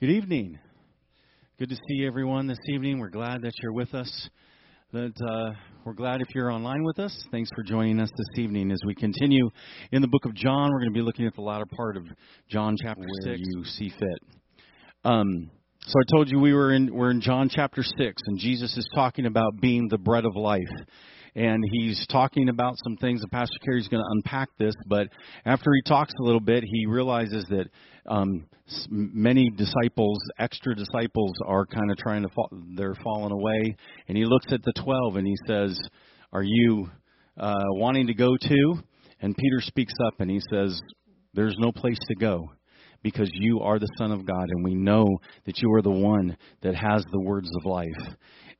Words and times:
Good 0.00 0.10
evening. 0.10 0.60
Good 1.58 1.70
to 1.70 1.74
see 1.74 2.06
everyone 2.06 2.46
this 2.46 2.60
evening. 2.68 3.00
We're 3.00 3.08
glad 3.08 3.42
that 3.42 3.50
you're 3.60 3.72
with 3.72 3.94
us. 3.94 4.30
That 4.92 5.12
uh, 5.28 5.54
we're 5.84 5.94
glad 5.94 6.20
if 6.20 6.28
you're 6.36 6.52
online 6.52 6.84
with 6.84 7.00
us. 7.00 7.26
Thanks 7.32 7.50
for 7.52 7.64
joining 7.64 7.98
us 7.98 8.08
this 8.16 8.38
evening 8.38 8.70
as 8.70 8.78
we 8.86 8.94
continue 8.94 9.50
in 9.90 10.00
the 10.00 10.06
book 10.06 10.24
of 10.24 10.36
John. 10.36 10.70
We're 10.70 10.78
going 10.78 10.92
to 10.92 10.94
be 10.94 11.02
looking 11.02 11.26
at 11.26 11.34
the 11.34 11.40
latter 11.40 11.66
part 11.76 11.96
of 11.96 12.04
John 12.48 12.76
chapter 12.80 13.00
Where 13.00 13.34
six. 13.34 13.40
you 13.42 13.64
see 13.64 13.88
fit. 13.88 14.38
Um, 15.02 15.50
so 15.80 15.94
I 15.98 16.14
told 16.14 16.30
you 16.30 16.38
we 16.38 16.52
were 16.52 16.72
in 16.72 16.94
we're 16.94 17.10
in 17.10 17.20
John 17.20 17.48
chapter 17.52 17.82
six, 17.82 18.22
and 18.24 18.38
Jesus 18.38 18.76
is 18.76 18.88
talking 18.94 19.26
about 19.26 19.60
being 19.60 19.88
the 19.88 19.98
bread 19.98 20.24
of 20.24 20.36
life. 20.36 20.62
And 21.38 21.62
he's 21.70 22.04
talking 22.10 22.48
about 22.48 22.74
some 22.82 22.96
things, 22.96 23.22
and 23.22 23.30
Pastor 23.30 23.58
Kerry's 23.64 23.86
going 23.86 24.02
to 24.02 24.10
unpack 24.10 24.48
this. 24.58 24.74
But 24.88 25.06
after 25.44 25.70
he 25.72 25.88
talks 25.88 26.12
a 26.18 26.24
little 26.24 26.40
bit, 26.40 26.64
he 26.64 26.86
realizes 26.86 27.44
that 27.48 27.66
um, 28.06 28.46
many 28.90 29.48
disciples, 29.50 30.18
extra 30.40 30.74
disciples, 30.74 31.32
are 31.46 31.64
kind 31.64 31.92
of 31.92 31.96
trying 31.96 32.22
to 32.22 32.28
fall, 32.30 32.50
they're 32.76 32.96
falling 33.04 33.30
away. 33.30 33.76
And 34.08 34.18
he 34.18 34.24
looks 34.24 34.46
at 34.52 34.64
the 34.64 34.72
twelve 34.82 35.14
and 35.14 35.28
he 35.28 35.36
says, 35.46 35.78
"Are 36.32 36.42
you 36.42 36.90
uh, 37.38 37.54
wanting 37.68 38.08
to 38.08 38.14
go 38.14 38.36
too?" 38.36 38.82
And 39.20 39.36
Peter 39.36 39.60
speaks 39.60 39.94
up 40.08 40.14
and 40.18 40.28
he 40.28 40.40
says, 40.50 40.82
"There's 41.34 41.54
no 41.60 41.70
place 41.70 41.98
to 42.08 42.16
go." 42.16 42.50
because 43.00 43.30
you 43.32 43.60
are 43.60 43.78
the 43.78 43.88
Son 43.96 44.10
of 44.10 44.26
God, 44.26 44.46
and 44.50 44.64
we 44.64 44.74
know 44.74 45.06
that 45.46 45.58
you 45.58 45.72
are 45.74 45.82
the 45.82 45.88
one 45.88 46.36
that 46.62 46.74
has 46.74 47.04
the 47.12 47.20
words 47.20 47.48
of 47.56 47.64
life. 47.64 48.16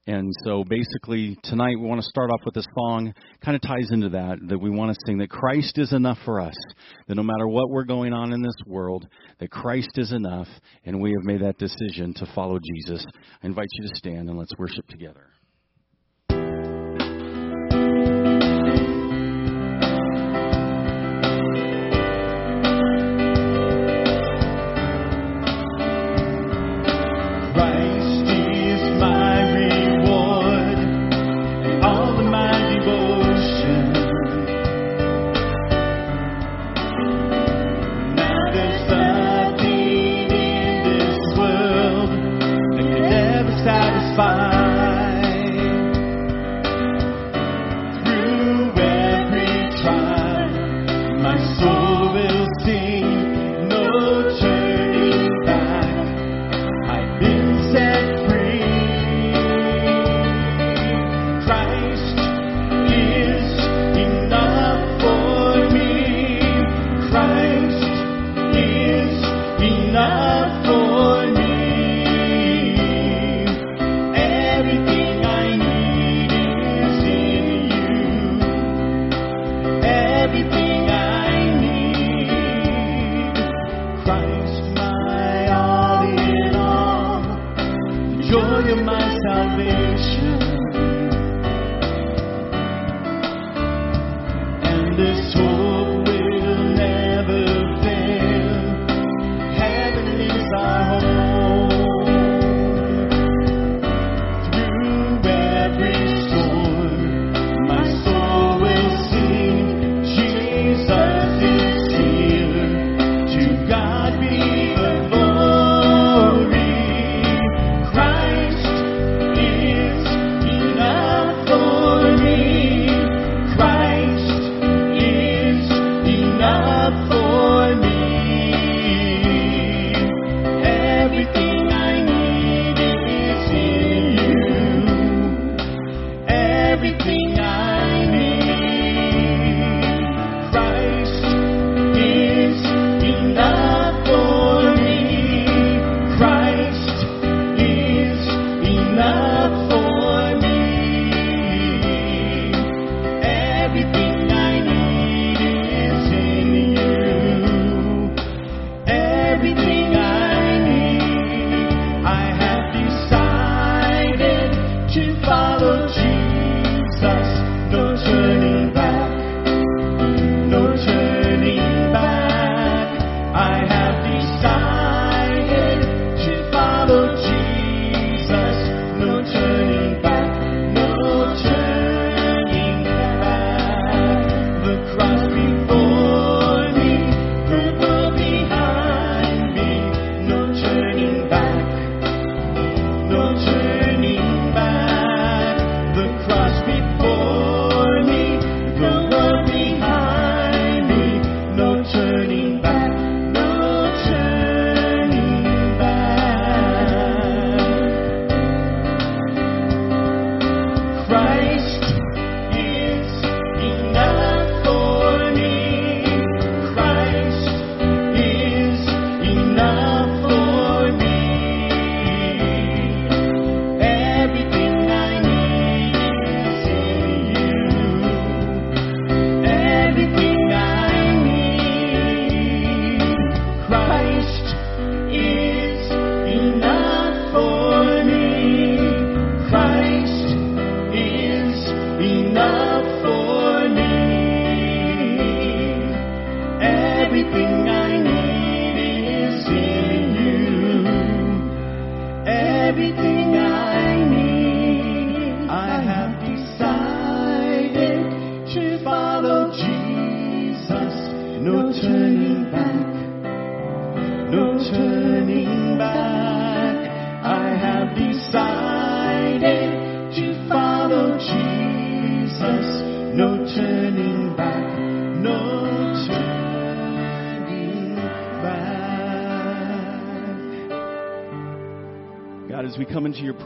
And 0.09 0.33
so 0.43 0.65
basically, 0.65 1.37
tonight 1.45 1.79
we 1.79 1.87
want 1.87 2.01
to 2.01 2.09
start 2.09 2.30
off 2.30 2.41
with 2.47 2.57
a 2.57 2.65
song, 2.75 3.12
kind 3.45 3.55
of 3.55 3.61
ties 3.61 3.91
into 3.91 4.09
that, 4.09 4.39
that 4.48 4.59
we 4.59 4.71
want 4.71 4.91
to 4.91 5.01
sing 5.05 5.19
that 5.19 5.29
Christ 5.29 5.77
is 5.77 5.93
enough 5.93 6.17
for 6.25 6.41
us, 6.41 6.55
that 7.09 7.15
no 7.15 7.23
matter 7.23 7.47
what 7.47 7.69
we're 7.69 7.84
going 7.84 8.15
on 8.15 8.33
in 8.33 8.41
this 8.41 8.57
world, 8.67 9.07
that 9.39 9.51
Christ 9.51 9.91
is 9.97 10.12
enough, 10.12 10.48
and 10.87 11.03
we 11.03 11.11
have 11.11 11.25
made 11.25 11.43
that 11.43 11.59
decision 11.59 12.15
to 12.15 12.33
follow 12.34 12.59
Jesus. 12.59 13.05
I 13.43 13.47
invite 13.47 13.69
you 13.73 13.87
to 13.87 13.97
stand 13.97 14.31
and 14.31 14.39
let's 14.39 14.57
worship 14.59 14.87
together. 14.89 15.27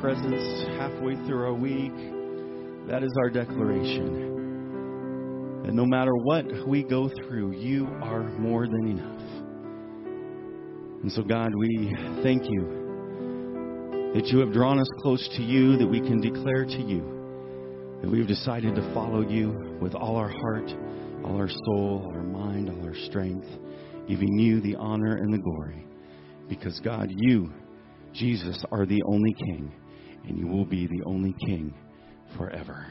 presence 0.03 0.67
halfway 0.79 1.15
through 1.15 1.45
our 1.45 1.55
week. 1.55 1.95
That 2.89 3.05
is 3.05 3.13
our 3.21 3.31
declaration. 3.31 5.63
That 5.65 5.75
no 5.75 5.87
matter 5.87 6.17
what 6.17 6.45
we 6.67 6.83
go 6.83 7.09
through, 7.09 7.57
you 7.57 7.87
are 8.03 8.25
more 8.37 8.67
than 8.67 8.89
enough. 8.89 9.23
And 11.03 11.13
so, 11.13 11.23
God, 11.23 11.55
we 11.55 11.95
thank 12.25 12.43
you 12.51 14.11
that 14.15 14.27
you 14.27 14.41
have 14.41 14.53
drawn 14.53 14.81
us 14.81 14.89
close 15.03 15.25
to 15.37 15.43
you, 15.43 15.79
that 15.79 15.87
we 15.87 16.01
can 16.01 16.21
declare 16.21 16.65
to 16.65 16.83
you 16.83 18.01
that 18.03 18.11
we've 18.11 18.27
decided 18.27 18.75
to 18.75 18.83
follow 18.95 19.21
you 19.21 19.79
with 19.81 19.95
all 19.95 20.17
our 20.17 20.31
heart, 20.31 20.69
all 21.25 21.37
our 21.37 21.49
soul, 21.49 22.07
all 22.07 22.13
our 22.13 22.25
mind, 22.25 22.69
all 22.69 22.85
our 22.85 22.97
strength, 23.07 23.47
giving 24.09 24.37
you 24.37 24.61
the 24.61 24.75
honor 24.75 25.19
and 25.19 25.33
the 25.33 25.39
glory. 25.39 25.87
Because, 26.49 26.81
God, 26.81 27.09
you, 27.09 27.53
Jesus, 28.13 28.65
are 28.73 28.85
the 28.85 29.01
only 29.05 29.33
King 29.35 29.73
and 30.29 30.39
you 30.39 30.47
will 30.47 30.65
be 30.65 30.87
the 30.87 31.03
only 31.05 31.35
king 31.47 31.75
forever. 32.37 32.87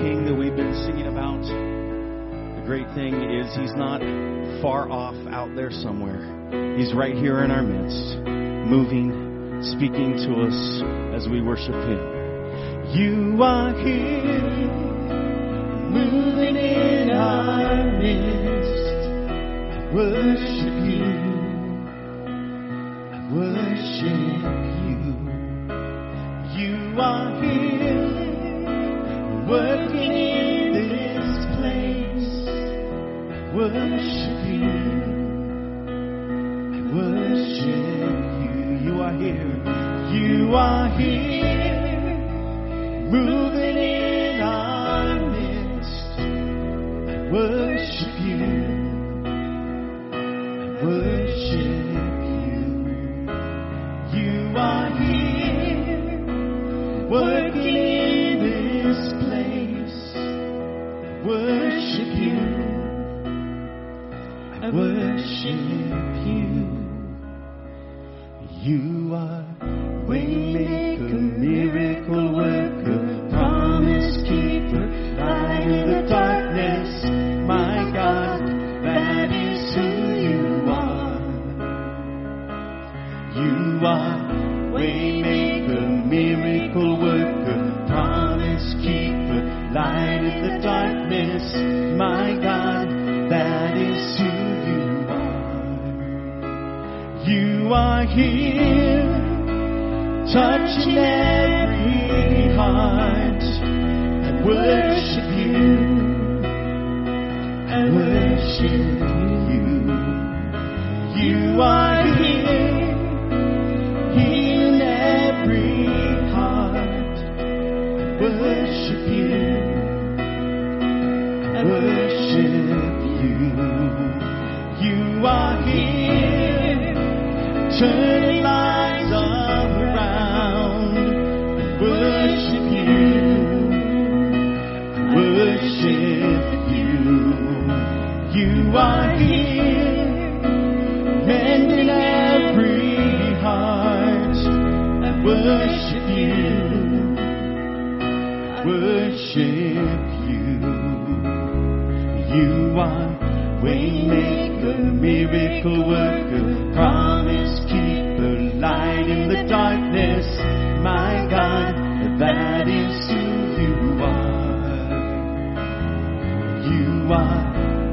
King 0.00 0.24
that 0.24 0.34
we've 0.34 0.56
been 0.56 0.72
singing 0.86 1.08
about, 1.08 1.42
the 1.44 2.62
great 2.64 2.88
thing 2.94 3.12
is 3.12 3.54
he's 3.54 3.74
not 3.76 4.00
far 4.62 4.90
off 4.90 5.14
out 5.28 5.54
there 5.54 5.70
somewhere. 5.70 6.24
He's 6.78 6.94
right 6.94 7.14
here 7.14 7.44
in 7.44 7.50
our 7.50 7.62
midst, 7.62 8.16
moving, 8.24 9.60
speaking 9.62 10.16
to 10.24 10.40
us 10.48 10.82
as 11.14 11.28
we 11.28 11.42
worship 11.42 11.74
him. 11.74 12.00
You 12.96 13.42
are 13.42 13.74
here, 13.74 14.40
moving 15.92 16.56
in 16.56 17.10
our 17.10 17.92
midst. 18.00 19.04
I 19.76 19.94
worship 19.94 20.76
you. 20.88 21.09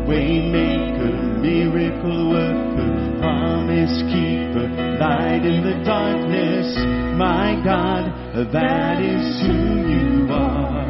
Waymaker, 0.08 1.41
miracle 1.41 2.30
worker, 2.32 3.20
promise 3.20 4.02
keeper, 4.08 4.67
light 5.00 5.43
in 5.43 5.63
the 5.63 5.84
darkness. 5.84 6.67
My 7.17 7.60
God, 7.63 8.12
that 8.54 9.02
is 9.02 9.41
who 9.41 9.58
you 9.91 10.32
are. 10.32 10.88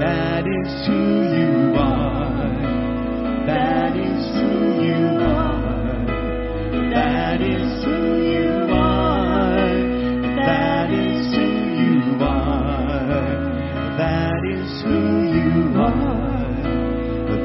That 0.00 0.44
is 0.46 0.86
who 0.86 1.02
you 1.38 1.74
are. 1.78 3.46
That 3.46 3.96
is 3.96 4.22
who 4.34 4.84
you 4.84 5.18
are. 5.18 5.23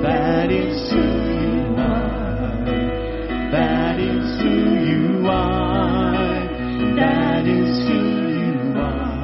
That 0.02 0.52
is 0.52 0.92
who 0.92 0.98
you 0.98 1.76
are. 1.78 2.66
That 3.52 4.00
is 4.00 4.42
who 4.42 4.56
you 4.90 5.28
are. 5.28 6.48
That 6.96 7.46
is 7.46 7.88
who 7.88 8.00
you 8.40 8.80
are. 8.80 9.20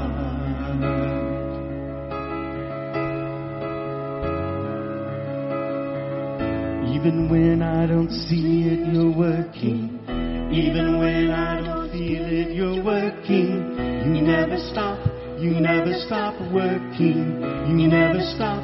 Even 6.95 7.29
when 7.29 7.61
I 7.61 7.85
don't 7.87 8.11
see 8.11 8.63
it, 8.67 8.93
you're 8.93 9.15
working. 9.15 9.99
Even 10.51 10.99
when 10.99 11.31
I 11.31 11.61
don't 11.61 11.89
feel 11.91 12.25
it, 12.25 12.55
you're 12.55 12.83
working. 12.83 13.77
You 14.05 14.21
never 14.21 14.57
stop, 14.71 14.99
you 15.39 15.51
never 15.51 15.93
stop 16.05 16.35
working. 16.51 17.41
You 17.67 17.87
never 17.87 18.21
stop, 18.35 18.63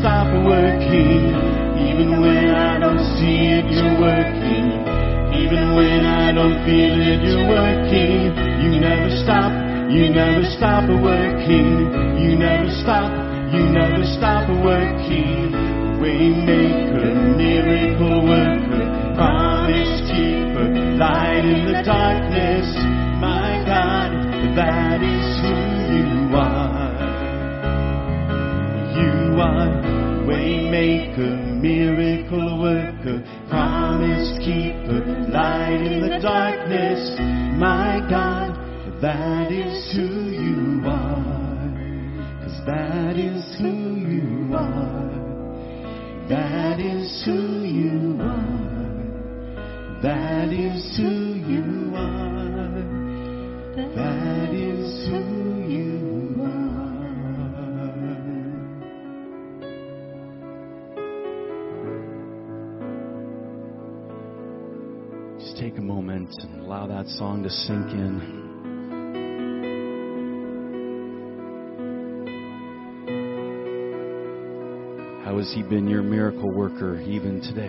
Stop 0.00 0.32
working. 0.48 1.28
Even 1.76 2.24
when 2.24 2.48
I 2.56 2.80
don't 2.80 3.04
see 3.20 3.52
it, 3.52 3.68
you're 3.68 4.00
working. 4.00 4.80
Even 5.36 5.76
when 5.76 6.00
I 6.08 6.32
don't 6.32 6.56
feel 6.64 6.96
it, 6.96 7.20
you're 7.20 7.44
working. 7.44 8.32
You 8.64 8.80
never 8.80 9.12
stop, 9.20 9.52
you 9.92 10.08
never 10.08 10.42
stop 10.56 10.88
working. 10.88 11.92
You 12.16 12.32
never 12.40 12.72
stop, 12.80 13.12
you 13.52 13.68
never 13.68 14.00
stop 14.16 14.48
working. 14.64 15.52
Waymaker, 16.00 17.36
miracle 17.36 18.24
worker, 18.24 18.84
promise 19.20 20.00
keeper, 20.08 20.96
light 20.96 21.44
in 21.44 21.60
the 21.68 21.82
darkness. 21.84 22.64
My 23.20 23.60
God, 23.68 24.16
that 24.56 24.79
Are 29.40 30.26
waymaker, 30.28 31.60
miracle 31.62 32.60
worker, 32.60 33.24
promise 33.48 34.38
keeper, 34.40 35.00
light 35.32 35.80
in 35.80 36.02
the 36.02 36.18
darkness. 36.20 37.16
My 37.58 38.04
God, 38.10 39.00
that 39.00 39.50
is 39.50 39.96
who 39.96 40.28
you 40.28 40.82
are. 40.84 41.64
Cause 42.42 42.60
that 42.66 43.16
is 43.16 43.56
who 43.58 43.96
you 43.96 44.54
are. 44.54 45.08
That 46.28 46.78
is 46.78 47.22
who 47.24 47.64
you 47.64 48.18
are. 48.20 48.80
That 50.02 50.52
is 50.52 50.96
who 50.98 51.34
you 51.48 51.96
are. 51.96 52.84
That 53.96 54.52
is 54.52 55.08
who 55.08 55.64
you 55.66 56.16
are. 56.16 56.19
Take 65.60 65.76
a 65.76 65.82
moment 65.82 66.34
and 66.40 66.62
allow 66.62 66.86
that 66.86 67.06
song 67.06 67.42
to 67.42 67.50
sink 67.50 67.90
in. 67.90 68.38
How 75.22 75.36
has 75.36 75.52
He 75.54 75.62
been 75.62 75.86
your 75.86 76.02
miracle 76.02 76.50
worker 76.50 76.98
even 77.00 77.42
today? 77.42 77.66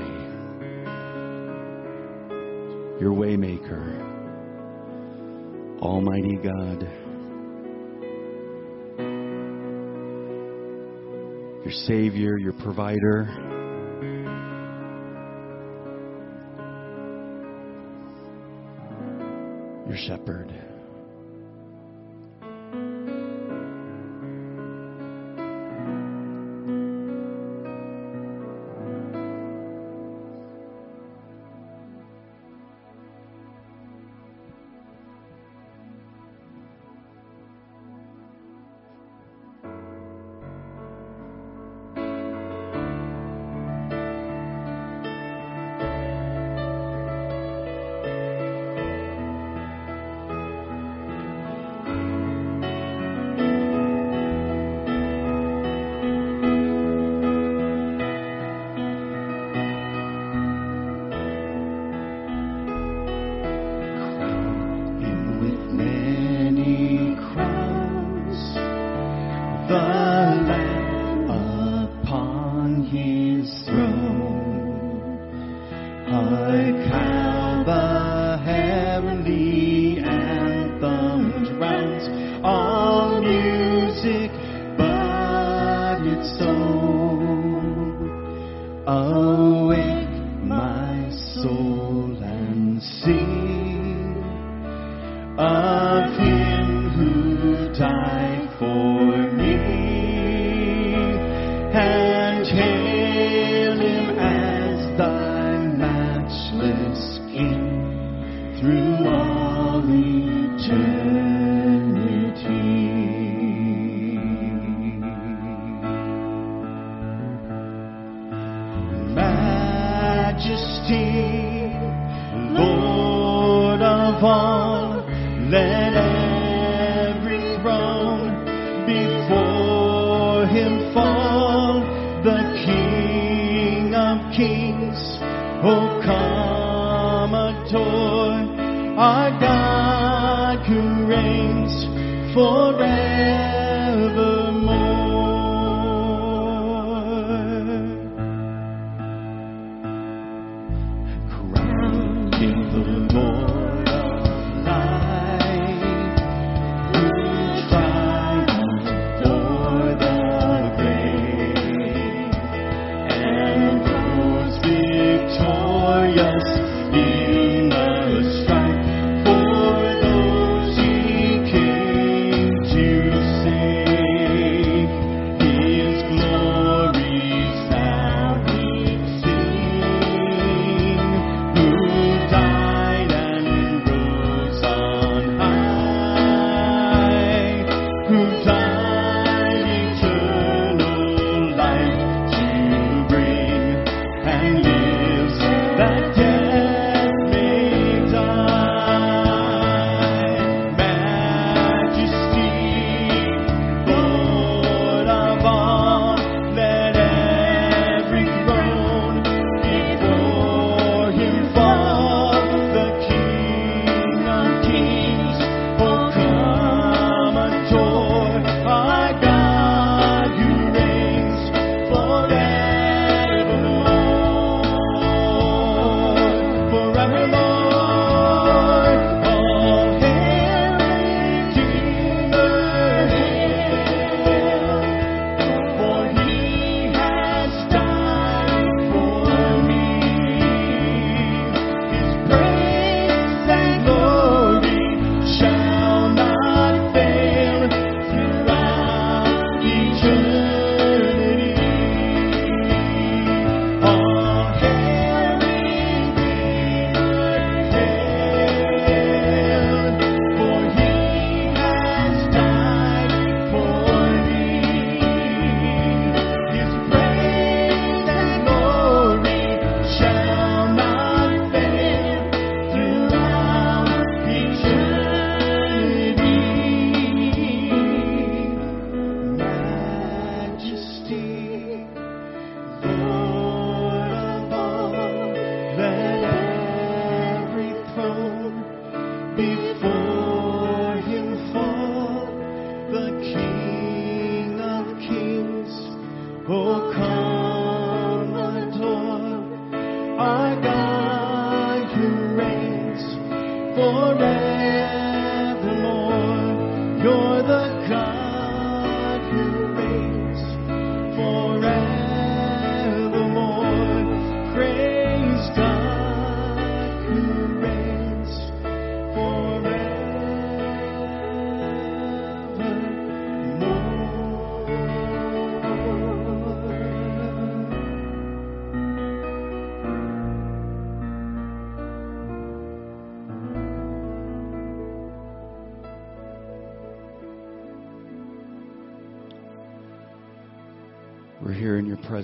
Your 3.01 3.11
waymaker, 3.11 3.99
Almighty 5.81 6.37
God. 6.37 6.89
Your 11.65 11.73
Savior, 11.87 12.37
your 12.37 12.53
provider. 12.53 13.60
Your 19.91 19.99
shepherd. 20.07 20.70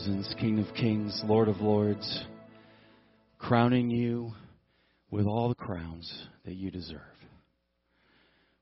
Presence, 0.07 0.33
King 0.39 0.59
of 0.59 0.73
Kings, 0.73 1.21
Lord 1.25 1.49
of 1.49 1.59
Lords, 1.59 2.23
crowning 3.39 3.89
you 3.89 4.31
with 5.11 5.25
all 5.25 5.49
the 5.49 5.55
crowns 5.55 6.09
that 6.45 6.53
you 6.53 6.71
deserve. 6.71 7.01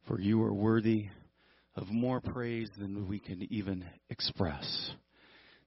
For 0.07 0.19
you 0.19 0.41
are 0.41 0.53
worthy 0.53 1.09
of 1.75 1.87
more 1.89 2.19
praise 2.19 2.71
than 2.79 3.07
we 3.07 3.19
can 3.19 3.45
even 3.51 3.85
express, 4.09 4.91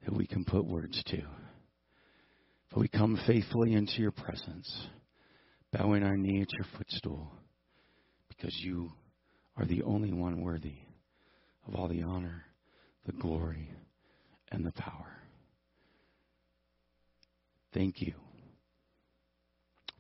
that 0.05 0.13
we 0.13 0.27
can 0.27 0.45
put 0.45 0.67
words 0.67 1.01
to. 1.11 1.23
But 2.73 2.81
we 2.81 2.89
come 2.89 3.17
faithfully 3.25 3.75
into 3.75 4.01
your 4.01 4.11
presence, 4.11 4.89
bowing 5.73 6.03
our 6.03 6.17
knee 6.17 6.43
at 6.43 6.53
your 6.55 6.67
footstool, 6.77 7.31
because 8.29 8.57
you 8.65 8.91
are 9.57 9.65
the 9.65 9.85
only 9.85 10.13
one 10.13 10.43
worthy 10.43 10.79
of 11.69 11.77
all 11.77 11.87
the 11.87 12.03
honor, 12.03 12.43
the 13.07 13.13
glory, 13.13 13.71
and 14.51 14.67
the 14.67 14.73
power. 14.73 15.18
Thank 17.79 18.03
you 18.03 18.15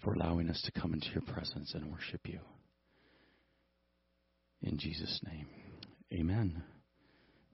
for 0.02 0.12
allowing 0.12 0.50
us 0.50 0.60
to 0.64 0.80
come 0.80 0.94
into 0.94 1.06
your 1.14 1.22
presence 1.22 1.74
and 1.74 1.92
worship 1.92 2.22
you. 2.24 2.40
In 4.62 4.76
Jesus' 4.78 5.20
name, 5.24 5.46
amen. 6.12 6.60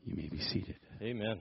You 0.07 0.17
may 0.17 0.29
be 0.29 0.39
seated. 0.39 0.77
Amen. 1.03 1.41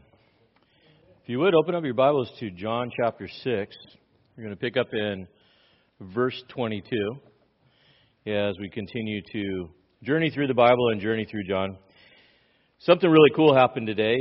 If 1.24 1.30
you 1.30 1.40
would 1.40 1.56
open 1.56 1.76
up 1.76 1.86
your 1.86 1.94
Bibles 1.94 2.30
to 2.42 2.52
John 2.52 2.92
chapter 3.02 3.26
6, 3.26 3.42
we're 3.46 4.44
going 4.44 4.54
to 4.54 4.60
pick 4.60 4.76
up 4.76 4.88
in 4.92 5.30
verse 6.02 6.44
22 6.50 6.84
as 8.28 8.56
we 8.60 8.68
continue 8.68 9.22
to 9.32 9.70
journey 10.04 10.30
through 10.30 10.48
the 10.48 10.54
Bible 10.54 10.90
and 10.90 11.00
journey 11.00 11.26
through 11.32 11.46
John. 11.46 11.78
Something 12.80 13.10
really 13.10 13.32
cool 13.34 13.56
happened 13.56 13.88
today. 13.88 14.18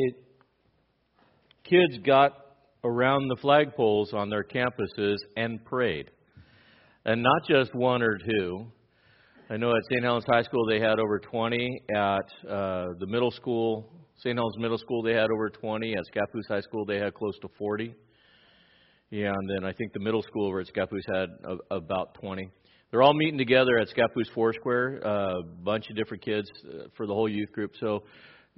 Kids 1.64 1.98
got 2.06 2.41
around 2.84 3.28
the 3.28 3.36
flagpoles 3.36 4.12
on 4.12 4.28
their 4.28 4.44
campuses 4.44 5.16
and 5.36 5.64
prayed. 5.64 6.10
And 7.04 7.22
not 7.22 7.46
just 7.48 7.74
one 7.74 8.02
or 8.02 8.18
two. 8.18 8.66
I 9.50 9.56
know 9.56 9.70
at 9.70 9.82
St. 9.90 10.04
Helens 10.04 10.24
High 10.26 10.42
School 10.42 10.66
they 10.66 10.80
had 10.80 10.98
over 10.98 11.18
20. 11.18 11.82
At 11.94 12.48
uh, 12.48 12.86
the 12.98 13.06
middle 13.06 13.30
school, 13.30 13.90
St. 14.18 14.36
Helens 14.36 14.56
Middle 14.58 14.78
School, 14.78 15.02
they 15.02 15.14
had 15.14 15.30
over 15.30 15.50
20. 15.50 15.94
At 15.94 16.04
Scappoose 16.14 16.48
High 16.48 16.60
School, 16.60 16.84
they 16.84 16.98
had 16.98 17.14
close 17.14 17.38
to 17.40 17.48
40. 17.58 17.94
Yeah, 19.10 19.32
and 19.32 19.50
then 19.50 19.64
I 19.68 19.72
think 19.72 19.92
the 19.92 20.00
middle 20.00 20.22
school 20.22 20.46
over 20.46 20.60
at 20.60 20.68
Scappoose 20.68 21.14
had 21.14 21.28
a, 21.44 21.74
about 21.74 22.14
20. 22.14 22.48
They're 22.90 23.02
all 23.02 23.14
meeting 23.14 23.36
together 23.36 23.78
at 23.78 23.88
Scappoose 23.88 24.32
Foursquare, 24.34 24.98
a 24.98 25.42
bunch 25.42 25.90
of 25.90 25.96
different 25.96 26.22
kids 26.22 26.48
uh, 26.66 26.84
for 26.96 27.06
the 27.06 27.14
whole 27.14 27.28
youth 27.28 27.50
group. 27.52 27.72
So 27.78 28.04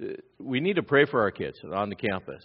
uh, 0.01 0.13
we 0.39 0.59
need 0.59 0.75
to 0.75 0.83
pray 0.83 1.05
for 1.05 1.21
our 1.21 1.31
kids 1.31 1.57
on 1.73 1.89
the 1.89 1.95
campus. 1.95 2.43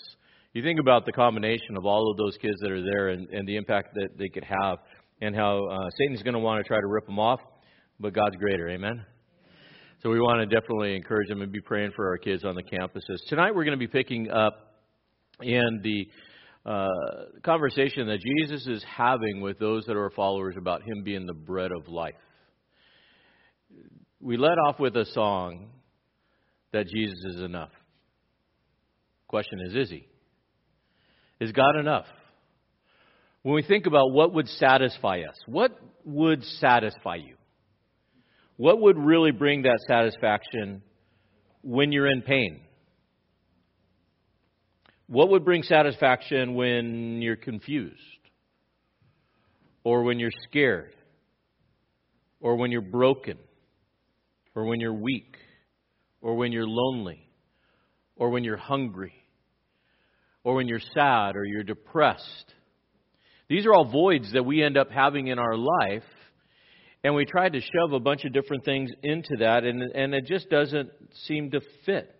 You 0.52 0.62
think 0.64 0.80
about 0.80 1.06
the 1.06 1.12
combination 1.12 1.76
of 1.76 1.86
all 1.86 2.10
of 2.10 2.16
those 2.16 2.36
kids 2.38 2.56
that 2.60 2.72
are 2.72 2.82
there 2.82 3.10
and, 3.10 3.28
and 3.28 3.46
the 3.46 3.56
impact 3.56 3.94
that 3.94 4.18
they 4.18 4.28
could 4.28 4.42
have, 4.42 4.78
and 5.20 5.34
how 5.36 5.66
uh, 5.66 5.88
Satan's 5.96 6.24
going 6.24 6.34
to 6.34 6.40
want 6.40 6.62
to 6.62 6.66
try 6.66 6.80
to 6.80 6.86
rip 6.88 7.06
them 7.06 7.20
off, 7.20 7.40
but 8.00 8.12
God's 8.12 8.34
greater. 8.34 8.68
Amen. 8.68 9.04
So 10.02 10.10
we 10.10 10.18
want 10.18 10.40
to 10.40 10.46
definitely 10.46 10.96
encourage 10.96 11.28
them 11.28 11.42
and 11.42 11.52
be 11.52 11.60
praying 11.60 11.92
for 11.94 12.08
our 12.08 12.16
kids 12.16 12.44
on 12.44 12.56
the 12.56 12.64
campuses. 12.64 13.18
Tonight 13.28 13.54
we're 13.54 13.64
going 13.64 13.78
to 13.78 13.86
be 13.86 13.86
picking 13.86 14.28
up 14.28 14.78
in 15.40 15.80
the 15.84 16.08
uh, 16.66 16.88
conversation 17.44 18.08
that 18.08 18.18
Jesus 18.18 18.66
is 18.66 18.82
having 18.84 19.40
with 19.40 19.58
those 19.60 19.84
that 19.86 19.96
are 19.96 20.10
followers 20.10 20.56
about 20.58 20.82
Him 20.82 21.04
being 21.04 21.26
the 21.26 21.34
bread 21.34 21.70
of 21.70 21.86
life. 21.86 22.14
We 24.20 24.36
led 24.36 24.58
off 24.66 24.80
with 24.80 24.96
a 24.96 25.04
song 25.04 25.68
that 26.72 26.88
Jesus 26.88 27.18
is 27.36 27.40
enough. 27.40 27.70
Question 29.28 29.60
is, 29.66 29.76
is 29.76 29.90
He? 29.90 30.09
Is 31.40 31.52
God 31.52 31.76
enough? 31.78 32.06
When 33.42 33.54
we 33.54 33.62
think 33.62 33.86
about 33.86 34.12
what 34.12 34.34
would 34.34 34.48
satisfy 34.48 35.20
us, 35.20 35.36
what 35.46 35.72
would 36.04 36.44
satisfy 36.44 37.16
you? 37.16 37.36
What 38.56 38.80
would 38.80 38.98
really 38.98 39.30
bring 39.30 39.62
that 39.62 39.78
satisfaction 39.88 40.82
when 41.62 41.92
you're 41.92 42.10
in 42.10 42.20
pain? 42.20 42.60
What 45.06 45.30
would 45.30 45.44
bring 45.44 45.62
satisfaction 45.62 46.54
when 46.54 47.22
you're 47.22 47.36
confused? 47.36 47.96
Or 49.82 50.02
when 50.02 50.18
you're 50.18 50.30
scared? 50.48 50.94
Or 52.40 52.56
when 52.56 52.70
you're 52.70 52.82
broken? 52.82 53.38
Or 54.54 54.66
when 54.66 54.78
you're 54.78 54.92
weak? 54.92 55.36
Or 56.20 56.36
when 56.36 56.52
you're 56.52 56.68
lonely? 56.68 57.26
Or 58.16 58.28
when 58.28 58.44
you're 58.44 58.58
hungry? 58.58 59.14
Or 60.50 60.54
when 60.54 60.66
you're 60.66 60.80
sad 60.80 61.36
or 61.36 61.44
you're 61.44 61.62
depressed? 61.62 62.54
These 63.48 63.66
are 63.66 63.72
all 63.72 63.84
voids 63.84 64.32
that 64.32 64.44
we 64.44 64.64
end 64.64 64.76
up 64.76 64.90
having 64.90 65.28
in 65.28 65.38
our 65.38 65.56
life, 65.56 66.02
and 67.04 67.14
we 67.14 67.24
try 67.24 67.48
to 67.48 67.60
shove 67.60 67.92
a 67.92 68.00
bunch 68.00 68.24
of 68.24 68.32
different 68.32 68.64
things 68.64 68.90
into 69.04 69.36
that, 69.38 69.62
and, 69.62 69.80
and 69.80 70.12
it 70.12 70.26
just 70.26 70.50
doesn't 70.50 70.90
seem 71.28 71.52
to 71.52 71.60
fit. 71.86 72.12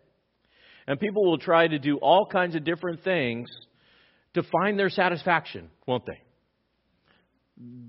And 0.87 1.01
people 1.01 1.29
will 1.29 1.39
try 1.39 1.67
to 1.67 1.81
do 1.81 1.97
all 1.97 2.25
kinds 2.25 2.55
of 2.55 2.63
different 2.63 3.03
things 3.03 3.51
to 4.35 4.45
find 4.45 4.79
their 4.79 4.91
satisfaction, 4.91 5.69
won't 5.85 6.07
they? 6.07 6.23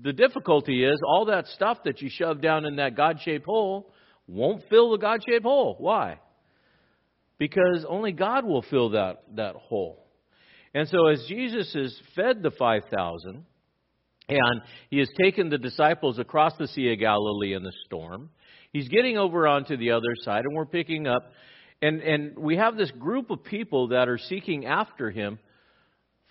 The 0.02 0.12
difficulty 0.12 0.84
is 0.84 1.00
all 1.06 1.26
that 1.26 1.46
stuff 1.46 1.78
that 1.84 2.02
you 2.02 2.10
shove 2.10 2.40
down 2.40 2.64
in 2.64 2.76
that 2.76 2.96
God 2.96 3.20
shaped 3.24 3.46
hole 3.46 3.92
won't 4.26 4.64
fill 4.68 4.90
the 4.90 4.98
God 4.98 5.20
shaped 5.24 5.44
hole. 5.44 5.76
Why? 5.78 6.18
Because 7.38 7.86
only 7.88 8.10
God 8.10 8.44
will 8.44 8.62
fill 8.62 8.90
that, 8.90 9.22
that 9.36 9.54
hole. 9.54 10.01
And 10.74 10.88
so, 10.88 11.06
as 11.08 11.24
Jesus 11.28 11.72
has 11.74 11.98
fed 12.16 12.42
the 12.42 12.50
5,000, 12.50 13.44
and 14.28 14.62
he 14.88 14.98
has 14.98 15.08
taken 15.20 15.50
the 15.50 15.58
disciples 15.58 16.18
across 16.18 16.56
the 16.56 16.68
Sea 16.68 16.92
of 16.92 16.98
Galilee 16.98 17.54
in 17.54 17.62
the 17.62 17.72
storm, 17.84 18.30
he's 18.72 18.88
getting 18.88 19.18
over 19.18 19.46
onto 19.46 19.76
the 19.76 19.90
other 19.90 20.14
side, 20.24 20.44
and 20.44 20.54
we're 20.54 20.66
picking 20.66 21.06
up 21.06 21.32
and, 21.82 22.00
and 22.00 22.38
we 22.38 22.56
have 22.56 22.76
this 22.76 22.92
group 22.92 23.30
of 23.30 23.42
people 23.42 23.88
that 23.88 24.08
are 24.08 24.18
seeking 24.18 24.66
after 24.66 25.10
him 25.10 25.40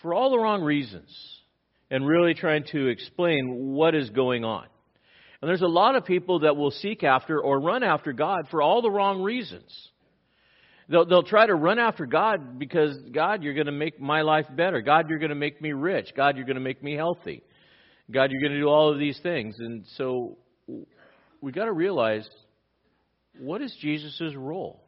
for 0.01 0.13
all 0.13 0.31
the 0.31 0.39
wrong 0.39 0.63
reasons 0.63 1.13
and 1.91 2.07
really 2.07 2.33
trying 2.33 2.63
to 2.71 2.87
explain 2.87 3.73
what 3.73 3.93
is 3.93 4.09
going 4.11 4.45
on. 4.45 4.65
And 5.41 5.49
there's 5.49 5.61
a 5.61 5.67
lot 5.67 5.95
of 5.95 6.05
people 6.05 6.39
that 6.39 6.55
will 6.55 6.71
seek 6.71 7.03
after 7.03 7.39
or 7.39 7.59
run 7.59 7.83
after 7.83 8.13
God 8.13 8.47
for 8.49 8.61
all 8.61 8.81
the 8.81 8.89
wrong 8.89 9.21
reasons. 9.21 9.90
They'll, 10.91 11.05
they'll 11.05 11.23
try 11.23 11.45
to 11.45 11.55
run 11.55 11.79
after 11.79 12.05
God 12.05 12.59
because, 12.59 12.97
God, 13.13 13.43
you're 13.43 13.53
going 13.53 13.67
to 13.67 13.71
make 13.71 14.01
my 14.01 14.23
life 14.23 14.45
better. 14.53 14.81
God, 14.81 15.09
you're 15.09 15.19
going 15.19 15.29
to 15.29 15.35
make 15.35 15.61
me 15.61 15.71
rich. 15.71 16.09
God, 16.17 16.35
you're 16.35 16.45
going 16.45 16.55
to 16.55 16.61
make 16.61 16.83
me 16.83 16.95
healthy. 16.95 17.43
God, 18.11 18.29
you're 18.29 18.41
going 18.41 18.51
to 18.51 18.59
do 18.59 18.67
all 18.67 18.91
of 18.91 18.99
these 18.99 19.17
things. 19.23 19.55
And 19.57 19.85
so 19.95 20.37
we 21.39 21.53
got 21.53 21.65
to 21.65 21.71
realize 21.71 22.27
what 23.39 23.61
is 23.61 23.73
Jesus' 23.79 24.35
role? 24.35 24.83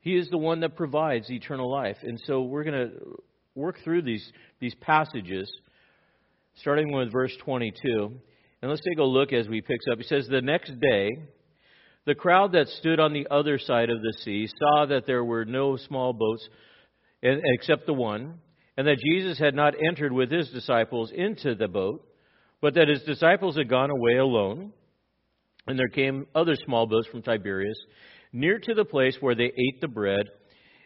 He 0.00 0.16
is 0.16 0.28
the 0.28 0.38
one 0.38 0.60
that 0.60 0.74
provides 0.76 1.30
eternal 1.30 1.70
life. 1.70 1.98
And 2.02 2.20
so 2.26 2.42
we're 2.42 2.64
going 2.64 2.88
to 2.88 3.22
work 3.54 3.76
through 3.84 4.02
these, 4.02 4.32
these 4.58 4.74
passages, 4.80 5.48
starting 6.56 6.90
with 6.90 7.12
verse 7.12 7.36
22. 7.44 8.12
And 8.62 8.70
let's 8.70 8.82
take 8.82 8.98
a 8.98 9.04
look 9.04 9.32
as 9.32 9.46
we 9.46 9.60
picks 9.60 9.84
up. 9.90 9.98
He 9.98 10.04
says, 10.04 10.26
The 10.26 10.42
next 10.42 10.72
day, 10.80 11.10
the 12.10 12.14
crowd 12.16 12.50
that 12.50 12.66
stood 12.66 12.98
on 12.98 13.12
the 13.12 13.28
other 13.30 13.56
side 13.56 13.88
of 13.88 14.02
the 14.02 14.12
sea 14.24 14.48
saw 14.58 14.84
that 14.86 15.06
there 15.06 15.22
were 15.22 15.44
no 15.44 15.76
small 15.76 16.12
boats 16.12 16.48
except 17.22 17.86
the 17.86 17.92
one, 17.92 18.40
and 18.76 18.84
that 18.88 18.98
Jesus 18.98 19.38
had 19.38 19.54
not 19.54 19.74
entered 19.80 20.12
with 20.12 20.28
his 20.28 20.50
disciples 20.50 21.12
into 21.14 21.54
the 21.54 21.68
boat, 21.68 22.04
but 22.60 22.74
that 22.74 22.88
his 22.88 23.04
disciples 23.04 23.56
had 23.56 23.68
gone 23.68 23.90
away 23.90 24.16
alone. 24.16 24.72
And 25.68 25.78
there 25.78 25.86
came 25.86 26.26
other 26.34 26.56
small 26.64 26.88
boats 26.88 27.06
from 27.06 27.22
Tiberias 27.22 27.78
near 28.32 28.58
to 28.58 28.74
the 28.74 28.84
place 28.84 29.16
where 29.20 29.36
they 29.36 29.44
ate 29.44 29.80
the 29.80 29.86
bread, 29.86 30.26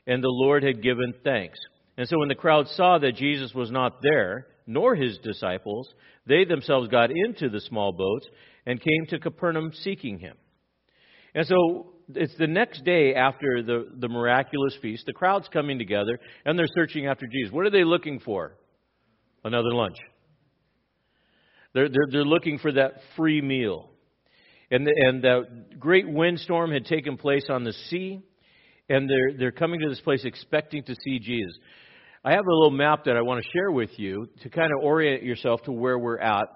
and 0.06 0.22
the 0.22 0.28
Lord 0.28 0.62
had 0.62 0.82
given 0.82 1.14
thanks. 1.24 1.58
And 1.96 2.06
so 2.06 2.18
when 2.18 2.28
the 2.28 2.34
crowd 2.34 2.68
saw 2.68 2.98
that 2.98 3.16
Jesus 3.16 3.54
was 3.54 3.70
not 3.70 4.02
there, 4.02 4.48
nor 4.66 4.94
his 4.94 5.16
disciples, 5.24 5.88
they 6.26 6.44
themselves 6.44 6.88
got 6.88 7.10
into 7.10 7.48
the 7.48 7.60
small 7.60 7.92
boats 7.92 8.26
and 8.66 8.78
came 8.78 9.06
to 9.08 9.18
Capernaum 9.18 9.72
seeking 9.72 10.18
him. 10.18 10.36
And 11.34 11.46
so 11.46 11.92
it's 12.14 12.36
the 12.38 12.46
next 12.46 12.84
day 12.84 13.14
after 13.14 13.62
the, 13.62 13.88
the 13.96 14.08
miraculous 14.08 14.76
feast. 14.80 15.04
The 15.06 15.12
crowd's 15.12 15.48
coming 15.48 15.78
together 15.78 16.18
and 16.44 16.58
they're 16.58 16.68
searching 16.74 17.06
after 17.06 17.26
Jesus. 17.26 17.52
What 17.52 17.66
are 17.66 17.70
they 17.70 17.84
looking 17.84 18.20
for? 18.20 18.56
Another 19.42 19.72
lunch. 19.72 19.96
They're, 21.74 21.88
they're, 21.88 22.06
they're 22.10 22.24
looking 22.24 22.58
for 22.58 22.72
that 22.72 22.94
free 23.16 23.42
meal. 23.42 23.90
And, 24.70 24.86
the, 24.86 24.92
and 24.96 25.22
that 25.22 25.78
great 25.78 26.08
windstorm 26.08 26.72
had 26.72 26.86
taken 26.86 27.16
place 27.16 27.44
on 27.50 27.64
the 27.64 27.72
sea, 27.90 28.22
and 28.88 29.08
they're, 29.10 29.36
they're 29.38 29.52
coming 29.52 29.80
to 29.80 29.88
this 29.88 30.00
place 30.00 30.24
expecting 30.24 30.82
to 30.84 30.94
see 31.04 31.18
Jesus. 31.18 31.52
I 32.24 32.32
have 32.32 32.46
a 32.46 32.54
little 32.54 32.70
map 32.70 33.04
that 33.04 33.16
I 33.16 33.22
want 33.22 33.42
to 33.42 33.50
share 33.52 33.70
with 33.70 33.90
you 33.98 34.28
to 34.42 34.48
kind 34.48 34.70
of 34.72 34.82
orient 34.82 35.22
yourself 35.22 35.62
to 35.64 35.72
where 35.72 35.98
we're 35.98 36.18
at 36.18 36.46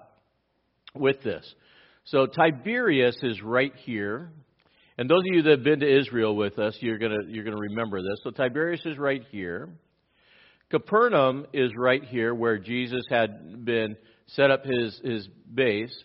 with 0.95 1.21
this. 1.21 1.45
So 2.05 2.25
Tiberias 2.25 3.17
is 3.21 3.41
right 3.43 3.73
here. 3.85 4.31
And 4.99 5.09
those 5.09 5.21
of 5.21 5.35
you 5.35 5.41
that 5.43 5.49
have 5.51 5.63
been 5.63 5.79
to 5.79 5.99
Israel 5.99 6.35
with 6.35 6.59
us, 6.59 6.77
you're 6.81 6.99
going 6.99 7.17
to, 7.19 7.27
you're 7.27 7.43
going 7.43 7.55
to 7.55 7.61
remember 7.61 8.01
this. 8.01 8.19
So 8.23 8.29
Tiberias 8.29 8.85
is 8.85 8.99
right 8.99 9.23
here. 9.31 9.69
Capernaum 10.69 11.47
is 11.53 11.71
right 11.75 12.03
here 12.03 12.35
where 12.35 12.59
Jesus 12.59 13.03
had 13.09 13.65
been 13.65 13.95
set 14.27 14.51
up 14.51 14.63
his, 14.63 14.99
his 15.03 15.27
base 15.51 15.95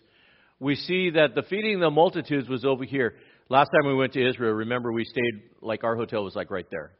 we 0.59 0.75
see 0.75 1.11
that 1.11 1.35
the 1.35 1.43
feeding 1.43 1.79
the 1.79 1.89
multitudes 1.89 2.47
was 2.47 2.63
over 2.63 2.85
here. 2.85 3.15
Last 3.49 3.69
time 3.69 3.87
we 3.87 3.95
went 3.95 4.13
to 4.13 4.27
Israel, 4.27 4.53
remember 4.53 4.91
we 4.91 5.03
stayed 5.03 5.41
like 5.61 5.83
our 5.83 5.95
hotel 5.95 6.23
was 6.23 6.35
like 6.35 6.49
right 6.49 6.65
there. 6.71 6.93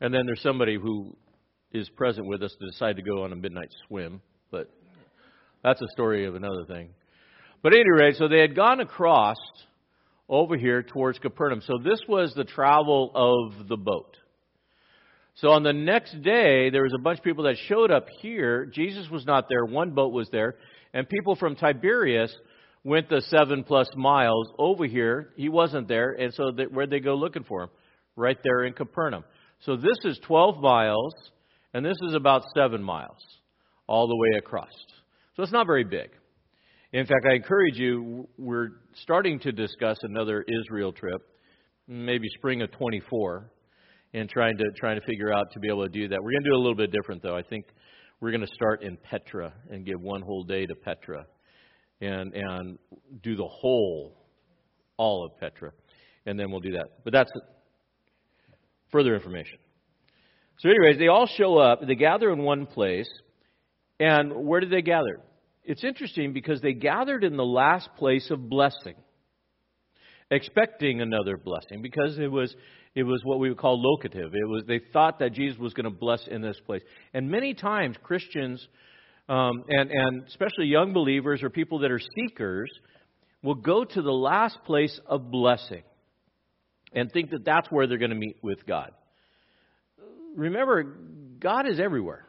And 0.00 0.12
then 0.12 0.26
there's 0.26 0.42
somebody 0.42 0.76
who 0.76 1.16
is 1.72 1.88
present 1.90 2.26
with 2.26 2.42
us 2.42 2.54
to 2.58 2.66
decide 2.70 2.96
to 2.96 3.02
go 3.02 3.24
on 3.24 3.32
a 3.32 3.36
midnight 3.36 3.70
swim, 3.86 4.20
but 4.50 4.70
that's 5.62 5.82
a 5.82 5.88
story 5.92 6.24
of 6.24 6.36
another 6.36 6.64
thing. 6.66 6.90
But 7.62 7.72
anyway, 7.74 8.12
so 8.16 8.28
they 8.28 8.40
had 8.40 8.54
gone 8.54 8.80
across 8.80 9.36
over 10.28 10.56
here 10.56 10.82
towards 10.82 11.18
Capernaum. 11.18 11.62
So 11.66 11.78
this 11.78 12.00
was 12.08 12.32
the 12.34 12.44
travel 12.44 13.10
of 13.14 13.68
the 13.68 13.76
boat. 13.76 14.16
So 15.36 15.50
on 15.50 15.64
the 15.64 15.72
next 15.72 16.22
day, 16.22 16.70
there 16.70 16.82
was 16.82 16.94
a 16.94 17.02
bunch 17.02 17.18
of 17.18 17.24
people 17.24 17.44
that 17.44 17.56
showed 17.66 17.90
up 17.90 18.06
here. 18.20 18.66
Jesus 18.66 19.08
was 19.10 19.26
not 19.26 19.46
there. 19.48 19.64
One 19.64 19.90
boat 19.90 20.12
was 20.12 20.28
there. 20.30 20.56
And 20.92 21.08
people 21.08 21.34
from 21.34 21.56
Tiberias 21.56 22.34
went 22.84 23.08
the 23.08 23.20
seven 23.22 23.64
plus 23.64 23.88
miles 23.96 24.52
over 24.58 24.86
here. 24.86 25.30
He 25.36 25.48
wasn't 25.48 25.88
there, 25.88 26.12
and 26.12 26.32
so 26.32 26.52
they, 26.52 26.64
where'd 26.64 26.90
they 26.90 27.00
go 27.00 27.14
looking 27.14 27.44
for 27.44 27.64
him? 27.64 27.70
Right 28.14 28.38
there 28.44 28.64
in 28.64 28.74
Capernaum. 28.74 29.24
So 29.62 29.76
this 29.76 29.98
is 30.04 30.20
12 30.26 30.60
miles, 30.60 31.14
and 31.72 31.84
this 31.84 31.96
is 32.06 32.14
about 32.14 32.42
seven 32.54 32.82
miles 32.82 33.18
all 33.88 34.06
the 34.06 34.16
way 34.16 34.38
across. 34.38 34.70
So 35.34 35.42
it's 35.42 35.52
not 35.52 35.66
very 35.66 35.84
big. 35.84 36.10
In 36.94 37.06
fact, 37.06 37.26
I 37.28 37.34
encourage 37.34 37.76
you, 37.76 38.28
we're 38.38 38.68
starting 39.02 39.40
to 39.40 39.50
discuss 39.50 39.96
another 40.02 40.44
Israel 40.60 40.92
trip, 40.92 41.20
maybe 41.88 42.28
spring 42.36 42.62
of 42.62 42.70
24, 42.70 43.50
and 44.12 44.30
trying 44.30 44.56
to 44.58 44.64
trying 44.76 45.00
to 45.00 45.04
figure 45.04 45.32
out 45.32 45.50
to 45.54 45.58
be 45.58 45.66
able 45.66 45.82
to 45.82 45.88
do 45.88 46.06
that. 46.06 46.22
We're 46.22 46.30
going 46.30 46.44
to 46.44 46.50
do 46.50 46.54
a 46.54 46.62
little 46.62 46.76
bit 46.76 46.92
different, 46.92 47.20
though. 47.20 47.36
I 47.36 47.42
think 47.42 47.64
we're 48.20 48.30
going 48.30 48.46
to 48.46 48.54
start 48.54 48.84
in 48.84 48.96
Petra 48.96 49.52
and 49.68 49.84
give 49.84 50.00
one 50.00 50.22
whole 50.22 50.44
day 50.44 50.66
to 50.66 50.74
Petra 50.76 51.26
and 52.00 52.32
and 52.32 52.78
do 53.24 53.34
the 53.34 53.48
whole, 53.48 54.16
all 54.96 55.26
of 55.26 55.36
Petra, 55.40 55.72
and 56.26 56.38
then 56.38 56.52
we'll 56.52 56.60
do 56.60 56.74
that. 56.74 57.02
But 57.02 57.12
that's 57.12 57.32
further 58.92 59.16
information. 59.16 59.58
So, 60.60 60.68
anyways, 60.68 60.98
they 60.98 61.08
all 61.08 61.26
show 61.26 61.58
up. 61.58 61.84
They 61.84 61.96
gather 61.96 62.30
in 62.30 62.38
one 62.38 62.66
place, 62.66 63.08
And 63.98 64.32
where 64.46 64.60
did 64.60 64.70
they 64.70 64.82
gather? 64.82 65.18
It's 65.64 65.84
interesting 65.84 66.32
because 66.32 66.60
they 66.60 66.74
gathered 66.74 67.24
in 67.24 67.36
the 67.36 67.44
last 67.44 67.88
place 67.96 68.30
of 68.30 68.48
blessing, 68.48 68.94
expecting 70.30 71.00
another 71.00 71.36
blessing 71.36 71.80
because 71.80 72.18
it 72.18 72.30
was 72.30 72.54
it 72.94 73.02
was 73.02 73.20
what 73.24 73.40
we 73.40 73.48
would 73.48 73.58
call 73.58 73.80
locative. 73.80 74.34
It 74.34 74.48
was 74.48 74.64
they 74.66 74.80
thought 74.92 75.18
that 75.20 75.32
Jesus 75.32 75.58
was 75.58 75.72
going 75.72 75.84
to 75.84 75.98
bless 75.98 76.26
in 76.28 76.42
this 76.42 76.60
place. 76.66 76.82
And 77.14 77.30
many 77.30 77.54
times 77.54 77.96
Christians 78.02 78.66
um, 79.28 79.64
and 79.68 79.90
and 79.90 80.26
especially 80.26 80.66
young 80.66 80.92
believers 80.92 81.42
or 81.42 81.48
people 81.48 81.78
that 81.80 81.90
are 81.90 82.00
seekers 82.00 82.70
will 83.42 83.54
go 83.54 83.84
to 83.84 84.02
the 84.02 84.12
last 84.12 84.58
place 84.64 84.98
of 85.06 85.30
blessing 85.30 85.82
and 86.92 87.10
think 87.10 87.30
that 87.30 87.44
that's 87.44 87.70
where 87.70 87.86
they're 87.86 87.98
going 87.98 88.10
to 88.10 88.16
meet 88.16 88.36
with 88.42 88.64
God. 88.66 88.90
Remember, 90.36 90.82
God 91.40 91.68
is 91.68 91.80
everywhere. 91.80 92.26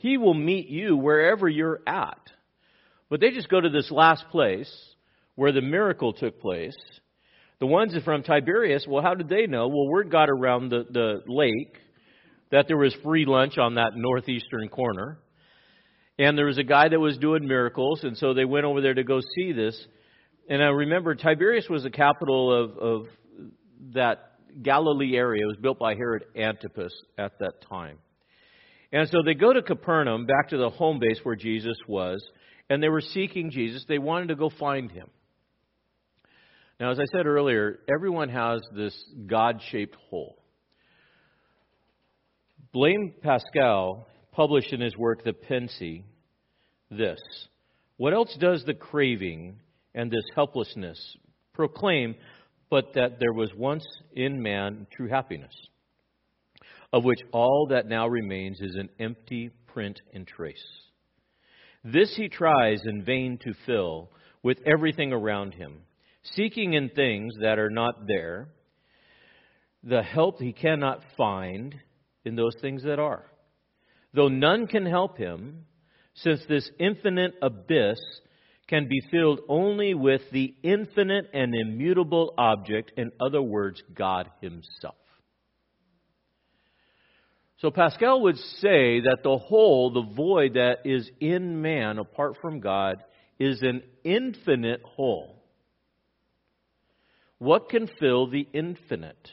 He 0.00 0.16
will 0.16 0.34
meet 0.34 0.68
you 0.68 0.96
wherever 0.96 1.46
you're 1.46 1.80
at. 1.86 2.20
But 3.10 3.20
they 3.20 3.32
just 3.32 3.50
go 3.50 3.60
to 3.60 3.68
this 3.68 3.90
last 3.90 4.24
place 4.30 4.70
where 5.34 5.52
the 5.52 5.60
miracle 5.60 6.14
took 6.14 6.40
place. 6.40 6.76
The 7.58 7.66
ones 7.66 7.94
from 8.02 8.22
Tiberias, 8.22 8.86
well, 8.88 9.02
how 9.02 9.14
did 9.14 9.28
they 9.28 9.46
know? 9.46 9.68
Well, 9.68 9.88
word 9.88 10.10
got 10.10 10.30
around 10.30 10.70
the, 10.70 10.86
the 10.90 11.22
lake 11.26 11.76
that 12.50 12.64
there 12.66 12.78
was 12.78 12.96
free 13.04 13.26
lunch 13.26 13.58
on 13.58 13.74
that 13.74 13.90
northeastern 13.94 14.70
corner. 14.70 15.18
And 16.18 16.36
there 16.36 16.46
was 16.46 16.56
a 16.56 16.64
guy 16.64 16.88
that 16.88 16.98
was 16.98 17.18
doing 17.18 17.46
miracles, 17.46 18.02
and 18.02 18.16
so 18.16 18.32
they 18.32 18.46
went 18.46 18.64
over 18.64 18.80
there 18.80 18.94
to 18.94 19.04
go 19.04 19.20
see 19.36 19.52
this. 19.52 19.78
And 20.48 20.62
I 20.62 20.68
remember 20.68 21.14
Tiberias 21.14 21.68
was 21.68 21.82
the 21.82 21.90
capital 21.90 22.64
of, 22.64 22.78
of 22.78 23.06
that 23.92 24.32
Galilee 24.62 25.14
area. 25.14 25.42
It 25.42 25.46
was 25.46 25.58
built 25.60 25.78
by 25.78 25.94
Herod 25.94 26.24
Antipas 26.34 26.94
at 27.18 27.38
that 27.40 27.60
time. 27.68 27.98
And 28.92 29.08
so 29.08 29.18
they 29.24 29.34
go 29.34 29.52
to 29.52 29.62
Capernaum, 29.62 30.26
back 30.26 30.48
to 30.48 30.56
the 30.56 30.70
home 30.70 30.98
base 30.98 31.20
where 31.22 31.36
Jesus 31.36 31.76
was, 31.86 32.22
and 32.68 32.82
they 32.82 32.88
were 32.88 33.00
seeking 33.00 33.50
Jesus. 33.50 33.84
They 33.88 33.98
wanted 33.98 34.28
to 34.28 34.36
go 34.36 34.50
find 34.50 34.90
him. 34.90 35.08
Now, 36.78 36.90
as 36.90 36.98
I 36.98 37.04
said 37.12 37.26
earlier, 37.26 37.80
everyone 37.92 38.30
has 38.30 38.60
this 38.74 38.96
God 39.26 39.60
shaped 39.70 39.96
hole. 40.08 40.42
Blaise 42.72 43.12
Pascal 43.22 44.06
published 44.32 44.72
in 44.72 44.80
his 44.80 44.96
work, 44.96 45.24
The 45.24 45.32
Pensées, 45.32 46.04
this 46.90 47.20
What 47.96 48.14
else 48.14 48.36
does 48.40 48.64
the 48.64 48.74
craving 48.74 49.58
and 49.94 50.10
this 50.10 50.24
helplessness 50.34 51.16
proclaim 51.52 52.14
but 52.70 52.94
that 52.94 53.18
there 53.18 53.32
was 53.32 53.52
once 53.54 53.84
in 54.14 54.40
man 54.40 54.86
true 54.96 55.08
happiness, 55.08 55.54
of 56.92 57.04
which 57.04 57.20
all 57.32 57.68
that 57.70 57.86
now 57.86 58.06
remains 58.06 58.60
is 58.60 58.74
an 58.74 58.88
empty 58.98 59.50
print 59.66 60.00
and 60.12 60.26
trace. 60.26 60.64
This 61.84 62.14
he 62.16 62.28
tries 62.28 62.82
in 62.84 63.04
vain 63.04 63.38
to 63.44 63.54
fill 63.66 64.10
with 64.42 64.58
everything 64.66 65.12
around 65.12 65.54
him, 65.54 65.82
seeking 66.22 66.74
in 66.74 66.90
things 66.90 67.34
that 67.40 67.58
are 67.58 67.70
not 67.70 68.06
there 68.06 68.48
the 69.82 70.02
help 70.02 70.40
he 70.40 70.52
cannot 70.52 71.00
find 71.16 71.74
in 72.24 72.36
those 72.36 72.54
things 72.60 72.82
that 72.84 72.98
are. 72.98 73.24
Though 74.12 74.28
none 74.28 74.66
can 74.66 74.84
help 74.84 75.16
him, 75.16 75.64
since 76.14 76.40
this 76.48 76.70
infinite 76.78 77.34
abyss 77.40 77.98
can 78.68 78.88
be 78.88 79.00
filled 79.10 79.40
only 79.48 79.94
with 79.94 80.22
the 80.32 80.54
infinite 80.62 81.30
and 81.32 81.54
immutable 81.54 82.34
object, 82.36 82.92
in 82.96 83.10
other 83.20 83.42
words, 83.42 83.82
God 83.94 84.30
Himself. 84.40 84.94
So 87.60 87.70
Pascal 87.70 88.22
would 88.22 88.38
say 88.38 89.00
that 89.00 89.18
the 89.22 89.36
hole, 89.36 89.90
the 89.90 90.14
void 90.14 90.54
that 90.54 90.78
is 90.86 91.10
in 91.20 91.60
man 91.60 91.98
apart 91.98 92.36
from 92.40 92.60
God, 92.60 93.04
is 93.38 93.60
an 93.60 93.82
infinite 94.02 94.82
hole. 94.82 95.42
What 97.38 97.68
can 97.68 97.88
fill 97.98 98.28
the 98.28 98.46
infinite? 98.54 99.30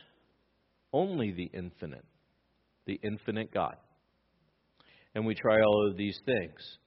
Only 0.92 1.32
the 1.32 1.50
infinite, 1.54 2.06
the 2.86 3.00
infinite 3.02 3.54
God. 3.54 3.78
And 5.16 5.26
we 5.26 5.36
try 5.36 5.62
all 5.62 5.88
of 5.90 5.98
these 5.98 6.20
things. 6.26 6.78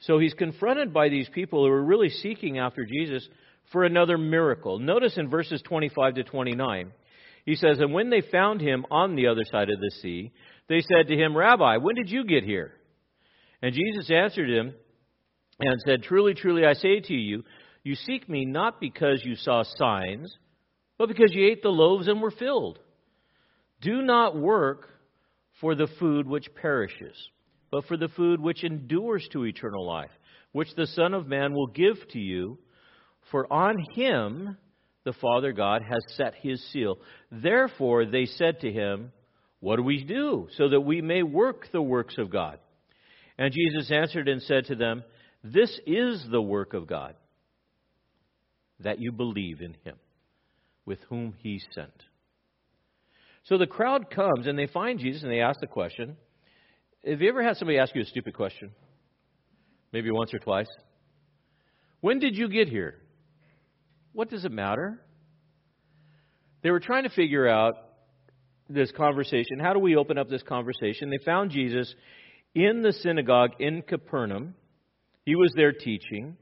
So 0.00 0.18
he's 0.20 0.34
confronted 0.34 0.94
by 0.94 1.08
these 1.08 1.28
people 1.28 1.64
who 1.64 1.72
are 1.72 1.84
really 1.84 2.08
seeking 2.08 2.58
after 2.58 2.84
Jesus 2.84 3.28
for 3.72 3.84
another 3.84 4.16
miracle. 4.16 4.78
Notice 4.78 5.16
in 5.16 5.28
verses 5.28 5.60
25 5.62 6.14
to 6.14 6.24
29, 6.24 6.92
he 7.44 7.54
says, 7.56 7.78
And 7.78 7.92
when 7.92 8.10
they 8.10 8.20
found 8.20 8.60
him 8.60 8.84
on 8.90 9.16
the 9.16 9.26
other 9.26 9.44
side 9.50 9.70
of 9.70 9.80
the 9.80 9.90
sea, 10.02 10.32
they 10.68 10.80
said 10.80 11.08
to 11.08 11.16
him, 11.16 11.36
Rabbi, 11.36 11.78
when 11.78 11.94
did 11.94 12.10
you 12.10 12.24
get 12.24 12.44
here? 12.44 12.72
And 13.62 13.74
Jesus 13.74 14.10
answered 14.10 14.50
him 14.50 14.74
and 15.60 15.80
said, 15.86 16.02
Truly, 16.02 16.34
truly, 16.34 16.64
I 16.64 16.74
say 16.74 17.00
to 17.00 17.14
you, 17.14 17.44
you 17.82 17.94
seek 17.94 18.28
me 18.28 18.44
not 18.44 18.80
because 18.80 19.22
you 19.24 19.34
saw 19.36 19.62
signs, 19.62 20.32
but 20.98 21.08
because 21.08 21.32
you 21.32 21.46
ate 21.46 21.62
the 21.62 21.68
loaves 21.68 22.08
and 22.08 22.20
were 22.20 22.30
filled. 22.30 22.78
Do 23.80 24.02
not 24.02 24.36
work 24.36 24.88
for 25.60 25.74
the 25.74 25.88
food 25.98 26.26
which 26.26 26.54
perishes 26.54 27.16
but 27.70 27.86
for 27.86 27.96
the 27.96 28.08
food 28.08 28.40
which 28.40 28.64
endures 28.64 29.28
to 29.32 29.44
eternal 29.44 29.86
life, 29.86 30.10
which 30.52 30.74
the 30.74 30.86
Son 30.86 31.14
of 31.14 31.26
Man 31.26 31.52
will 31.52 31.66
give 31.66 31.96
to 32.12 32.18
you. 32.18 32.58
For 33.30 33.50
on 33.52 33.76
him 33.94 34.56
the 35.04 35.12
Father 35.14 35.52
God 35.52 35.82
has 35.82 36.16
set 36.16 36.34
his 36.42 36.62
seal. 36.72 36.98
Therefore 37.30 38.06
they 38.06 38.24
said 38.24 38.60
to 38.60 38.72
him, 38.72 39.12
What 39.60 39.76
do 39.76 39.82
we 39.82 40.04
do, 40.04 40.48
so 40.56 40.68
that 40.68 40.80
we 40.80 41.00
may 41.00 41.22
work 41.22 41.68
the 41.72 41.82
works 41.82 42.16
of 42.18 42.30
God? 42.30 42.58
And 43.36 43.52
Jesus 43.52 43.90
answered 43.90 44.28
and 44.28 44.42
said 44.42 44.66
to 44.66 44.76
them, 44.76 45.02
This 45.42 45.80
is 45.86 46.24
the 46.30 46.42
work 46.42 46.74
of 46.74 46.86
God, 46.86 47.14
that 48.80 49.00
you 49.00 49.12
believe 49.12 49.60
in 49.60 49.74
him, 49.84 49.96
with 50.84 51.00
whom 51.08 51.34
he 51.38 51.60
sent. 51.74 52.04
So 53.44 53.58
the 53.58 53.66
crowd 53.66 54.10
comes 54.10 54.46
and 54.46 54.58
they 54.58 54.66
find 54.66 54.98
Jesus 54.98 55.22
and 55.22 55.32
they 55.32 55.40
ask 55.40 55.58
the 55.60 55.66
question, 55.66 56.16
have 57.06 57.22
you 57.22 57.28
ever 57.28 57.42
had 57.42 57.56
somebody 57.56 57.78
ask 57.78 57.94
you 57.94 58.02
a 58.02 58.06
stupid 58.06 58.34
question? 58.34 58.70
Maybe 59.92 60.10
once 60.10 60.34
or 60.34 60.38
twice. 60.38 60.68
When 62.00 62.18
did 62.18 62.36
you 62.36 62.48
get 62.48 62.68
here? 62.68 62.96
What 64.12 64.30
does 64.30 64.44
it 64.44 64.52
matter? 64.52 65.00
They 66.62 66.70
were 66.70 66.80
trying 66.80 67.04
to 67.04 67.10
figure 67.10 67.48
out 67.48 67.76
this 68.68 68.90
conversation. 68.92 69.58
How 69.60 69.72
do 69.72 69.78
we 69.78 69.96
open 69.96 70.18
up 70.18 70.28
this 70.28 70.42
conversation? 70.42 71.10
They 71.10 71.24
found 71.24 71.50
Jesus 71.50 71.92
in 72.54 72.82
the 72.82 72.92
synagogue 72.92 73.52
in 73.60 73.82
Capernaum. 73.82 74.54
He 75.24 75.34
was 75.34 75.52
there 75.56 75.72
teaching. 75.72 76.36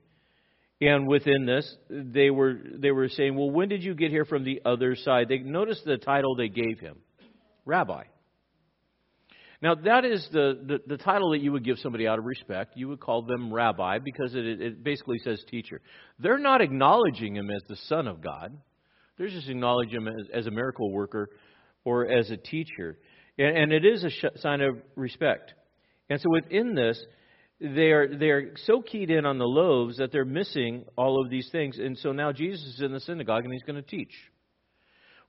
And 0.81 1.09
within 1.09 1.47
this, 1.47 1.75
they 1.89 2.29
were 2.29 2.59
they 2.79 2.91
were 2.91 3.09
saying, 3.09 3.35
"Well, 3.35 3.51
when 3.51 3.71
did 3.71 3.83
you 3.83 3.95
get 3.95 4.11
here 4.11 4.27
from 4.27 4.45
the 4.45 4.61
other 4.67 4.95
side?" 4.95 5.29
They 5.29 5.39
noticed 5.39 5.87
the 5.87 5.97
title 5.97 6.37
they 6.37 6.49
gave 6.49 6.79
him, 6.79 6.99
Rabbi. 7.65 8.03
Now, 9.63 9.75
that 9.75 10.05
is 10.05 10.29
the, 10.33 10.61
the, 10.67 10.79
the, 10.87 10.97
title 10.99 11.31
that 11.31 11.41
you 11.41 11.51
would 11.53 11.65
give 11.65 11.79
somebody 11.79 12.07
out 12.07 12.19
of 12.19 12.27
respect. 12.27 12.77
You 12.77 12.89
would 12.89 13.01
call 13.01 13.23
them 13.23 13.53
rabbi 13.53 13.99
because 13.99 14.35
it, 14.35 14.45
it 14.45 14.85
basically 14.85 15.19
says 15.25 15.43
teacher. 15.51 15.81
They're 16.19 16.39
not 16.39 16.61
acknowledging 16.61 17.35
him 17.37 17.51
as 17.51 17.63
the 17.67 17.77
Son 17.89 18.07
of 18.07 18.23
God, 18.23 18.57
they're 19.17 19.29
just 19.29 19.49
acknowledging 19.49 20.03
him 20.03 20.09
as, 20.09 20.27
as 20.33 20.47
a 20.47 20.51
miracle 20.51 20.93
worker 20.93 21.31
or 21.87 22.11
as 22.11 22.31
a 22.31 22.37
teacher. 22.37 22.99
And, 23.39 23.57
and 23.57 23.73
it 23.73 23.87
is 23.87 24.05
a 24.05 24.11
sh- 24.11 24.41
sign 24.41 24.61
of 24.61 24.77
respect. 24.97 25.55
And 26.11 26.21
so 26.21 26.29
within 26.29 26.75
this, 26.75 27.03
they 27.61 27.93
are 27.93 28.09
they're 28.19 28.51
so 28.67 28.83
keyed 28.83 29.11
in 29.11 29.25
on 29.25 29.39
the 29.39 29.47
loaves 29.47 29.97
that 29.99 30.13
they're 30.13 30.27
missing 30.27 30.85
all 30.97 31.23
of 31.23 31.31
these 31.31 31.49
things. 31.51 31.79
And 31.79 31.97
so 31.97 32.13
now 32.13 32.33
Jesus 32.33 32.67
is 32.75 32.83
in 32.83 32.93
the 32.93 33.01
synagogue 33.01 33.45
and 33.45 33.53
he's 33.53 33.63
going 33.63 33.83
to 33.83 33.89
teach. 33.89 34.13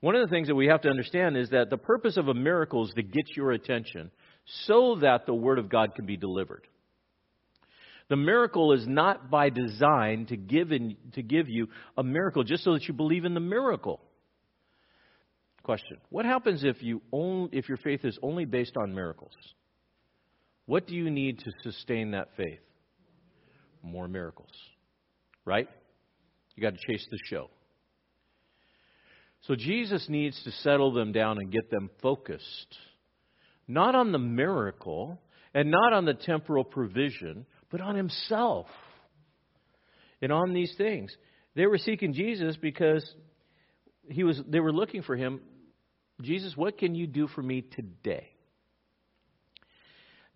One 0.02 0.16
of 0.16 0.28
the 0.28 0.34
things 0.34 0.48
that 0.48 0.56
we 0.56 0.68
have 0.68 0.82
to 0.82 0.90
understand 0.90 1.38
is 1.38 1.52
that 1.52 1.70
the 1.70 1.78
purpose 1.78 2.18
of 2.18 2.28
a 2.28 2.34
miracle 2.34 2.86
is 2.86 2.94
to 2.96 3.04
get 3.04 3.36
your 3.36 3.52
attention 3.52 4.12
so 4.66 4.98
that 5.02 5.26
the 5.26 5.34
Word 5.34 5.60
of 5.60 5.70
God 5.70 5.96
can 5.96 6.06
be 6.06 6.18
delivered. 6.18 6.68
The 8.10 8.16
miracle 8.16 8.74
is 8.74 8.88
not 8.88 9.30
by 9.30 9.50
design 9.50 10.28
to 10.28 10.38
give, 10.38 10.72
in, 10.72 10.96
to 11.14 11.24
give 11.24 11.50
you 11.50 11.68
a 11.98 12.04
miracle 12.04 12.44
just 12.44 12.64
so 12.64 12.74
that 12.74 12.88
you 12.88 12.94
believe 12.94 13.26
in 13.26 13.34
the 13.34 13.40
miracle. 13.40 14.00
Question 15.68 15.98
What 16.12 16.24
happens 16.24 16.64
if, 16.64 16.82
you 16.82 17.02
only, 17.12 17.50
if 17.52 17.68
your 17.68 17.78
faith 17.78 18.06
is 18.06 18.18
only 18.24 18.46
based 18.46 18.78
on 18.78 18.96
miracles? 18.96 19.34
What 20.66 20.88
do 20.88 20.96
you 20.96 21.10
need 21.10 21.40
to 21.40 21.52
sustain 21.62 22.12
that 22.12 22.30
faith? 22.38 22.62
More 23.84 24.08
miracles. 24.08 24.54
Right? 25.44 25.68
You 26.56 26.64
got 26.64 26.74
to 26.74 26.80
chase 26.88 27.06
the 27.12 27.20
show. 27.26 27.50
So 29.42 29.56
Jesus 29.56 30.06
needs 30.08 30.42
to 30.46 30.52
settle 30.52 30.94
them 30.94 31.12
down 31.12 31.38
and 31.38 31.52
get 31.52 31.70
them 31.70 31.90
focused, 32.02 32.78
not 33.68 33.94
on 33.94 34.14
the 34.14 34.20
miracle 34.20 35.20
and 35.54 35.70
not 35.70 35.92
on 35.92 36.06
the 36.06 36.14
temporal 36.14 36.64
provision, 36.64 37.46
but 37.70 37.82
on 37.82 37.98
Himself 37.98 38.68
and 40.22 40.32
on 40.32 40.54
these 40.54 40.74
things. 40.78 41.14
They 41.58 41.66
were 41.66 41.78
seeking 41.78 42.14
Jesus 42.14 42.56
because 42.56 43.06
he 44.10 44.24
was, 44.24 44.42
they 44.48 44.62
were 44.62 44.72
looking 44.72 45.02
for 45.02 45.18
Him. 45.18 45.42
Jesus, 46.22 46.56
what 46.56 46.78
can 46.78 46.96
you 46.96 47.08
do 47.08 47.28
for 47.28 47.42
me 47.42 47.62
today? 47.62 48.30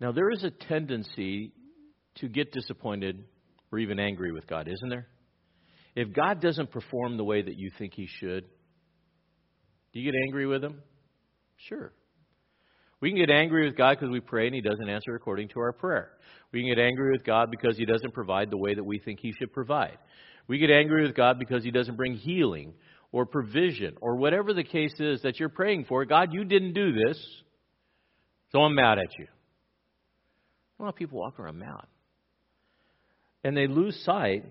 Now, 0.00 0.12
there 0.12 0.30
is 0.30 0.44
a 0.44 0.50
tendency 0.50 1.52
to 2.16 2.28
get 2.28 2.52
disappointed 2.52 3.24
or 3.70 3.78
even 3.78 3.98
angry 3.98 4.32
with 4.32 4.46
God, 4.46 4.68
isn't 4.68 4.88
there? 4.88 5.06
If 5.94 6.12
God 6.12 6.40
doesn't 6.40 6.70
perform 6.70 7.16
the 7.16 7.24
way 7.24 7.42
that 7.42 7.58
you 7.58 7.70
think 7.78 7.94
He 7.94 8.06
should, 8.06 8.44
do 9.92 10.00
you 10.00 10.10
get 10.10 10.18
angry 10.26 10.46
with 10.46 10.62
Him? 10.62 10.82
Sure. 11.68 11.92
We 13.00 13.10
can 13.10 13.18
get 13.18 13.30
angry 13.30 13.66
with 13.66 13.76
God 13.76 13.98
because 13.98 14.10
we 14.10 14.20
pray 14.20 14.46
and 14.46 14.54
He 14.54 14.60
doesn't 14.60 14.88
answer 14.88 15.14
according 15.14 15.48
to 15.48 15.60
our 15.60 15.72
prayer. 15.72 16.12
We 16.52 16.60
can 16.60 16.68
get 16.68 16.82
angry 16.82 17.12
with 17.12 17.24
God 17.24 17.50
because 17.50 17.76
He 17.76 17.84
doesn't 17.84 18.14
provide 18.14 18.50
the 18.50 18.56
way 18.56 18.74
that 18.74 18.84
we 18.84 18.98
think 18.98 19.20
He 19.20 19.32
should 19.32 19.52
provide. 19.52 19.98
We 20.48 20.58
get 20.58 20.70
angry 20.70 21.02
with 21.02 21.14
God 21.14 21.38
because 21.38 21.64
He 21.64 21.70
doesn't 21.70 21.96
bring 21.96 22.14
healing 22.14 22.74
or 23.12 23.26
provision 23.26 23.94
or 24.00 24.16
whatever 24.16 24.54
the 24.54 24.64
case 24.64 24.94
is 24.98 25.22
that 25.22 25.38
you're 25.38 25.50
praying 25.50 25.84
for. 25.84 26.04
God, 26.04 26.32
you 26.32 26.44
didn't 26.44 26.72
do 26.72 26.92
this, 26.92 27.22
so 28.50 28.60
I'm 28.60 28.74
mad 28.74 28.98
at 28.98 29.18
you. 29.18 29.26
A 30.78 30.82
lot 30.82 30.88
of 30.88 30.96
people 30.96 31.20
walk 31.20 31.38
around 31.38 31.58
mad. 31.58 31.86
And 33.44 33.56
they 33.56 33.66
lose 33.66 34.00
sight 34.04 34.44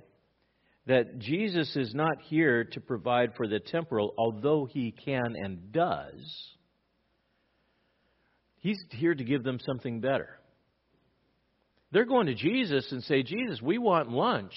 that 0.85 1.19
Jesus 1.19 1.75
is 1.75 1.93
not 1.93 2.21
here 2.23 2.63
to 2.63 2.79
provide 2.79 3.35
for 3.35 3.47
the 3.47 3.59
temporal, 3.59 4.13
although 4.17 4.65
he 4.65 4.91
can 4.91 5.35
and 5.35 5.71
does. 5.71 6.51
He's 8.57 8.79
here 8.91 9.15
to 9.15 9.23
give 9.23 9.43
them 9.43 9.59
something 9.65 10.01
better. 10.01 10.29
They're 11.91 12.05
going 12.05 12.27
to 12.27 12.35
Jesus 12.35 12.91
and 12.91 13.03
say, 13.03 13.23
Jesus, 13.23 13.61
we 13.61 13.77
want 13.77 14.09
lunch. 14.09 14.53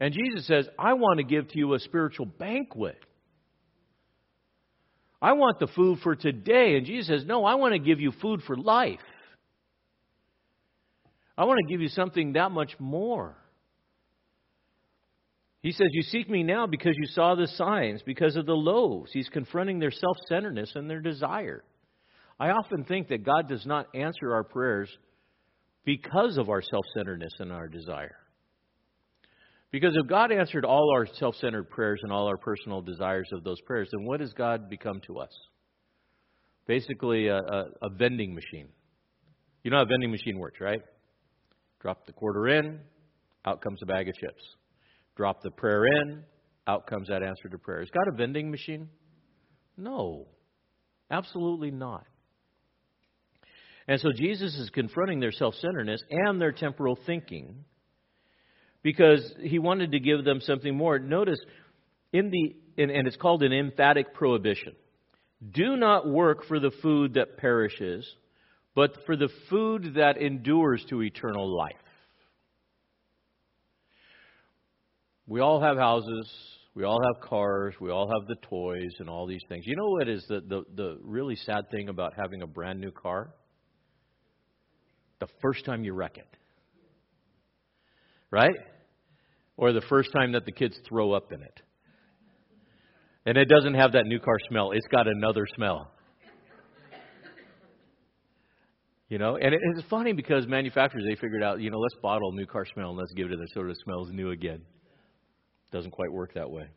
And 0.00 0.12
Jesus 0.12 0.46
says, 0.46 0.68
I 0.78 0.94
want 0.94 1.18
to 1.18 1.24
give 1.24 1.48
to 1.48 1.58
you 1.58 1.74
a 1.74 1.78
spiritual 1.78 2.26
banquet. 2.26 2.98
I 5.22 5.32
want 5.32 5.58
the 5.58 5.68
food 5.68 6.00
for 6.02 6.16
today. 6.16 6.76
And 6.76 6.84
Jesus 6.84 7.06
says, 7.06 7.24
No, 7.26 7.44
I 7.44 7.54
want 7.54 7.72
to 7.72 7.78
give 7.78 8.00
you 8.00 8.12
food 8.20 8.42
for 8.46 8.56
life. 8.56 8.98
I 11.36 11.44
want 11.44 11.58
to 11.66 11.72
give 11.72 11.80
you 11.80 11.88
something 11.88 12.34
that 12.34 12.50
much 12.50 12.72
more. 12.78 13.36
He 15.62 15.72
says, 15.72 15.88
You 15.92 16.02
seek 16.02 16.28
me 16.28 16.42
now 16.42 16.66
because 16.66 16.94
you 16.96 17.06
saw 17.06 17.34
the 17.34 17.46
signs, 17.46 18.02
because 18.02 18.36
of 18.36 18.44
the 18.44 18.52
loaves. 18.52 19.12
He's 19.12 19.30
confronting 19.30 19.78
their 19.78 19.90
self 19.90 20.16
centeredness 20.28 20.72
and 20.74 20.90
their 20.90 21.00
desire. 21.00 21.64
I 22.38 22.50
often 22.50 22.84
think 22.84 23.08
that 23.08 23.24
God 23.24 23.48
does 23.48 23.64
not 23.64 23.86
answer 23.94 24.34
our 24.34 24.44
prayers 24.44 24.90
because 25.84 26.36
of 26.36 26.50
our 26.50 26.60
self 26.60 26.84
centeredness 26.94 27.32
and 27.38 27.50
our 27.50 27.68
desire. 27.68 28.16
Because 29.74 29.96
if 29.96 30.06
God 30.06 30.30
answered 30.30 30.64
all 30.64 30.92
our 30.94 31.04
self 31.18 31.34
centered 31.40 31.68
prayers 31.68 31.98
and 32.04 32.12
all 32.12 32.28
our 32.28 32.36
personal 32.36 32.80
desires 32.80 33.28
of 33.32 33.42
those 33.42 33.60
prayers, 33.62 33.88
then 33.90 34.06
what 34.06 34.20
has 34.20 34.32
God 34.32 34.70
become 34.70 35.00
to 35.08 35.18
us? 35.18 35.32
Basically, 36.68 37.26
a, 37.26 37.38
a, 37.38 37.64
a 37.82 37.88
vending 37.90 38.36
machine. 38.36 38.68
You 39.64 39.72
know 39.72 39.78
how 39.78 39.82
a 39.82 39.86
vending 39.86 40.12
machine 40.12 40.38
works, 40.38 40.60
right? 40.60 40.80
Drop 41.80 42.06
the 42.06 42.12
quarter 42.12 42.46
in, 42.50 42.78
out 43.44 43.62
comes 43.62 43.82
a 43.82 43.86
bag 43.86 44.08
of 44.08 44.14
chips. 44.14 44.44
Drop 45.16 45.42
the 45.42 45.50
prayer 45.50 45.86
in, 45.86 46.22
out 46.68 46.86
comes 46.86 47.08
that 47.08 47.24
answer 47.24 47.48
to 47.48 47.58
prayer. 47.58 47.82
Is 47.82 47.90
God 47.90 48.06
a 48.06 48.16
vending 48.16 48.52
machine? 48.52 48.88
No, 49.76 50.28
absolutely 51.10 51.72
not. 51.72 52.06
And 53.88 54.00
so 54.00 54.12
Jesus 54.12 54.54
is 54.54 54.70
confronting 54.70 55.18
their 55.18 55.32
self 55.32 55.56
centeredness 55.56 56.00
and 56.08 56.40
their 56.40 56.52
temporal 56.52 56.96
thinking 57.06 57.64
because 58.84 59.32
he 59.40 59.58
wanted 59.58 59.90
to 59.92 59.98
give 59.98 60.24
them 60.24 60.40
something 60.40 60.76
more. 60.76 61.00
Notice, 61.00 61.40
in 62.12 62.30
the, 62.30 62.54
and, 62.80 62.92
and 62.92 63.08
it's 63.08 63.16
called 63.16 63.42
an 63.42 63.52
emphatic 63.52 64.14
prohibition. 64.14 64.74
Do 65.52 65.76
not 65.76 66.06
work 66.06 66.44
for 66.46 66.60
the 66.60 66.70
food 66.82 67.14
that 67.14 67.38
perishes, 67.38 68.06
but 68.74 68.96
for 69.06 69.16
the 69.16 69.30
food 69.50 69.94
that 69.96 70.18
endures 70.18 70.84
to 70.90 71.02
eternal 71.02 71.56
life. 71.56 71.72
We 75.26 75.40
all 75.40 75.60
have 75.62 75.78
houses, 75.78 76.30
we 76.74 76.84
all 76.84 77.00
have 77.02 77.26
cars, 77.26 77.74
we 77.80 77.90
all 77.90 78.08
have 78.08 78.28
the 78.28 78.36
toys 78.46 78.92
and 78.98 79.08
all 79.08 79.26
these 79.26 79.42
things. 79.48 79.64
You 79.66 79.76
know 79.76 79.88
what 79.88 80.08
is 80.08 80.26
the, 80.28 80.40
the, 80.46 80.62
the 80.74 80.98
really 81.02 81.36
sad 81.36 81.70
thing 81.70 81.88
about 81.88 82.12
having 82.14 82.42
a 82.42 82.46
brand 82.46 82.80
new 82.80 82.90
car? 82.90 83.30
The 85.20 85.28
first 85.40 85.64
time 85.64 85.84
you 85.84 85.94
wreck 85.94 86.18
it. 86.18 86.28
Right? 88.30 88.56
Or 89.56 89.72
the 89.72 89.82
first 89.82 90.10
time 90.12 90.32
that 90.32 90.44
the 90.44 90.52
kids 90.52 90.76
throw 90.88 91.12
up 91.12 91.32
in 91.32 91.42
it. 91.42 91.60
And 93.26 93.38
it 93.38 93.48
doesn't 93.48 93.74
have 93.74 93.92
that 93.92 94.06
new 94.06 94.18
car 94.18 94.36
smell, 94.48 94.72
it's 94.72 94.86
got 94.88 95.08
another 95.08 95.46
smell. 95.54 95.90
You 99.08 99.18
know, 99.18 99.36
and 99.36 99.54
it's 99.54 99.86
funny 99.88 100.12
because 100.12 100.46
manufacturers 100.46 101.04
they 101.06 101.14
figured 101.14 101.42
out, 101.42 101.60
you 101.60 101.70
know, 101.70 101.78
let's 101.78 101.94
bottle 102.02 102.32
new 102.32 102.46
car 102.46 102.64
smell 102.72 102.88
and 102.88 102.98
let's 102.98 103.12
give 103.12 103.30
it 103.30 103.38
a 103.38 103.46
sort 103.52 103.70
of 103.70 103.76
smells 103.84 104.10
new 104.10 104.30
again. 104.30 104.62
Doesn't 105.70 105.90
quite 105.90 106.10
work 106.10 106.34
that 106.34 106.50
way. 106.50 106.68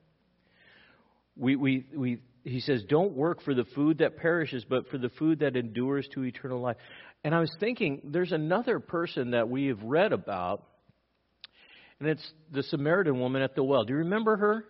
We, 1.36 1.55
we, 1.55 1.86
we, 1.95 2.21
he 2.43 2.59
says, 2.59 2.84
don't 2.88 3.13
work 3.13 3.41
for 3.43 3.53
the 3.53 3.65
food 3.75 3.99
that 3.99 4.17
perishes, 4.17 4.65
but 4.69 4.88
for 4.89 4.97
the 4.97 5.09
food 5.09 5.39
that 5.39 5.55
endures 5.55 6.07
to 6.13 6.23
eternal 6.23 6.61
life. 6.61 6.78
And 7.23 7.34
I 7.34 7.39
was 7.39 7.51
thinking, 7.59 8.01
there's 8.03 8.32
another 8.32 8.80
person 8.80 9.32
that 9.32 9.49
we 9.49 9.67
have 9.67 9.82
read 9.82 10.13
about, 10.13 10.63
and 12.00 12.10
it's 12.10 12.32
the 12.52 12.64
Samaritan 12.64 13.20
woman 13.20 13.41
at 13.41 13.56
the 13.56 13.64
well. 13.64 13.84
Do 13.84 13.93
you 13.93 14.00
remember 14.00 14.38
her? 14.38 14.66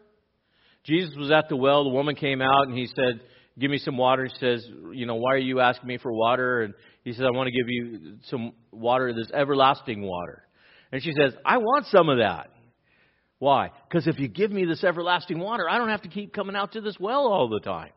Jesus 0.84 1.14
was 1.18 1.32
at 1.32 1.50
the 1.50 1.56
well. 1.56 1.84
The 1.84 1.90
woman 1.90 2.16
came 2.16 2.42
out, 2.42 2.68
and 2.68 2.78
he 2.78 2.88
said, 2.88 3.22
Give 3.60 3.72
me 3.72 3.80
some 3.80 3.98
water. 3.98 4.30
She 4.30 4.40
says, 4.40 4.68
You 4.94 5.06
know, 5.06 5.16
why 5.16 5.34
are 5.34 5.40
you 5.40 5.60
asking 5.60 5.88
me 5.88 5.98
for 5.98 6.14
water? 6.14 6.62
And 6.62 6.74
he 7.04 7.14
says, 7.14 7.26
I 7.26 7.36
want 7.36 7.48
to 7.48 7.52
give 7.52 7.68
you 7.68 8.18
some 8.30 8.54
water, 8.72 9.14
this 9.14 9.32
everlasting 9.34 10.02
water. 10.02 10.44
And 10.92 11.04
she 11.04 11.12
says, 11.12 11.34
I 11.44 11.58
want 11.58 11.88
some 11.88 12.08
of 12.08 12.20
that. 12.20 12.50
Why? 13.40 13.72
Because 13.88 14.08
if 14.08 14.20
you 14.20 14.28
give 14.28 14.52
me 14.52 14.66
this 14.66 14.84
everlasting 14.84 15.40
water, 15.40 15.70
I 15.70 15.78
don't 15.78 15.90
have 15.90 16.04
to 16.04 16.10
keep 16.10 16.34
coming 16.34 16.56
out 16.56 16.74
to 16.74 16.82
this 16.82 16.96
well 17.00 17.28
all 17.28 17.50
the 17.50 17.60
time. 17.60 17.92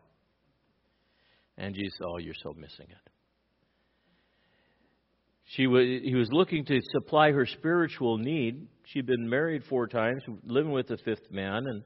And 1.57 1.75
Jesus 1.75 1.99
Oh, 2.03 2.19
you're 2.19 2.35
so 2.43 2.55
missing 2.55 2.87
it. 2.89 3.11
She 5.57 5.67
was, 5.67 5.85
he 5.85 6.15
was 6.15 6.29
looking 6.31 6.65
to 6.67 6.81
supply 6.93 7.33
her 7.33 7.45
spiritual 7.45 8.19
need. 8.19 8.69
She'd 8.87 9.07
been 9.07 9.29
married 9.29 9.65
four 9.65 9.89
times, 9.89 10.23
living 10.45 10.71
with 10.71 10.89
the 10.89 10.97
fifth 10.99 11.31
man, 11.31 11.67
and 11.67 11.83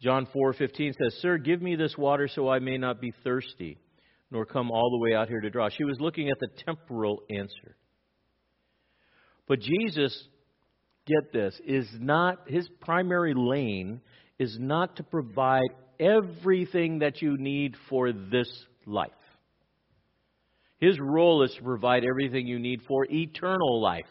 John 0.00 0.26
4:15 0.26 0.94
says, 0.94 1.14
"Sir, 1.20 1.38
give 1.38 1.62
me 1.62 1.76
this 1.76 1.96
water 1.96 2.28
so 2.28 2.48
I 2.48 2.58
may 2.58 2.78
not 2.78 3.00
be 3.00 3.12
thirsty, 3.22 3.78
nor 4.30 4.44
come 4.44 4.70
all 4.70 4.90
the 4.90 4.98
way 4.98 5.14
out 5.14 5.28
here 5.28 5.40
to 5.40 5.50
draw." 5.50 5.68
She 5.68 5.84
was 5.84 6.00
looking 6.00 6.28
at 6.28 6.38
the 6.40 6.48
temporal 6.64 7.22
answer. 7.30 7.76
But 9.46 9.60
Jesus 9.60 10.28
get 11.06 11.32
this, 11.32 11.60
is 11.64 11.88
not, 11.98 12.48
his 12.48 12.68
primary 12.80 13.34
lane 13.34 14.00
is 14.38 14.56
not 14.58 14.96
to 14.96 15.02
provide 15.02 15.70
everything 15.98 17.00
that 17.00 17.22
you 17.22 17.36
need 17.36 17.76
for 17.88 18.12
this 18.12 18.66
life. 18.86 19.10
His 20.82 20.98
role 20.98 21.44
is 21.44 21.54
to 21.54 21.62
provide 21.62 22.02
everything 22.04 22.48
you 22.48 22.58
need 22.58 22.80
for 22.88 23.06
eternal 23.08 23.80
life. 23.80 24.04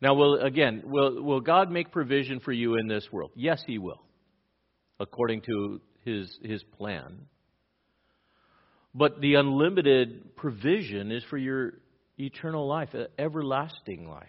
Now, 0.00 0.14
will 0.14 0.40
again, 0.40 0.82
will, 0.84 1.20
will 1.20 1.40
God 1.40 1.68
make 1.68 1.90
provision 1.90 2.38
for 2.38 2.52
you 2.52 2.76
in 2.76 2.86
this 2.86 3.04
world? 3.10 3.32
Yes, 3.34 3.60
He 3.66 3.78
will, 3.78 4.00
according 5.00 5.40
to 5.40 5.80
His, 6.04 6.38
his 6.44 6.62
plan. 6.62 7.22
But 8.94 9.20
the 9.20 9.34
unlimited 9.34 10.36
provision 10.36 11.10
is 11.10 11.24
for 11.28 11.38
your 11.38 11.72
eternal 12.16 12.68
life, 12.68 12.90
uh, 12.94 13.06
everlasting 13.18 14.08
life 14.08 14.28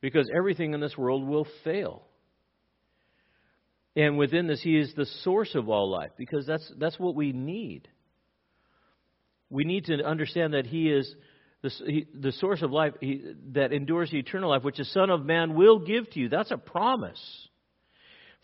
because 0.00 0.28
everything 0.36 0.74
in 0.74 0.80
this 0.80 0.98
world 0.98 1.24
will 1.24 1.46
fail. 1.62 2.02
And 3.94 4.18
within 4.18 4.48
this, 4.48 4.62
He 4.62 4.76
is 4.76 4.92
the 4.96 5.06
source 5.22 5.54
of 5.54 5.68
all 5.68 5.88
life 5.88 6.10
because 6.18 6.44
that's, 6.44 6.72
that's 6.80 6.98
what 6.98 7.14
we 7.14 7.30
need. 7.30 7.88
We 9.50 9.64
need 9.64 9.86
to 9.86 10.04
understand 10.04 10.54
that 10.54 10.66
He 10.66 10.90
is 10.90 11.12
the, 11.62 11.70
he, 11.86 12.06
the 12.14 12.32
source 12.32 12.62
of 12.62 12.70
life 12.70 12.94
he, 13.00 13.32
that 13.52 13.72
endures 13.72 14.12
eternal 14.12 14.50
life, 14.50 14.62
which 14.62 14.76
the 14.76 14.84
Son 14.84 15.10
of 15.10 15.24
Man 15.24 15.54
will 15.54 15.78
give 15.78 16.08
to 16.10 16.20
you. 16.20 16.28
That's 16.28 16.50
a 16.50 16.58
promise. 16.58 17.20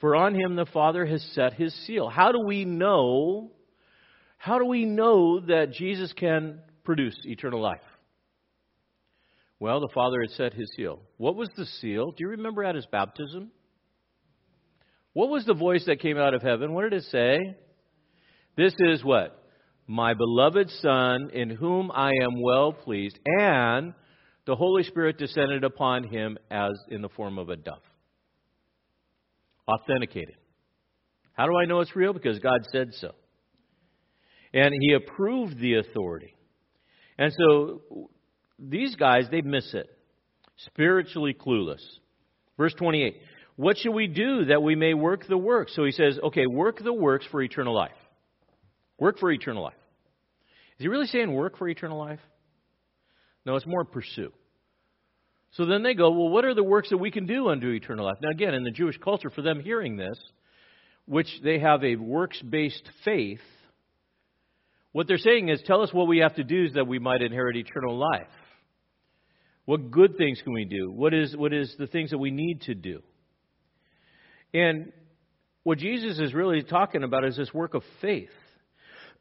For 0.00 0.16
on 0.16 0.34
Him 0.34 0.56
the 0.56 0.66
Father 0.66 1.06
has 1.06 1.22
set 1.34 1.54
His 1.54 1.74
seal. 1.86 2.08
How 2.08 2.32
do 2.32 2.40
we 2.40 2.64
know? 2.64 3.52
How 4.36 4.58
do 4.58 4.64
we 4.66 4.84
know 4.84 5.40
that 5.40 5.72
Jesus 5.72 6.12
can 6.12 6.60
produce 6.84 7.16
eternal 7.24 7.60
life? 7.60 7.80
Well, 9.60 9.80
the 9.80 9.88
Father 9.94 10.20
had 10.20 10.30
set 10.30 10.52
his 10.52 10.70
seal. 10.76 11.00
What 11.16 11.36
was 11.36 11.48
the 11.56 11.64
seal? 11.64 12.10
Do 12.10 12.16
you 12.18 12.28
remember 12.28 12.64
at 12.64 12.74
his 12.74 12.86
baptism? 12.86 13.50
What 15.12 15.30
was 15.30 15.46
the 15.46 15.54
voice 15.54 15.84
that 15.86 16.00
came 16.00 16.18
out 16.18 16.34
of 16.34 16.42
heaven? 16.42 16.74
What 16.74 16.82
did 16.82 16.92
it 16.92 17.04
say? 17.04 17.38
This 18.56 18.74
is 18.78 19.02
what? 19.04 19.43
My 19.86 20.14
beloved 20.14 20.70
Son, 20.80 21.30
in 21.32 21.50
whom 21.50 21.90
I 21.92 22.12
am 22.22 22.40
well 22.40 22.72
pleased. 22.72 23.18
And 23.24 23.94
the 24.46 24.56
Holy 24.56 24.82
Spirit 24.82 25.18
descended 25.18 25.64
upon 25.64 26.04
him 26.04 26.38
as 26.50 26.72
in 26.88 27.02
the 27.02 27.08
form 27.10 27.38
of 27.38 27.48
a 27.48 27.56
dove. 27.56 27.82
Authenticated. 29.68 30.36
How 31.32 31.46
do 31.46 31.52
I 31.56 31.66
know 31.66 31.80
it's 31.80 31.96
real? 31.96 32.12
Because 32.12 32.38
God 32.38 32.60
said 32.70 32.88
so. 32.92 33.12
And 34.52 34.72
he 34.80 34.94
approved 34.94 35.58
the 35.58 35.78
authority. 35.78 36.34
And 37.18 37.32
so 37.36 38.08
these 38.58 38.94
guys, 38.96 39.26
they 39.30 39.42
miss 39.42 39.74
it. 39.74 39.86
Spiritually 40.66 41.34
clueless. 41.34 41.82
Verse 42.56 42.74
28. 42.74 43.16
What 43.56 43.76
should 43.78 43.92
we 43.92 44.06
do 44.06 44.46
that 44.46 44.62
we 44.62 44.76
may 44.76 44.94
work 44.94 45.26
the 45.26 45.38
works? 45.38 45.74
So 45.74 45.84
he 45.84 45.92
says, 45.92 46.18
okay, 46.22 46.46
work 46.46 46.82
the 46.82 46.92
works 46.92 47.26
for 47.30 47.42
eternal 47.42 47.74
life. 47.74 47.92
Work 48.98 49.18
for 49.18 49.30
eternal 49.30 49.62
life. 49.62 49.74
Is 50.78 50.82
he 50.82 50.88
really 50.88 51.06
saying 51.06 51.32
work 51.32 51.58
for 51.58 51.68
eternal 51.68 51.98
life? 51.98 52.20
No, 53.46 53.56
it's 53.56 53.66
more 53.66 53.84
pursue. 53.84 54.32
So 55.52 55.66
then 55.66 55.82
they 55.82 55.94
go, 55.94 56.10
well, 56.10 56.30
what 56.30 56.44
are 56.44 56.54
the 56.54 56.64
works 56.64 56.90
that 56.90 56.98
we 56.98 57.10
can 57.10 57.26
do 57.26 57.48
unto 57.48 57.68
eternal 57.68 58.06
life? 58.06 58.16
Now, 58.20 58.30
again, 58.30 58.54
in 58.54 58.64
the 58.64 58.70
Jewish 58.70 58.98
culture, 58.98 59.30
for 59.30 59.42
them 59.42 59.60
hearing 59.60 59.96
this, 59.96 60.18
which 61.06 61.28
they 61.44 61.60
have 61.60 61.84
a 61.84 61.96
works 61.96 62.40
based 62.42 62.88
faith, 63.04 63.40
what 64.92 65.06
they're 65.06 65.18
saying 65.18 65.48
is, 65.48 65.62
tell 65.64 65.82
us 65.82 65.92
what 65.92 66.08
we 66.08 66.18
have 66.18 66.34
to 66.36 66.44
do 66.44 66.68
so 66.68 66.74
that 66.74 66.86
we 66.86 66.98
might 66.98 67.22
inherit 67.22 67.56
eternal 67.56 67.96
life. 67.96 68.28
What 69.64 69.90
good 69.90 70.16
things 70.16 70.40
can 70.42 70.52
we 70.52 70.64
do? 70.64 70.90
What 70.90 71.14
is, 71.14 71.36
what 71.36 71.52
is 71.52 71.74
the 71.78 71.86
things 71.86 72.10
that 72.10 72.18
we 72.18 72.30
need 72.30 72.62
to 72.62 72.74
do? 72.74 73.00
And 74.52 74.92
what 75.62 75.78
Jesus 75.78 76.18
is 76.18 76.34
really 76.34 76.62
talking 76.62 77.02
about 77.02 77.24
is 77.24 77.36
this 77.36 77.52
work 77.52 77.74
of 77.74 77.82
faith. 78.00 78.28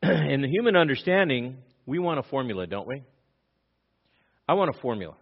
In 0.29 0.41
the 0.41 0.49
human 0.49 0.75
understanding, 0.75 1.59
we 1.85 1.97
want 1.97 2.19
a 2.19 2.23
formula, 2.23 2.67
don't 2.67 2.85
we? 2.85 3.03
I 4.49 4.53
want 4.53 4.75
a 4.75 4.77
formula. 4.81 5.13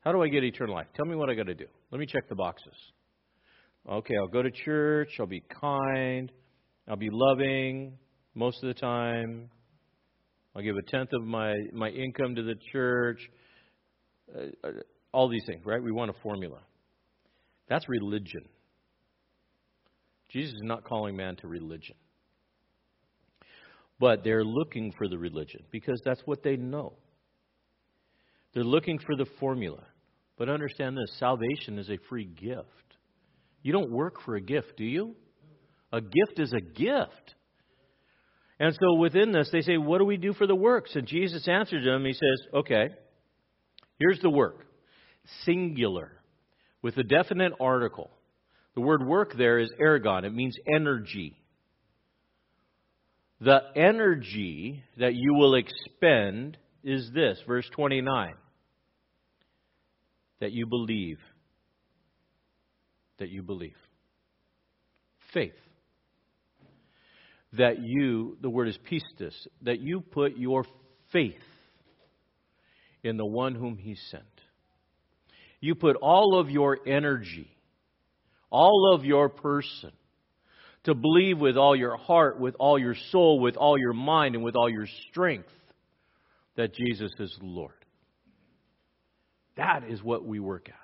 How 0.00 0.12
do 0.12 0.22
I 0.22 0.28
get 0.28 0.44
eternal 0.44 0.76
life? 0.76 0.86
Tell 0.94 1.06
me 1.06 1.16
what 1.16 1.28
I 1.28 1.34
got 1.34 1.46
to 1.46 1.56
do. 1.56 1.64
Let 1.90 1.98
me 1.98 2.06
check 2.06 2.28
the 2.28 2.36
boxes. 2.36 2.74
Okay, 3.90 4.14
I'll 4.16 4.28
go 4.28 4.40
to 4.40 4.50
church. 4.52 5.08
I'll 5.18 5.26
be 5.26 5.42
kind. 5.60 6.30
I'll 6.86 6.96
be 6.96 7.08
loving 7.10 7.94
most 8.36 8.62
of 8.62 8.68
the 8.68 8.74
time. 8.74 9.50
I'll 10.54 10.62
give 10.62 10.76
a 10.76 10.88
tenth 10.88 11.12
of 11.14 11.24
my, 11.24 11.54
my 11.72 11.88
income 11.88 12.36
to 12.36 12.42
the 12.44 12.54
church. 12.70 13.18
Uh, 14.32 14.42
uh, 14.62 14.70
all 15.10 15.28
these 15.28 15.44
things, 15.46 15.62
right? 15.66 15.82
We 15.82 15.90
want 15.90 16.12
a 16.12 16.20
formula. 16.22 16.60
That's 17.68 17.88
religion. 17.88 18.44
Jesus 20.28 20.54
is 20.54 20.62
not 20.62 20.84
calling 20.84 21.16
man 21.16 21.34
to 21.36 21.48
religion. 21.48 21.96
But 24.00 24.22
they're 24.22 24.44
looking 24.44 24.92
for 24.96 25.08
the 25.08 25.18
religion 25.18 25.64
because 25.70 26.00
that's 26.04 26.20
what 26.24 26.42
they 26.42 26.56
know. 26.56 26.94
They're 28.54 28.64
looking 28.64 28.98
for 28.98 29.16
the 29.16 29.26
formula. 29.40 29.82
But 30.36 30.48
understand 30.48 30.96
this 30.96 31.18
salvation 31.18 31.78
is 31.78 31.90
a 31.90 31.98
free 32.08 32.24
gift. 32.24 32.66
You 33.62 33.72
don't 33.72 33.90
work 33.90 34.22
for 34.24 34.36
a 34.36 34.40
gift, 34.40 34.76
do 34.76 34.84
you? 34.84 35.16
A 35.92 36.00
gift 36.00 36.38
is 36.38 36.52
a 36.52 36.60
gift. 36.60 37.34
And 38.60 38.76
so 38.80 38.94
within 38.94 39.32
this, 39.32 39.48
they 39.52 39.62
say, 39.62 39.76
What 39.76 39.98
do 39.98 40.04
we 40.04 40.16
do 40.16 40.32
for 40.32 40.46
the 40.46 40.54
works? 40.54 40.94
And 40.94 41.06
Jesus 41.06 41.46
answers 41.48 41.84
them. 41.84 42.04
He 42.04 42.12
says, 42.12 42.46
Okay, 42.54 42.88
here's 43.98 44.20
the 44.20 44.30
work 44.30 44.66
singular, 45.44 46.12
with 46.82 46.96
a 46.96 47.02
definite 47.02 47.52
article. 47.60 48.10
The 48.74 48.80
word 48.80 49.06
work 49.06 49.34
there 49.36 49.58
is 49.58 49.70
ergon, 49.80 50.24
it 50.24 50.32
means 50.32 50.56
energy. 50.72 51.36
The 53.40 53.60
energy 53.76 54.82
that 54.98 55.14
you 55.14 55.34
will 55.34 55.54
expend 55.54 56.56
is 56.82 57.10
this, 57.14 57.38
verse 57.46 57.68
29 57.74 58.34
that 60.40 60.52
you 60.52 60.66
believe. 60.66 61.18
That 63.18 63.28
you 63.28 63.42
believe. 63.42 63.76
Faith. 65.32 65.52
That 67.54 67.80
you, 67.80 68.36
the 68.40 68.50
word 68.50 68.68
is 68.68 68.78
pistis, 68.90 69.34
that 69.62 69.80
you 69.80 70.00
put 70.00 70.36
your 70.36 70.64
faith 71.12 71.34
in 73.02 73.16
the 73.16 73.26
one 73.26 73.54
whom 73.54 73.78
he 73.78 73.96
sent. 74.10 74.22
You 75.60 75.74
put 75.74 75.96
all 75.96 76.38
of 76.38 76.50
your 76.50 76.78
energy, 76.86 77.50
all 78.50 78.94
of 78.94 79.04
your 79.04 79.28
person, 79.28 79.92
to 80.88 80.94
believe 80.94 81.38
with 81.38 81.58
all 81.58 81.76
your 81.76 81.98
heart, 81.98 82.40
with 82.40 82.54
all 82.58 82.78
your 82.78 82.94
soul, 83.12 83.40
with 83.40 83.58
all 83.58 83.78
your 83.78 83.92
mind, 83.92 84.34
and 84.34 84.42
with 84.42 84.56
all 84.56 84.70
your 84.70 84.86
strength 85.10 85.50
that 86.56 86.74
Jesus 86.74 87.12
is 87.18 87.36
Lord. 87.42 87.74
That 89.58 89.84
is 89.86 90.02
what 90.02 90.24
we 90.24 90.40
work 90.40 90.70
at. 90.70 90.74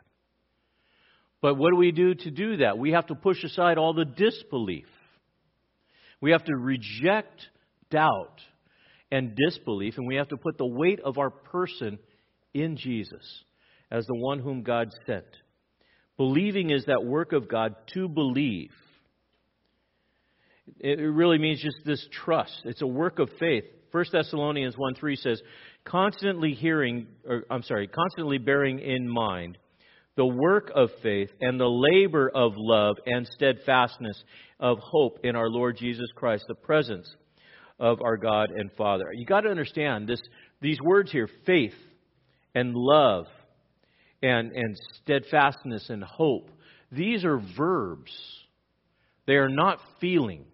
But 1.41 1.55
what 1.55 1.71
do 1.71 1.77
we 1.77 1.91
do 1.91 2.15
to 2.15 2.31
do 2.31 2.59
that? 2.59 2.77
We 2.77 2.91
have 2.91 3.07
to 3.07 3.15
push 3.15 3.43
aside 3.45 3.79
all 3.79 3.95
the 3.95 4.05
disbelief. 4.05 4.85
We 6.21 6.33
have 6.33 6.45
to 6.45 6.55
reject 6.55 7.41
doubt 7.91 8.41
and 9.11 9.35
disbelief, 9.35 9.95
and 9.97 10.07
we 10.07 10.17
have 10.17 10.29
to 10.29 10.37
put 10.37 10.59
the 10.59 10.67
weight 10.67 11.01
of 11.01 11.17
our 11.17 11.31
person 11.31 11.99
in 12.53 12.77
Jesus 12.77 13.43
as 13.91 14.07
the 14.07 14.15
one 14.15 14.39
whom 14.39 14.65
God 14.65 14.91
sent. 15.07 15.25
Believing 16.19 16.69
is 16.69 16.85
that 16.85 17.07
work 17.07 17.33
of 17.33 17.49
God 17.49 17.75
to 17.95 18.07
believe. 18.07 18.71
It 20.79 20.99
really 20.99 21.39
means 21.39 21.63
just 21.63 21.77
this 21.85 22.07
trust. 22.25 22.63
It's 22.65 22.83
a 22.83 22.87
work 22.87 23.19
of 23.19 23.31
faith. 23.39 23.65
1 23.93 24.05
Thessalonians 24.13 24.77
1 24.77 24.95
3 24.95 25.17
says, 25.17 25.41
constantly 25.85 26.53
hearing, 26.53 27.07
or 27.29 27.45
I'm 27.51 27.63
sorry, 27.63 27.87
constantly 27.87 28.39
bearing 28.39 28.81
in 28.81 29.09
mind 29.09 29.59
the 30.17 30.27
work 30.27 30.71
of 30.75 30.91
faith 31.03 31.31
and 31.41 31.59
the 31.59 31.69
labor 31.69 32.31
of 32.35 32.53
love 32.57 32.97
and 33.07 33.27
steadfastness 33.27 34.23
of 34.61 34.79
hope 34.79 35.19
in 35.25 35.37
our 35.37 35.49
Lord 35.49 35.77
Jesus 35.77 36.09
Christ, 36.15 36.45
the 36.49 36.55
presence 36.55 37.09
of 37.79 38.01
our 38.03 38.17
God 38.17 38.51
and 38.51 38.71
Father. 38.73 39.07
You 39.13 39.27
got 39.27 39.43
to 39.43 39.51
understand 39.51 40.09
this, 40.09 40.21
these 40.61 40.81
words 40.81 41.11
here, 41.11 41.29
faith 41.45 41.75
and 42.55 42.75
love 42.75 43.27
and, 44.23 44.53
and 44.53 44.77
steadfastness 45.03 45.91
and 45.91 46.03
hope. 46.03 46.51
These 46.93 47.25
are 47.25 47.41
verbs. 47.57 48.13
They 49.27 49.35
are 49.35 49.49
not 49.49 49.81
feelings. 50.01 50.54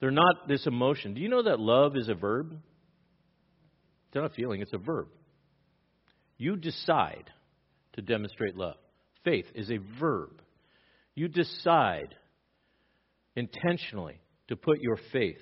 They're 0.00 0.10
not 0.10 0.48
this 0.48 0.66
emotion. 0.66 1.14
Do 1.14 1.20
you 1.20 1.28
know 1.28 1.42
that 1.42 1.60
love 1.60 1.96
is 1.96 2.08
a 2.08 2.14
verb? 2.14 2.52
It's 2.52 4.14
not 4.14 4.24
a 4.24 4.34
feeling, 4.34 4.62
it's 4.62 4.72
a 4.72 4.78
verb. 4.78 5.08
You 6.38 6.56
decide 6.56 7.30
to 7.92 8.02
demonstrate 8.02 8.56
love. 8.56 8.76
Faith 9.24 9.44
is 9.54 9.70
a 9.70 9.78
verb. 10.00 10.40
You 11.14 11.28
decide 11.28 12.14
intentionally 13.36 14.20
to 14.48 14.56
put 14.56 14.80
your 14.80 14.98
faith. 15.12 15.40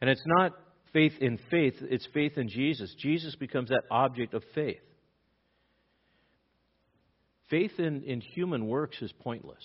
And 0.00 0.08
it's 0.08 0.24
not 0.24 0.52
faith 0.92 1.12
in 1.20 1.38
faith, 1.50 1.74
it's 1.82 2.08
faith 2.14 2.38
in 2.38 2.48
Jesus. 2.48 2.94
Jesus 2.98 3.36
becomes 3.36 3.68
that 3.68 3.82
object 3.90 4.34
of 4.34 4.42
faith. 4.54 4.80
Faith 7.50 7.72
in, 7.78 8.02
in 8.04 8.20
human 8.20 8.66
works 8.66 8.96
is 9.02 9.12
pointless. 9.20 9.64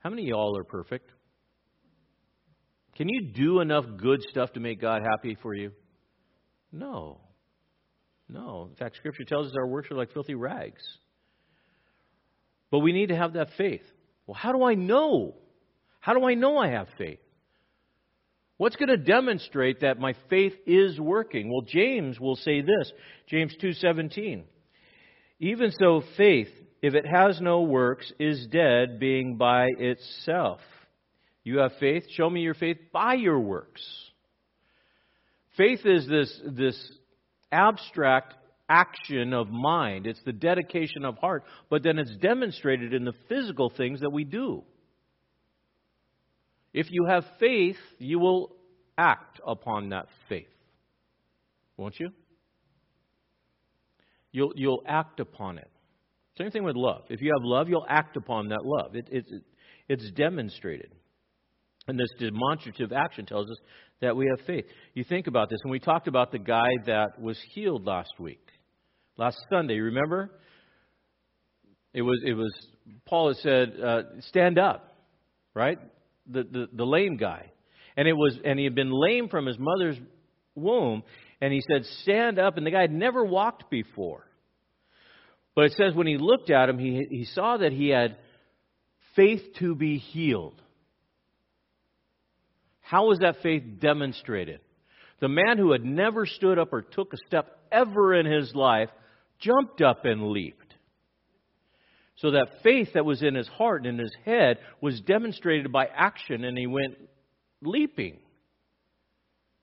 How 0.00 0.10
many 0.10 0.22
of 0.22 0.28
y'all 0.28 0.56
are 0.58 0.64
perfect? 0.64 1.08
Can 2.96 3.08
you 3.08 3.22
do 3.32 3.60
enough 3.60 3.84
good 3.96 4.22
stuff 4.30 4.52
to 4.52 4.60
make 4.60 4.80
God 4.80 5.02
happy 5.02 5.36
for 5.42 5.54
you? 5.54 5.72
No. 6.70 7.20
No. 8.28 8.68
In 8.70 8.76
fact, 8.76 8.96
Scripture 8.96 9.24
tells 9.24 9.46
us 9.46 9.54
our 9.56 9.66
works 9.66 9.90
are 9.90 9.96
like 9.96 10.12
filthy 10.12 10.34
rags. 10.34 10.82
But 12.70 12.80
we 12.80 12.92
need 12.92 13.08
to 13.08 13.16
have 13.16 13.34
that 13.34 13.48
faith. 13.56 13.82
Well, 14.26 14.34
how 14.34 14.52
do 14.52 14.62
I 14.64 14.74
know? 14.74 15.34
How 16.00 16.14
do 16.14 16.24
I 16.24 16.34
know 16.34 16.56
I 16.58 16.68
have 16.68 16.88
faith? 16.98 17.20
What's 18.56 18.76
going 18.76 18.90
to 18.90 18.96
demonstrate 18.96 19.80
that 19.80 19.98
my 19.98 20.14
faith 20.30 20.54
is 20.66 21.00
working? 21.00 21.50
Well, 21.50 21.62
James 21.66 22.20
will 22.20 22.36
say 22.36 22.60
this, 22.60 22.92
James 23.28 23.54
2:17. 23.60 24.44
Even 25.40 25.72
so 25.72 26.02
faith, 26.16 26.48
if 26.80 26.94
it 26.94 27.04
has 27.04 27.40
no 27.40 27.62
works, 27.62 28.12
is 28.20 28.46
dead 28.46 29.00
being 29.00 29.36
by 29.36 29.66
itself. 29.78 30.60
You 31.44 31.58
have 31.58 31.72
faith, 31.80 32.04
show 32.10 32.30
me 32.30 32.40
your 32.40 32.54
faith 32.54 32.78
by 32.92 33.14
your 33.14 33.40
works. 33.40 33.82
Faith 35.56 35.80
is 35.84 36.06
this, 36.06 36.40
this 36.46 36.92
abstract 37.50 38.34
action 38.68 39.34
of 39.34 39.50
mind, 39.50 40.06
it's 40.06 40.22
the 40.24 40.32
dedication 40.32 41.04
of 41.04 41.18
heart, 41.18 41.44
but 41.68 41.82
then 41.82 41.98
it's 41.98 42.16
demonstrated 42.16 42.94
in 42.94 43.04
the 43.04 43.12
physical 43.28 43.70
things 43.76 44.00
that 44.00 44.10
we 44.10 44.24
do. 44.24 44.62
If 46.72 46.86
you 46.90 47.04
have 47.06 47.24
faith, 47.38 47.76
you 47.98 48.18
will 48.18 48.56
act 48.96 49.40
upon 49.46 49.90
that 49.90 50.06
faith. 50.28 50.46
Won't 51.76 52.00
you? 52.00 52.10
You'll, 54.30 54.52
you'll 54.56 54.82
act 54.86 55.20
upon 55.20 55.58
it. 55.58 55.68
Same 56.38 56.50
thing 56.50 56.64
with 56.64 56.76
love. 56.76 57.02
If 57.10 57.20
you 57.20 57.32
have 57.36 57.44
love, 57.44 57.68
you'll 57.68 57.86
act 57.86 58.16
upon 58.16 58.48
that 58.48 58.64
love. 58.64 58.96
It, 58.96 59.08
it, 59.10 59.26
it's 59.88 60.10
demonstrated. 60.12 60.94
And 61.88 61.98
this 61.98 62.10
demonstrative 62.18 62.92
action 62.92 63.26
tells 63.26 63.50
us 63.50 63.56
that 64.00 64.16
we 64.16 64.26
have 64.26 64.46
faith. 64.46 64.64
You 64.94 65.04
think 65.04 65.26
about 65.26 65.50
this, 65.50 65.58
and 65.64 65.70
we 65.70 65.80
talked 65.80 66.06
about 66.08 66.30
the 66.30 66.38
guy 66.38 66.70
that 66.86 67.20
was 67.20 67.38
healed 67.52 67.84
last 67.84 68.12
week, 68.18 68.46
last 69.16 69.36
Sunday. 69.50 69.78
Remember? 69.78 70.30
It 71.92 72.02
was 72.02 72.22
it 72.24 72.34
was 72.34 72.52
Paul 73.04 73.28
had 73.28 73.36
said, 73.38 73.72
uh, 73.80 74.02
"Stand 74.20 74.58
up," 74.58 74.94
right? 75.54 75.78
The, 76.30 76.44
the 76.44 76.68
the 76.72 76.86
lame 76.86 77.16
guy, 77.16 77.50
and 77.96 78.06
it 78.06 78.14
was 78.14 78.38
and 78.44 78.58
he 78.58 78.64
had 78.64 78.74
been 78.74 78.92
lame 78.92 79.28
from 79.28 79.46
his 79.46 79.58
mother's 79.58 79.98
womb, 80.54 81.02
and 81.40 81.52
he 81.52 81.62
said, 81.70 81.84
Stand 82.02 82.38
up. 82.38 82.56
And 82.56 82.66
the 82.66 82.70
guy 82.70 82.82
had 82.82 82.92
never 82.92 83.24
walked 83.24 83.70
before. 83.70 84.26
But 85.54 85.66
it 85.66 85.72
says 85.72 85.94
when 85.94 86.06
he 86.06 86.16
looked 86.16 86.50
at 86.50 86.68
him, 86.68 86.78
he, 86.78 87.04
he 87.10 87.24
saw 87.26 87.58
that 87.58 87.72
he 87.72 87.88
had 87.88 88.16
faith 89.16 89.42
to 89.58 89.74
be 89.74 89.98
healed. 89.98 90.60
How 92.82 93.06
was 93.06 93.20
that 93.20 93.42
faith 93.42 93.62
demonstrated? 93.80 94.60
The 95.20 95.28
man 95.28 95.56
who 95.56 95.72
had 95.72 95.84
never 95.84 96.26
stood 96.26 96.58
up 96.58 96.72
or 96.72 96.82
took 96.82 97.12
a 97.14 97.16
step 97.26 97.58
ever 97.70 98.14
in 98.14 98.26
his 98.26 98.54
life 98.54 98.90
jumped 99.38 99.80
up 99.80 100.04
and 100.04 100.30
leaped. 100.30 100.74
So 102.16 102.32
that 102.32 102.62
faith 102.62 102.90
that 102.94 103.04
was 103.04 103.22
in 103.22 103.34
his 103.34 103.48
heart 103.48 103.86
and 103.86 103.98
in 103.98 104.04
his 104.04 104.14
head 104.24 104.58
was 104.80 105.00
demonstrated 105.00 105.72
by 105.72 105.86
action, 105.86 106.44
and 106.44 106.56
he 106.58 106.66
went 106.66 106.96
leaping. 107.62 108.18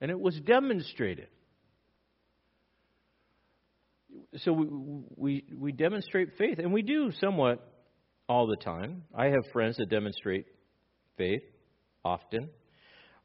And 0.01 0.09
it 0.09 0.19
was 0.19 0.39
demonstrated. 0.39 1.27
So 4.37 4.53
we, 4.53 4.67
we, 5.15 5.43
we 5.57 5.71
demonstrate 5.71 6.37
faith, 6.37 6.59
and 6.59 6.73
we 6.73 6.81
do 6.81 7.11
somewhat 7.19 7.65
all 8.27 8.47
the 8.47 8.57
time. 8.57 9.03
I 9.15 9.25
have 9.25 9.51
friends 9.53 9.77
that 9.77 9.89
demonstrate 9.89 10.45
faith 11.17 11.43
often. 12.03 12.49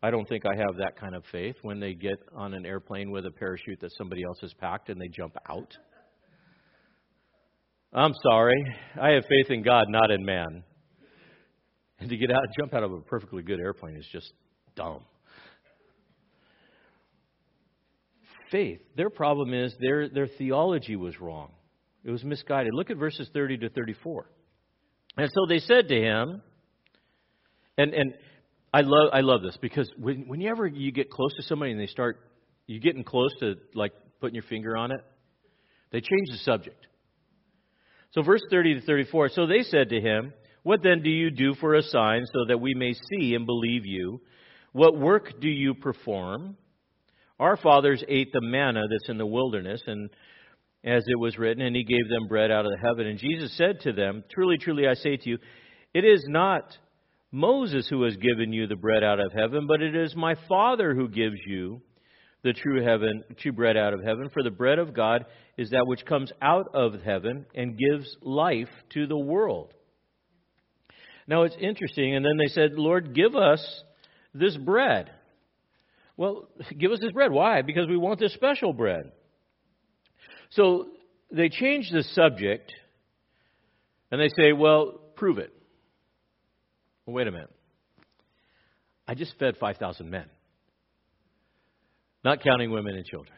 I 0.05 0.11
don't 0.11 0.29
think 0.29 0.45
I 0.45 0.55
have 0.55 0.77
that 0.81 1.01
kind 1.01 1.15
of 1.15 1.25
faith 1.33 1.57
when 1.63 1.81
they 1.81 1.95
get 1.95 2.19
on 2.37 2.53
an 2.53 2.67
airplane 2.67 3.11
with 3.11 3.25
a 3.25 3.31
parachute 3.31 3.81
that 3.81 3.91
somebody 3.97 4.23
else 4.23 4.37
has 4.43 4.53
packed 4.53 4.91
and 4.91 5.01
they 5.01 5.09
jump 5.09 5.35
out. 5.49 5.75
I'm 7.91 8.13
sorry. 8.23 8.63
I 9.01 9.13
have 9.13 9.23
faith 9.27 9.47
in 9.49 9.63
God, 9.63 9.87
not 9.89 10.11
in 10.11 10.23
man. 10.23 10.63
And 12.01 12.11
to 12.11 12.19
get 12.19 12.31
out, 12.31 12.43
jump 12.61 12.75
out 12.75 12.83
of 12.83 12.93
a 12.93 13.01
perfectly 13.01 13.43
good 13.43 13.59
airplane 13.59 13.97
is 13.97 14.07
just 14.13 14.31
dumb. 14.77 15.01
Faith. 18.51 18.81
Their 18.99 19.09
problem 19.09 19.55
is 19.55 19.75
their, 19.81 20.11
their 20.11 20.29
theology 20.29 20.97
was 20.97 21.19
wrong. 21.19 21.51
It 22.05 22.11
was 22.11 22.23
misguided. 22.23 22.75
Look 22.75 22.91
at 22.91 22.99
verses 22.99 23.31
30 23.33 23.57
to 23.57 23.71
34. 23.71 24.27
And 25.17 25.31
so 25.33 25.47
they 25.49 25.61
said 25.61 25.89
to 25.89 25.99
him, 25.99 26.43
and, 27.79 27.95
and 27.95 28.15
I 28.75 28.81
love 28.81 29.11
I 29.13 29.21
love 29.21 29.43
this 29.43 29.57
because 29.63 29.89
when 29.97 30.27
whenever 30.27 30.67
you 30.67 30.91
get 30.91 31.09
close 31.09 31.33
to 31.37 31.45
somebody 31.45 31.71
and 31.71 31.81
they 31.81 31.87
start 31.87 32.19
you 32.67 32.81
getting 32.81 33.05
close 33.05 33.31
to 33.39 33.55
like 33.73 33.93
putting 34.21 34.35
your 34.35 34.43
finger 34.43 34.77
on 34.77 34.91
it, 34.91 34.99
they 35.93 36.01
change 36.01 36.29
the 36.33 36.39
subject. 36.39 36.85
So 38.11 38.23
verse 38.23 38.43
30 38.51 38.81
to 38.81 38.81
34, 38.81 39.29
so 39.29 39.47
they 39.47 39.63
said 39.63 39.91
to 39.91 40.01
him, 40.01 40.33
"What 40.65 40.83
then 40.83 41.03
do 41.03 41.11
you 41.11 41.31
do 41.31 41.55
for 41.55 41.75
a 41.75 41.83
sign 41.83 42.25
so 42.27 42.47
that 42.49 42.59
we 42.59 42.75
may 42.75 42.95
see 42.95 43.37
and 43.37 43.47
believe 43.47 43.87
you? 43.87 44.21
What 44.73 44.99
work 44.99 45.41
do 45.41 45.49
you 45.49 45.75
perform? 45.75 46.57
Our 47.39 47.57
fathers 47.57 48.03
ate 48.09 48.33
the 48.33 48.41
manna 48.41 48.83
that's 48.91 49.09
in 49.09 49.19
the 49.19 49.27
wilderness 49.27 49.83
and 49.87 50.11
as 50.83 51.05
it 51.07 51.19
was 51.19 51.39
written, 51.39 51.63
and 51.63 51.77
he 51.77 51.85
gave 51.85 52.09
them 52.09 52.27
bread 52.27 52.51
out 52.51 52.67
of 52.67 52.73
the 52.73 52.85
heaven. 52.85 53.07
And 53.07 53.21
Jesus 53.21 53.57
said 53.57 53.81
to 53.83 53.93
them, 53.93 54.25
Truly, 54.33 54.59
truly, 54.59 54.89
I 54.89 54.95
say 54.95 55.17
to 55.17 55.31
you, 55.31 55.39
it 55.95 56.05
is 56.05 56.25
not 56.27 56.77
Moses 57.35 57.89
who 57.89 58.05
has 58.05 58.17
given 58.17 58.53
you 58.53 58.69
the 58.69 58.77
bread 58.77 59.03
out 59.03 59.19
of 59.19 59.33
heaven, 59.33 59.67
but 59.67 59.83
it 59.83 59.97
is 59.97 60.15
my 60.15 60.37
Father 60.49 60.95
who 60.95 61.09
gives 61.09 61.41
you 61.45 61.83
the 62.45 62.53
true 62.53 62.81
heaven, 62.81 63.25
true 63.39 63.51
bread 63.51 63.77
out 63.77 63.93
of 63.93 64.05
heaven. 64.05 64.31
For 64.33 64.45
the 64.45 64.53
bread 64.53 64.79
of 64.79 64.95
God 64.95 65.27
is 65.57 65.71
that 65.71 65.85
which 65.85 66.07
comes 66.07 66.31
out 66.41 66.69
of 66.75 67.03
heaven 67.03 67.45
and 67.53 67.77
gives 67.77 68.17
life 68.23 68.69
to 68.91 69.09
the 69.09 69.19
world. 69.19 69.75
Now 71.27 71.43
it's 71.43 71.57
interesting, 71.59 72.15
and 72.15 72.25
then 72.25 72.37
they 72.37 72.53
said, 72.53 72.75
Lord, 72.75 73.17
give 73.17 73.35
us 73.35 73.83
this 74.33 74.57
bread. 74.57 75.11
Well, 76.17 76.49
give 76.79 76.93
us 76.93 77.01
this 77.01 77.11
bread. 77.11 77.33
Why? 77.33 77.63
Because 77.63 77.89
we 77.89 77.97
want 77.97 78.21
this 78.21 78.35
special 78.35 78.73
bread. 78.73 79.11
So 80.51 80.87
they 81.33 81.49
change 81.49 81.91
the 81.91 82.05
subject 82.13 82.73
and 84.13 84.21
they 84.21 84.29
say, 84.41 84.53
well, 84.53 85.01
prove 85.17 85.39
it. 85.39 85.53
Well, 87.07 87.15
wait 87.15 87.27
a 87.27 87.31
minute. 87.31 87.51
I 89.07 89.15
just 89.15 89.35
fed 89.39 89.57
5,000 89.59 90.09
men, 90.09 90.25
not 92.25 92.43
counting 92.43 92.71
women 92.71 92.95
and 92.95 93.05
children. 93.05 93.37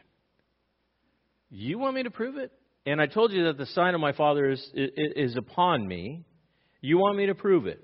You 1.49 1.77
want 1.77 1.95
me 1.95 2.03
to 2.03 2.11
prove 2.11 2.37
it? 2.37 2.51
And 2.85 3.01
I 3.01 3.05
told 3.05 3.33
you 3.33 3.45
that 3.45 3.57
the 3.57 3.65
sign 3.67 3.95
of 3.95 4.01
my 4.01 4.13
Father 4.13 4.49
is, 4.49 4.65
is, 4.73 5.35
upon 5.35 5.85
me. 5.85 6.23
You 6.79 6.97
want 6.97 7.17
me 7.17 7.25
to 7.25 7.35
prove 7.35 7.67
it? 7.67 7.83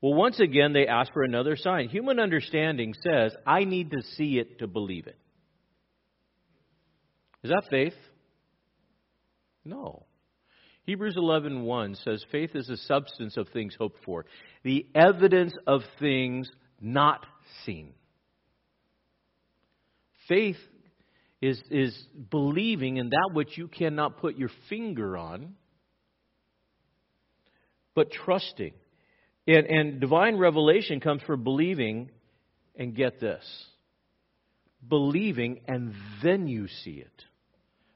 Well, 0.00 0.14
once 0.14 0.40
again, 0.40 0.72
they 0.72 0.88
ask 0.88 1.12
for 1.12 1.22
another 1.22 1.56
sign. 1.56 1.88
Human 1.88 2.18
understanding 2.18 2.94
says, 3.04 3.32
I 3.46 3.62
need 3.62 3.92
to 3.92 4.02
see 4.16 4.38
it 4.38 4.58
to 4.58 4.66
believe 4.66 5.06
it. 5.06 5.16
Is 7.44 7.50
that 7.50 7.62
faith? 7.70 7.94
No. 9.64 10.06
Hebrews 10.84 11.16
11:1 11.16 12.02
says 12.02 12.24
faith 12.32 12.54
is 12.54 12.66
the 12.66 12.76
substance 12.76 13.36
of 13.36 13.48
things 13.48 13.74
hoped 13.78 14.04
for, 14.04 14.26
the 14.64 14.86
evidence 14.94 15.54
of 15.66 15.82
things 15.98 16.50
not 16.80 17.24
seen. 17.64 17.94
Faith 20.28 20.58
is, 21.40 21.60
is 21.70 22.06
believing 22.30 22.96
in 22.96 23.10
that 23.10 23.30
which 23.32 23.58
you 23.58 23.68
cannot 23.68 24.18
put 24.18 24.36
your 24.36 24.50
finger 24.68 25.16
on, 25.16 25.54
but 27.94 28.10
trusting. 28.10 28.72
And, 29.46 29.66
and 29.66 30.00
divine 30.00 30.36
revelation 30.38 31.00
comes 31.00 31.22
from 31.22 31.42
believing, 31.42 32.10
and 32.76 32.94
get 32.94 33.20
this 33.20 33.44
believing, 34.88 35.60
and 35.68 35.94
then 36.22 36.48
you 36.48 36.66
see 36.66 36.92
it. 36.92 37.24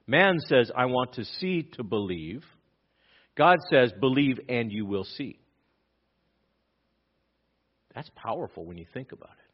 Man 0.07 0.39
says, 0.47 0.71
I 0.77 0.87
want 0.87 1.15
to 1.15 1.25
see 1.25 1.65
to 1.75 1.83
believe. 1.83 2.45
God 3.37 3.59
says, 3.71 3.93
believe 4.01 4.41
and 4.49 4.73
you 4.73 4.87
will 4.87 5.05
see. 5.05 5.39
That's 7.95 8.11
powerful 8.15 8.65
when 8.65 8.77
you 8.77 8.87
think 8.93 9.13
about 9.13 9.31
it. 9.31 9.47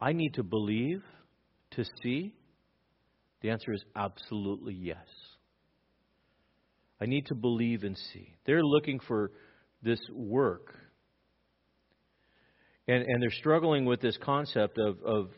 I 0.00 0.12
need 0.12 0.34
to 0.34 0.42
believe 0.42 1.02
to 1.72 1.84
see? 2.02 2.34
The 3.40 3.50
answer 3.50 3.72
is 3.72 3.84
absolutely 3.96 4.74
yes. 4.74 4.96
I 7.00 7.06
need 7.06 7.26
to 7.26 7.34
believe 7.34 7.84
and 7.84 7.96
see. 8.12 8.34
They're 8.44 8.64
looking 8.64 9.00
for 9.00 9.30
this 9.82 10.00
work. 10.12 10.74
And, 12.88 13.04
and 13.06 13.22
they're 13.22 13.30
struggling 13.30 13.84
with 13.84 14.00
this 14.00 14.16
concept 14.16 14.78
of, 14.78 14.98
of 15.04 15.30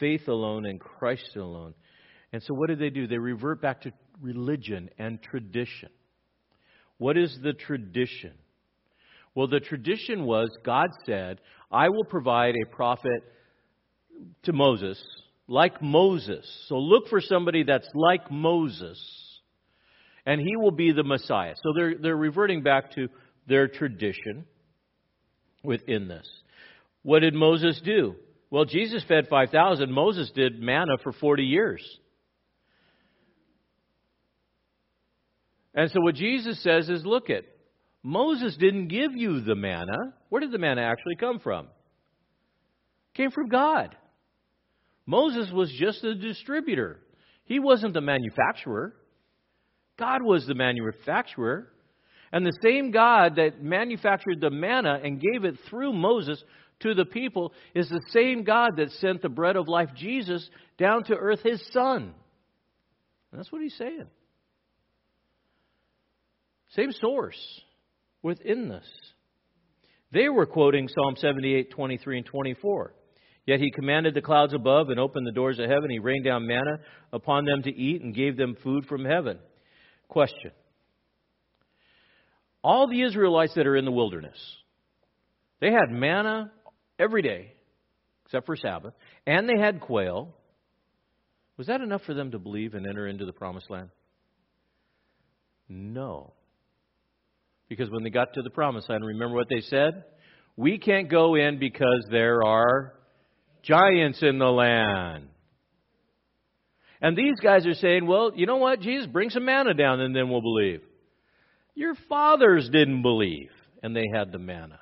faith 0.00 0.26
alone 0.26 0.66
and 0.66 0.80
Christ 0.80 1.36
alone. 1.36 1.74
And 2.32 2.42
so, 2.42 2.54
what 2.54 2.68
do 2.68 2.76
they 2.76 2.90
do? 2.90 3.06
They 3.06 3.18
revert 3.18 3.62
back 3.62 3.82
to 3.82 3.92
religion 4.20 4.90
and 4.98 5.22
tradition. 5.22 5.90
What 6.98 7.16
is 7.16 7.38
the 7.42 7.52
tradition? 7.52 8.32
Well, 9.34 9.48
the 9.48 9.60
tradition 9.60 10.24
was 10.24 10.48
God 10.64 10.90
said, 11.06 11.40
I 11.70 11.88
will 11.88 12.04
provide 12.04 12.54
a 12.54 12.74
prophet 12.74 13.22
to 14.44 14.52
Moses, 14.52 15.02
like 15.48 15.82
Moses. 15.82 16.46
So 16.68 16.78
look 16.78 17.08
for 17.08 17.20
somebody 17.20 17.64
that's 17.64 17.88
like 17.94 18.30
Moses, 18.30 18.98
and 20.24 20.40
he 20.40 20.56
will 20.56 20.70
be 20.70 20.92
the 20.92 21.02
Messiah. 21.02 21.54
So 21.62 21.72
they're, 21.76 21.94
they're 21.98 22.16
reverting 22.16 22.62
back 22.62 22.92
to 22.92 23.08
their 23.48 23.66
tradition 23.66 24.44
within 25.64 26.06
this. 26.06 26.28
What 27.02 27.20
did 27.20 27.34
Moses 27.34 27.80
do? 27.84 28.14
Well, 28.50 28.64
Jesus 28.64 29.02
fed 29.08 29.26
5,000. 29.28 29.90
Moses 29.90 30.30
did 30.30 30.60
manna 30.60 30.96
for 31.02 31.12
40 31.12 31.42
years. 31.42 31.82
And 35.74 35.90
so 35.90 36.00
what 36.00 36.14
Jesus 36.14 36.62
says 36.62 36.88
is 36.88 37.04
look 37.04 37.30
at 37.30 37.44
Moses 38.02 38.56
didn't 38.56 38.88
give 38.88 39.12
you 39.16 39.40
the 39.40 39.54
manna. 39.54 40.14
Where 40.28 40.40
did 40.40 40.52
the 40.52 40.58
manna 40.58 40.82
actually 40.82 41.16
come 41.16 41.40
from? 41.40 41.66
It 41.66 43.16
came 43.16 43.30
from 43.30 43.48
God. 43.48 43.96
Moses 45.06 45.50
was 45.52 45.72
just 45.78 46.04
a 46.04 46.14
distributor. 46.14 47.00
He 47.44 47.58
wasn't 47.58 47.94
the 47.94 48.00
manufacturer. 48.00 48.94
God 49.98 50.22
was 50.22 50.46
the 50.46 50.54
manufacturer. 50.54 51.70
And 52.32 52.44
the 52.44 52.58
same 52.62 52.90
God 52.90 53.36
that 53.36 53.62
manufactured 53.62 54.40
the 54.40 54.50
manna 54.50 54.98
and 55.02 55.20
gave 55.20 55.44
it 55.44 55.56
through 55.68 55.92
Moses 55.92 56.42
to 56.80 56.94
the 56.94 57.04
people 57.04 57.52
is 57.74 57.88
the 57.88 58.02
same 58.10 58.44
God 58.44 58.72
that 58.76 58.90
sent 58.92 59.22
the 59.22 59.28
bread 59.28 59.56
of 59.56 59.68
life, 59.68 59.90
Jesus, 59.94 60.48
down 60.78 61.04
to 61.04 61.14
earth, 61.14 61.40
his 61.42 61.64
son. 61.72 62.12
And 63.30 63.38
that's 63.38 63.52
what 63.52 63.62
he's 63.62 63.76
saying. 63.76 64.06
Same 66.76 66.92
source 66.92 67.38
within 68.22 68.68
this. 68.68 68.86
They 70.12 70.28
were 70.28 70.46
quoting 70.46 70.88
Psalm 70.88 71.16
78, 71.16 71.70
23, 71.70 72.18
and 72.18 72.26
24. 72.26 72.94
Yet 73.46 73.60
he 73.60 73.70
commanded 73.70 74.14
the 74.14 74.22
clouds 74.22 74.54
above 74.54 74.88
and 74.88 74.98
opened 74.98 75.26
the 75.26 75.32
doors 75.32 75.58
of 75.58 75.68
heaven. 75.68 75.90
He 75.90 75.98
rained 75.98 76.24
down 76.24 76.46
manna 76.46 76.78
upon 77.12 77.44
them 77.44 77.62
to 77.62 77.70
eat 77.70 78.02
and 78.02 78.14
gave 78.14 78.36
them 78.36 78.56
food 78.62 78.86
from 78.86 79.04
heaven. 79.04 79.38
Question. 80.08 80.52
All 82.62 82.88
the 82.88 83.02
Israelites 83.02 83.54
that 83.56 83.66
are 83.66 83.76
in 83.76 83.84
the 83.84 83.92
wilderness, 83.92 84.38
they 85.60 85.70
had 85.70 85.90
manna 85.90 86.50
every 86.98 87.22
day. 87.22 87.52
except 88.24 88.46
for 88.46 88.56
Sabbath, 88.56 88.94
and 89.26 89.46
they 89.46 89.58
had 89.58 89.80
quail, 89.80 90.34
was 91.58 91.66
that 91.66 91.82
enough 91.82 92.02
for 92.04 92.14
them 92.14 92.30
to 92.30 92.38
believe 92.38 92.74
and 92.74 92.86
enter 92.86 93.06
into 93.06 93.26
the 93.26 93.32
promised 93.32 93.70
land? 93.70 93.90
No. 95.68 96.32
Because 97.68 97.90
when 97.90 98.02
they 98.02 98.10
got 98.10 98.34
to 98.34 98.42
the 98.42 98.50
promised 98.50 98.88
land, 98.88 99.04
remember 99.04 99.34
what 99.34 99.48
they 99.48 99.60
said? 99.60 100.04
We 100.56 100.78
can't 100.78 101.08
go 101.08 101.34
in 101.34 101.58
because 101.58 102.06
there 102.10 102.44
are 102.44 102.94
giants 103.62 104.22
in 104.22 104.38
the 104.38 104.50
land. 104.50 105.28
And 107.00 107.16
these 107.16 107.38
guys 107.42 107.66
are 107.66 107.74
saying, 107.74 108.06
well, 108.06 108.32
you 108.34 108.46
know 108.46 108.56
what, 108.56 108.80
Jesus, 108.80 109.06
bring 109.06 109.30
some 109.30 109.44
manna 109.44 109.74
down 109.74 110.00
and 110.00 110.14
then 110.14 110.30
we'll 110.30 110.40
believe. 110.40 110.80
Your 111.74 111.94
fathers 112.08 112.68
didn't 112.70 113.02
believe, 113.02 113.50
and 113.82 113.96
they 113.96 114.06
had 114.14 114.30
the 114.30 114.38
manna. 114.38 114.78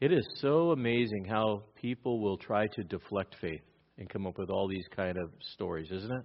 It 0.00 0.12
is 0.12 0.26
so 0.36 0.72
amazing 0.72 1.24
how 1.24 1.62
people 1.80 2.20
will 2.20 2.36
try 2.36 2.66
to 2.66 2.84
deflect 2.84 3.36
faith 3.40 3.62
and 3.96 4.08
come 4.08 4.26
up 4.26 4.38
with 4.38 4.50
all 4.50 4.68
these 4.68 4.86
kind 4.94 5.16
of 5.16 5.30
stories, 5.54 5.90
isn't 5.90 6.12
it? 6.12 6.24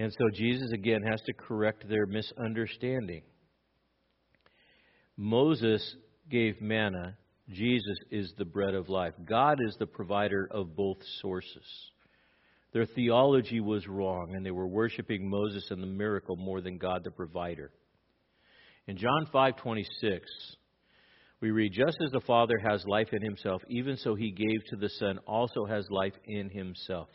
And 0.00 0.10
so 0.14 0.30
Jesus 0.32 0.72
again 0.72 1.02
has 1.02 1.20
to 1.26 1.34
correct 1.34 1.86
their 1.86 2.06
misunderstanding. 2.06 3.20
Moses 5.14 5.94
gave 6.30 6.58
manna, 6.62 7.18
Jesus 7.50 7.98
is 8.10 8.32
the 8.38 8.46
bread 8.46 8.74
of 8.74 8.88
life. 8.88 9.12
God 9.26 9.58
is 9.60 9.76
the 9.78 9.86
provider 9.86 10.48
of 10.50 10.74
both 10.74 10.96
sources. 11.20 11.66
Their 12.72 12.86
theology 12.86 13.60
was 13.60 13.86
wrong, 13.86 14.32
and 14.34 14.46
they 14.46 14.50
were 14.50 14.66
worshiping 14.66 15.28
Moses 15.28 15.70
and 15.70 15.82
the 15.82 15.86
miracle 15.86 16.36
more 16.36 16.62
than 16.62 16.78
God 16.78 17.04
the 17.04 17.10
provider. 17.10 17.70
In 18.86 18.96
John 18.96 19.26
5:26, 19.26 20.56
we 21.42 21.50
read, 21.50 21.74
"Just 21.74 21.98
as 22.02 22.10
the 22.12 22.22
Father 22.22 22.56
has 22.56 22.86
life 22.86 23.12
in 23.12 23.20
himself, 23.20 23.62
even 23.68 23.98
so 23.98 24.14
he 24.14 24.30
gave 24.30 24.64
to 24.68 24.76
the 24.76 24.88
Son 24.88 25.18
also 25.26 25.66
has 25.66 25.90
life 25.90 26.18
in 26.24 26.48
himself." 26.48 27.10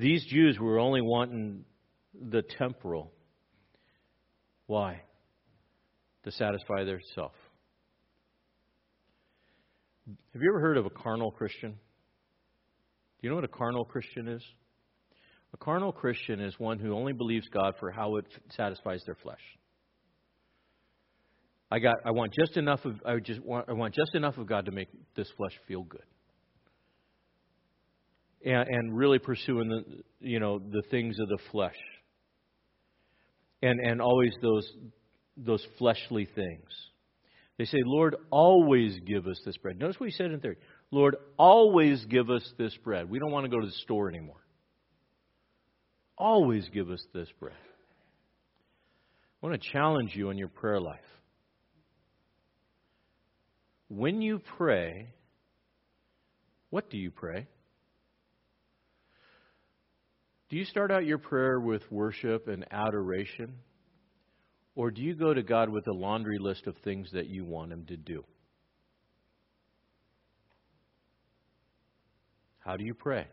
These 0.00 0.24
Jews 0.24 0.58
were 0.58 0.78
only 0.78 1.02
wanting 1.02 1.66
the 2.14 2.40
temporal. 2.40 3.12
Why? 4.66 5.02
To 6.24 6.32
satisfy 6.32 6.84
their 6.84 7.02
self. 7.14 7.32
Have 10.32 10.40
you 10.40 10.50
ever 10.50 10.60
heard 10.60 10.78
of 10.78 10.86
a 10.86 10.90
carnal 10.90 11.30
Christian? 11.30 11.72
Do 11.72 11.78
you 13.20 13.28
know 13.28 13.34
what 13.34 13.44
a 13.44 13.48
carnal 13.48 13.84
Christian 13.84 14.26
is? 14.26 14.42
A 15.52 15.58
carnal 15.58 15.92
Christian 15.92 16.40
is 16.40 16.58
one 16.58 16.78
who 16.78 16.94
only 16.94 17.12
believes 17.12 17.48
God 17.48 17.74
for 17.78 17.90
how 17.90 18.16
it 18.16 18.24
satisfies 18.56 19.02
their 19.04 19.16
flesh. 19.16 19.42
I 21.70 21.78
got 21.78 21.96
I 22.06 22.12
want 22.12 22.32
just 22.32 22.56
enough 22.56 22.86
of 22.86 22.94
I 23.04 23.18
just 23.18 23.40
want 23.40 23.68
I 23.68 23.74
want 23.74 23.94
just 23.94 24.14
enough 24.14 24.38
of 24.38 24.46
God 24.46 24.64
to 24.64 24.72
make 24.72 24.88
this 25.14 25.28
flesh 25.36 25.52
feel 25.68 25.82
good. 25.82 26.00
And, 28.44 28.68
and 28.68 28.96
really 28.96 29.18
pursuing 29.18 29.68
the 29.68 29.84
you 30.20 30.40
know 30.40 30.58
the 30.58 30.82
things 30.90 31.18
of 31.20 31.28
the 31.28 31.38
flesh. 31.50 31.76
And 33.62 33.78
and 33.80 34.00
always 34.00 34.32
those 34.40 34.70
those 35.36 35.66
fleshly 35.78 36.26
things. 36.26 36.68
They 37.58 37.66
say, 37.66 37.82
Lord, 37.84 38.16
always 38.30 38.98
give 39.06 39.26
us 39.26 39.38
this 39.44 39.58
bread. 39.58 39.78
Notice 39.78 40.00
what 40.00 40.08
he 40.08 40.14
said 40.14 40.30
in 40.30 40.40
third. 40.40 40.56
Lord, 40.90 41.16
always 41.36 42.02
give 42.06 42.30
us 42.30 42.42
this 42.56 42.74
bread. 42.82 43.10
We 43.10 43.18
don't 43.18 43.30
want 43.30 43.44
to 43.44 43.50
go 43.50 43.60
to 43.60 43.66
the 43.66 43.72
store 43.82 44.08
anymore. 44.08 44.40
Always 46.16 46.66
give 46.70 46.90
us 46.90 47.04
this 47.12 47.28
bread. 47.38 47.56
I 49.42 49.46
want 49.46 49.60
to 49.60 49.70
challenge 49.72 50.12
you 50.14 50.30
in 50.30 50.38
your 50.38 50.48
prayer 50.48 50.80
life. 50.80 51.00
When 53.88 54.22
you 54.22 54.40
pray, 54.56 55.08
what 56.70 56.88
do 56.90 56.96
you 56.96 57.10
pray? 57.10 57.46
Do 60.50 60.56
you 60.56 60.64
start 60.64 60.90
out 60.90 61.06
your 61.06 61.18
prayer 61.18 61.60
with 61.60 61.82
worship 61.92 62.48
and 62.48 62.66
adoration? 62.72 63.54
Or 64.74 64.90
do 64.90 65.00
you 65.00 65.14
go 65.14 65.32
to 65.32 65.44
God 65.44 65.68
with 65.68 65.86
a 65.86 65.92
laundry 65.92 66.38
list 66.38 66.66
of 66.66 66.76
things 66.78 67.08
that 67.12 67.28
you 67.28 67.44
want 67.44 67.72
Him 67.72 67.86
to 67.86 67.96
do? 67.96 68.24
How 72.58 72.76
do 72.76 72.84
you 72.84 72.94
pray? 72.94 73.28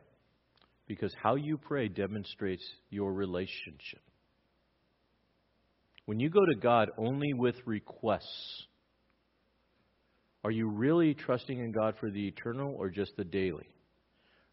Because 0.87 1.13
how 1.21 1.35
you 1.35 1.57
pray 1.57 1.87
demonstrates 1.87 2.63
your 2.91 3.11
relationship. 3.11 4.01
When 6.05 6.19
you 6.19 6.29
go 6.29 6.45
to 6.45 6.55
God 6.55 6.91
only 6.97 7.33
with 7.33 7.55
requests, 7.65 8.67
are 10.43 10.51
you 10.51 10.69
really 10.69 11.15
trusting 11.15 11.57
in 11.57 11.71
God 11.71 11.95
for 11.99 12.11
the 12.11 12.27
eternal 12.27 12.75
or 12.77 12.89
just 12.89 13.11
the 13.17 13.25
daily? 13.25 13.67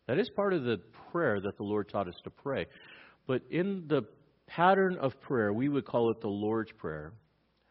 That 0.06 0.18
is 0.18 0.28
part 0.36 0.52
of 0.52 0.64
the 0.64 0.80
prayer 1.10 1.40
that 1.40 1.56
the 1.56 1.62
Lord 1.62 1.88
taught 1.88 2.08
us 2.08 2.20
to 2.24 2.30
pray. 2.30 2.66
But 3.26 3.42
in 3.50 3.84
the 3.88 4.02
pattern 4.46 4.98
of 5.00 5.18
prayer, 5.22 5.52
we 5.52 5.68
would 5.68 5.86
call 5.86 6.10
it 6.10 6.20
the 6.20 6.28
Lord's 6.28 6.72
Prayer. 6.72 7.12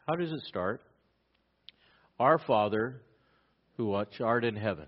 How 0.07 0.15
does 0.15 0.31
it 0.31 0.41
start? 0.47 0.81
Our 2.19 2.39
Father, 2.39 3.01
who 3.77 3.93
art 3.93 4.45
in 4.45 4.55
heaven, 4.55 4.87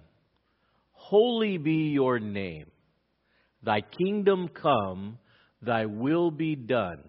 holy 0.92 1.58
be 1.58 1.92
your 1.92 2.20
name. 2.20 2.72
Thy 3.62 3.82
kingdom 3.82 4.48
come, 4.48 5.20
thy 5.62 5.86
will 5.86 6.32
be 6.32 6.56
done, 6.56 7.04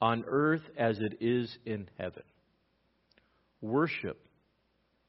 on 0.00 0.24
earth 0.26 0.62
as 0.76 0.98
it 0.98 1.18
is 1.20 1.54
in 1.66 1.88
heaven. 1.98 2.22
Worship, 3.60 4.18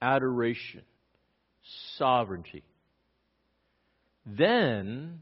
adoration, 0.01 0.81
sovereignty. 1.97 2.63
Then 4.25 5.19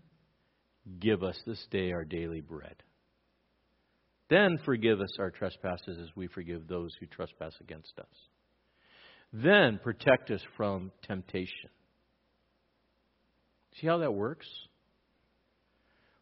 give 0.99 1.23
us 1.23 1.39
this 1.45 1.65
day 1.71 1.91
our 1.91 2.03
daily 2.03 2.41
bread. 2.41 2.75
Then 4.29 4.59
forgive 4.63 5.01
us 5.01 5.17
our 5.19 5.31
trespasses 5.31 5.97
as 5.99 6.15
we 6.15 6.27
forgive 6.27 6.67
those 6.67 6.95
who 6.99 7.05
trespass 7.07 7.53
against 7.61 7.97
us. 7.97 8.05
Then 9.33 9.79
protect 9.83 10.31
us 10.31 10.41
from 10.57 10.91
temptation. 11.03 11.69
See 13.79 13.87
how 13.87 13.99
that 13.99 14.13
works? 14.13 14.47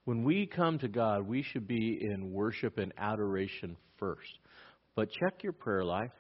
When 0.06 0.24
we 0.24 0.46
come 0.46 0.80
to 0.80 0.88
God, 0.88 1.28
we 1.28 1.44
should 1.44 1.68
be 1.68 2.00
in 2.02 2.32
worship 2.32 2.78
and 2.78 2.94
adoration 2.98 3.76
first. 3.98 4.40
But 4.96 5.10
check 5.12 5.44
your 5.44 5.54
prayer 5.54 5.84
life. 5.84 6.12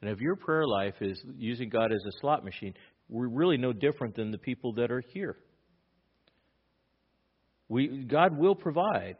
And 0.00 0.10
if 0.10 0.20
your 0.20 0.34
prayer 0.34 0.66
life 0.66 0.94
is 1.00 1.22
using 1.36 1.68
God 1.68 1.92
as 1.92 2.02
a 2.06 2.20
slot 2.20 2.44
machine, 2.44 2.74
we're 3.08 3.28
really 3.28 3.56
no 3.56 3.72
different 3.72 4.16
than 4.16 4.30
the 4.30 4.38
people 4.38 4.72
that 4.74 4.90
are 4.90 5.02
here. 5.12 5.36
We, 7.70 7.86
God 8.02 8.36
will 8.36 8.56
provide, 8.56 9.16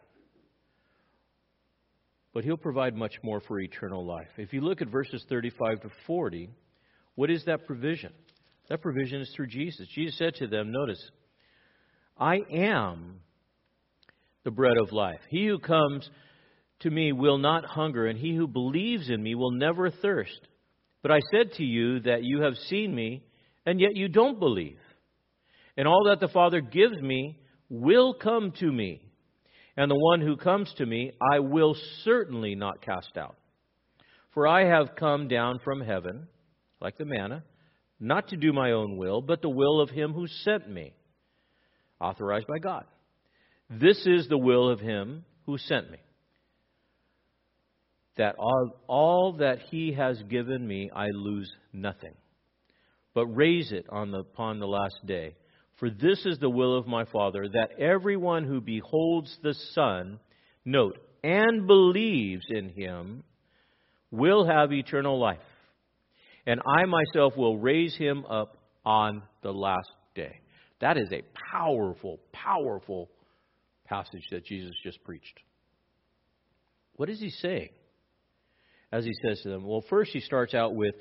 but 2.35 2.43
He'll 2.43 2.57
provide 2.57 2.97
much 2.97 3.15
more 3.23 3.41
for 3.41 3.61
eternal 3.61 4.05
life. 4.05 4.27
If 4.37 4.53
you 4.53 4.61
look 4.61 4.83
at 4.83 4.89
verses 4.89 5.25
35 5.29 5.83
to 5.83 5.91
40, 6.05 6.51
what 7.15 7.31
is 7.31 7.45
that 7.45 7.65
provision? 7.65 8.13
That 8.69 8.83
provision 8.83 9.21
is 9.21 9.33
through 9.37 9.47
Jesus. 9.47 9.87
Jesus 9.95 10.19
said 10.19 10.35
to 10.35 10.49
them, 10.49 10.73
notice, 10.73 11.01
I 12.19 12.41
am 12.53 13.21
the 14.43 14.51
bread 14.51 14.77
of 14.83 14.93
life. 14.93 15.21
He 15.29 15.47
who 15.47 15.61
comes 15.61 16.11
to 16.81 16.91
me 16.91 17.13
will 17.13 17.39
not 17.39 17.65
hunger, 17.65 18.07
and 18.07 18.19
he 18.19 18.35
who 18.35 18.49
believes 18.49 19.11
in 19.11 19.23
me 19.23 19.37
will 19.37 19.53
never 19.53 19.91
thirst. 19.91 20.41
But 21.03 21.13
I 21.13 21.21
said 21.33 21.53
to 21.55 21.65
you 21.65 22.01
that 22.01 22.25
you 22.25 22.43
have 22.43 22.57
seen 22.69 22.93
me, 22.93 23.23
and 23.65 23.81
yet 23.81 23.95
you 23.95 24.09
don't 24.09 24.41
believe. 24.41 24.79
And 25.77 25.87
all 25.87 26.07
that 26.07 26.19
the 26.19 26.33
Father 26.33 26.61
gives 26.61 27.01
me 27.01 27.39
will 27.71 28.13
come 28.13 28.53
to 28.59 28.71
me, 28.71 29.01
and 29.77 29.91
the 29.91 29.97
one 29.99 30.21
who 30.21 30.37
comes 30.37 30.73
to 30.77 30.85
me 30.85 31.13
I 31.33 31.39
will 31.39 31.77
certainly 32.05 32.55
not 32.55 32.83
cast 32.83 33.17
out. 33.17 33.37
For 34.35 34.47
I 34.47 34.67
have 34.67 34.97
come 34.97 35.29
down 35.29 35.61
from 35.65 35.81
heaven, 35.81 36.27
like 36.81 36.99
the 36.99 37.05
manna, 37.05 37.45
not 37.99 38.29
to 38.29 38.37
do 38.37 38.53
my 38.53 38.73
own 38.73 38.97
will, 38.97 39.23
but 39.23 39.41
the 39.41 39.49
will 39.49 39.81
of 39.81 39.91
him 39.91 40.13
who 40.13 40.27
sent 40.27 40.69
me, 40.69 40.93
authorized 42.01 42.47
by 42.47 42.59
God. 42.59 42.85
This 43.69 44.05
is 44.07 44.27
the 44.29 44.39
will 44.39 44.69
of 44.69 44.81
him 44.81 45.25
who 45.47 45.59
sent 45.59 45.91
me. 45.91 45.99
That 48.17 48.35
all, 48.39 48.81
all 48.89 49.33
that 49.39 49.61
he 49.71 49.93
has 49.93 50.21
given 50.25 50.67
me, 50.67 50.91
I 50.95 51.09
lose 51.13 51.51
nothing, 51.73 52.15
but 53.15 53.27
raise 53.27 53.71
it 53.73 53.87
on 53.91 54.11
the, 54.11 54.21
upon 54.21 54.59
the 54.59 54.67
last 54.67 55.07
day. 55.07 55.37
For 55.81 55.89
this 55.89 56.27
is 56.27 56.39
the 56.39 56.51
will 56.51 56.77
of 56.77 56.87
my 56.87 57.07
Father, 57.07 57.49
that 57.49 57.81
everyone 57.81 58.45
who 58.45 58.61
beholds 58.61 59.35
the 59.43 59.55
Son, 59.73 60.21
note, 60.65 60.99
and 61.25 61.67
believes 61.67 62.45
in 62.51 62.69
him, 62.69 63.25
will 64.11 64.47
have 64.47 64.73
eternal 64.73 65.19
life. 65.19 65.39
And 66.47 66.61
I 66.79 66.85
myself 66.85 67.35
will 67.35 67.59
raise 67.59 67.97
him 67.97 68.27
up 68.27 68.59
on 68.85 69.23
the 69.43 69.53
last 69.53 69.91
day. 70.15 70.41
That 70.81 70.99
is 70.99 71.11
a 71.13 71.23
powerful, 71.51 72.21
powerful 72.33 73.11
passage 73.87 74.25
that 74.31 74.45
Jesus 74.45 74.75
just 74.83 75.03
preached. 75.03 75.41
What 76.97 77.09
is 77.09 77.21
he 77.21 77.31
saying? 77.31 77.71
As 78.93 79.05
he 79.05 79.13
says 79.23 79.41
to 79.43 79.49
them, 79.49 79.65
well, 79.65 79.85
first 79.89 80.11
he 80.13 80.21
starts 80.21 80.53
out 80.53 80.75
with, 80.75 80.95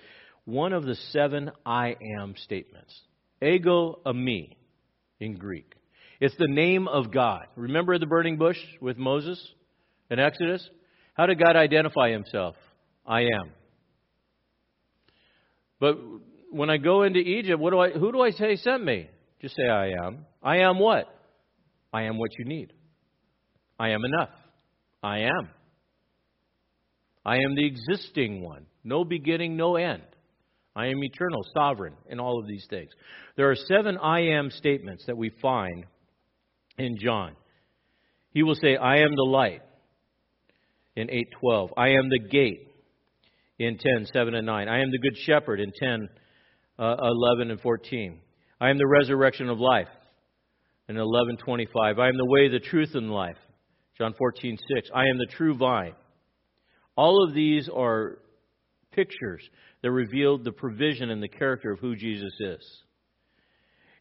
one 0.45 0.71
of 0.71 0.85
the 0.85 0.95
seven 1.11 1.51
I 1.65 1.95
am 2.17 2.35
statements. 2.37 2.97
Ego 3.41 3.99
eimi 4.05 4.55
in 5.19 5.35
Greek. 5.35 5.73
It's 6.19 6.35
the 6.37 6.47
name 6.47 6.87
of 6.87 7.11
God. 7.11 7.47
Remember 7.55 7.97
the 7.97 8.05
burning 8.05 8.37
bush 8.37 8.57
with 8.81 8.97
Moses 8.97 9.41
in 10.09 10.19
Exodus? 10.19 10.67
How 11.13 11.25
did 11.25 11.39
God 11.39 11.55
identify 11.55 12.11
himself? 12.11 12.55
I 13.05 13.21
am. 13.21 13.51
But 15.79 15.97
when 16.51 16.69
I 16.69 16.77
go 16.77 17.03
into 17.03 17.19
Egypt, 17.19 17.59
what 17.59 17.71
do 17.71 17.79
I, 17.79 17.91
who 17.91 18.11
do 18.11 18.21
I 18.21 18.31
say 18.31 18.55
sent 18.57 18.83
me? 18.83 19.09
Just 19.41 19.55
say 19.55 19.67
I 19.67 19.91
am. 20.05 20.25
I 20.43 20.57
am 20.57 20.79
what? 20.79 21.05
I 21.93 22.03
am 22.03 22.17
what 22.17 22.31
you 22.37 22.45
need. 22.45 22.73
I 23.79 23.89
am 23.89 24.03
enough. 24.03 24.29
I 25.01 25.19
am. 25.19 25.49
I 27.25 27.35
am 27.35 27.55
the 27.55 27.65
existing 27.65 28.41
one. 28.41 28.65
No 28.83 29.03
beginning, 29.05 29.55
no 29.55 29.75
end. 29.75 30.03
I 30.79 30.85
am 30.85 31.03
eternal, 31.03 31.45
sovereign, 31.53 31.93
in 32.09 32.21
all 32.21 32.39
of 32.39 32.47
these 32.47 32.65
things. 32.69 32.89
There 33.35 33.51
are 33.51 33.55
seven 33.55 33.97
I 33.97 34.21
am 34.37 34.49
statements 34.49 35.03
that 35.07 35.17
we 35.17 35.29
find 35.41 35.85
in 36.77 36.97
John. 36.97 37.35
He 38.31 38.43
will 38.43 38.55
say, 38.55 38.77
I 38.77 38.99
am 38.99 39.13
the 39.13 39.23
light 39.29 39.61
in 40.95 41.09
8:12. 41.09 41.71
I 41.75 41.89
am 41.89 42.07
the 42.07 42.19
gate 42.19 42.71
in 43.57 43.77
10, 43.77 44.05
7 44.05 44.33
and 44.33 44.45
9. 44.45 44.69
I 44.69 44.79
am 44.79 44.89
the 44.89 44.99
good 44.99 45.17
shepherd 45.17 45.59
in 45.59 45.73
10, 45.73 46.07
uh, 46.77 46.95
11 47.01 47.51
and 47.51 47.59
14. 47.59 48.21
I 48.61 48.69
am 48.69 48.77
the 48.77 48.87
resurrection 48.87 49.49
of 49.49 49.59
life 49.59 49.89
in 50.87 50.95
11:25. 50.95 51.99
I 51.99 52.07
am 52.07 52.15
the 52.15 52.25
way, 52.25 52.47
the 52.47 52.61
truth, 52.61 52.95
and 52.95 53.11
life. 53.11 53.37
John 53.97 54.13
14:6. 54.13 54.89
I 54.95 55.07
am 55.07 55.17
the 55.17 55.25
true 55.25 55.55
vine. 55.55 55.95
All 56.95 57.21
of 57.21 57.33
these 57.33 57.67
are 57.67 58.19
pictures 58.91 59.41
that 59.81 59.91
revealed 59.91 60.43
the 60.43 60.51
provision 60.51 61.09
and 61.09 61.21
the 61.21 61.29
character 61.29 61.71
of 61.71 61.79
who 61.79 61.95
Jesus 61.95 62.33
is. 62.39 62.83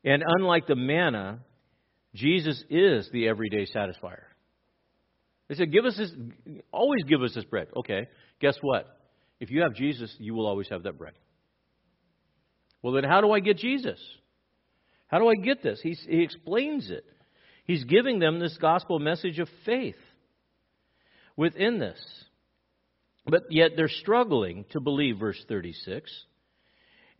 And 0.04 0.22
unlike 0.26 0.66
the 0.66 0.76
manna, 0.76 1.40
Jesus 2.14 2.62
is 2.70 3.08
the 3.12 3.28
everyday 3.28 3.66
satisfier. 3.74 4.24
They 5.48 5.54
said, 5.54 5.72
"Give 5.72 5.84
us 5.84 5.96
this. 5.96 6.12
Always 6.72 7.04
give 7.04 7.22
us 7.22 7.34
this 7.34 7.44
bread." 7.44 7.68
Okay. 7.76 8.08
Guess 8.40 8.58
what? 8.60 8.86
If 9.40 9.50
you 9.50 9.62
have 9.62 9.74
Jesus, 9.74 10.14
you 10.18 10.34
will 10.34 10.46
always 10.46 10.68
have 10.68 10.82
that 10.84 10.98
bread. 10.98 11.14
Well, 12.82 12.92
then 12.92 13.04
how 13.04 13.20
do 13.20 13.32
I 13.32 13.40
get 13.40 13.58
Jesus? 13.58 14.00
How 15.08 15.18
do 15.18 15.28
I 15.28 15.34
get 15.34 15.62
this? 15.62 15.80
He's, 15.82 16.00
he 16.08 16.22
explains 16.22 16.90
it. 16.90 17.04
He's 17.64 17.84
giving 17.84 18.18
them 18.18 18.38
this 18.38 18.56
gospel 18.58 18.98
message 18.98 19.38
of 19.38 19.48
faith 19.64 19.96
within 21.36 21.78
this. 21.78 21.98
But 23.28 23.44
yet 23.50 23.72
they're 23.76 23.88
struggling 23.88 24.64
to 24.70 24.80
believe, 24.80 25.18
verse 25.18 25.42
36. 25.48 26.10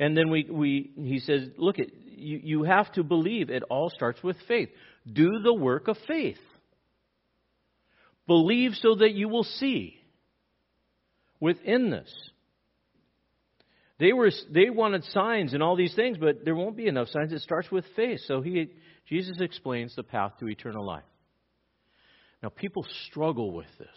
And 0.01 0.17
then 0.17 0.31
we, 0.31 0.47
we, 0.51 0.91
he 0.97 1.19
says, 1.19 1.49
look, 1.57 1.79
it, 1.79 1.91
you, 2.07 2.41
you 2.43 2.63
have 2.63 2.91
to 2.93 3.03
believe. 3.03 3.51
It 3.51 3.63
all 3.69 3.91
starts 3.91 4.23
with 4.23 4.37
faith. 4.47 4.71
Do 5.11 5.41
the 5.43 5.53
work 5.53 5.89
of 5.89 5.97
faith. 6.07 6.39
Believe 8.27 8.73
so 8.75 8.95
that 8.97 9.13
you 9.13 9.29
will 9.29 9.45
see 9.45 9.99
within 11.41 11.91
this. 11.91 12.13
They 13.99 14.13
were 14.13 14.31
they 14.51 14.71
wanted 14.71 15.03
signs 15.05 15.55
and 15.55 15.63
all 15.63 15.75
these 15.75 15.95
things, 15.95 16.19
but 16.19 16.45
there 16.45 16.55
won't 16.55 16.77
be 16.77 16.87
enough 16.87 17.09
signs. 17.09 17.33
It 17.33 17.41
starts 17.41 17.71
with 17.71 17.85
faith. 17.97 18.21
So 18.27 18.41
he 18.43 18.71
Jesus 19.09 19.41
explains 19.41 19.97
the 19.97 20.05
path 20.05 20.33
to 20.39 20.49
eternal 20.49 20.87
life. 20.87 21.03
Now 22.43 22.51
people 22.51 22.87
struggle 23.09 23.53
with 23.53 23.67
this. 23.79 23.89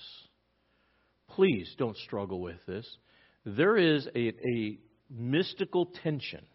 Please 1.36 1.74
don't 1.78 1.98
struggle 1.98 2.42
with 2.42 2.66
this. 2.68 2.88
There 3.46 3.78
is 3.78 4.08
a, 4.16 4.30
a 4.30 4.80
mystical 5.10 5.88
tension 6.04 6.46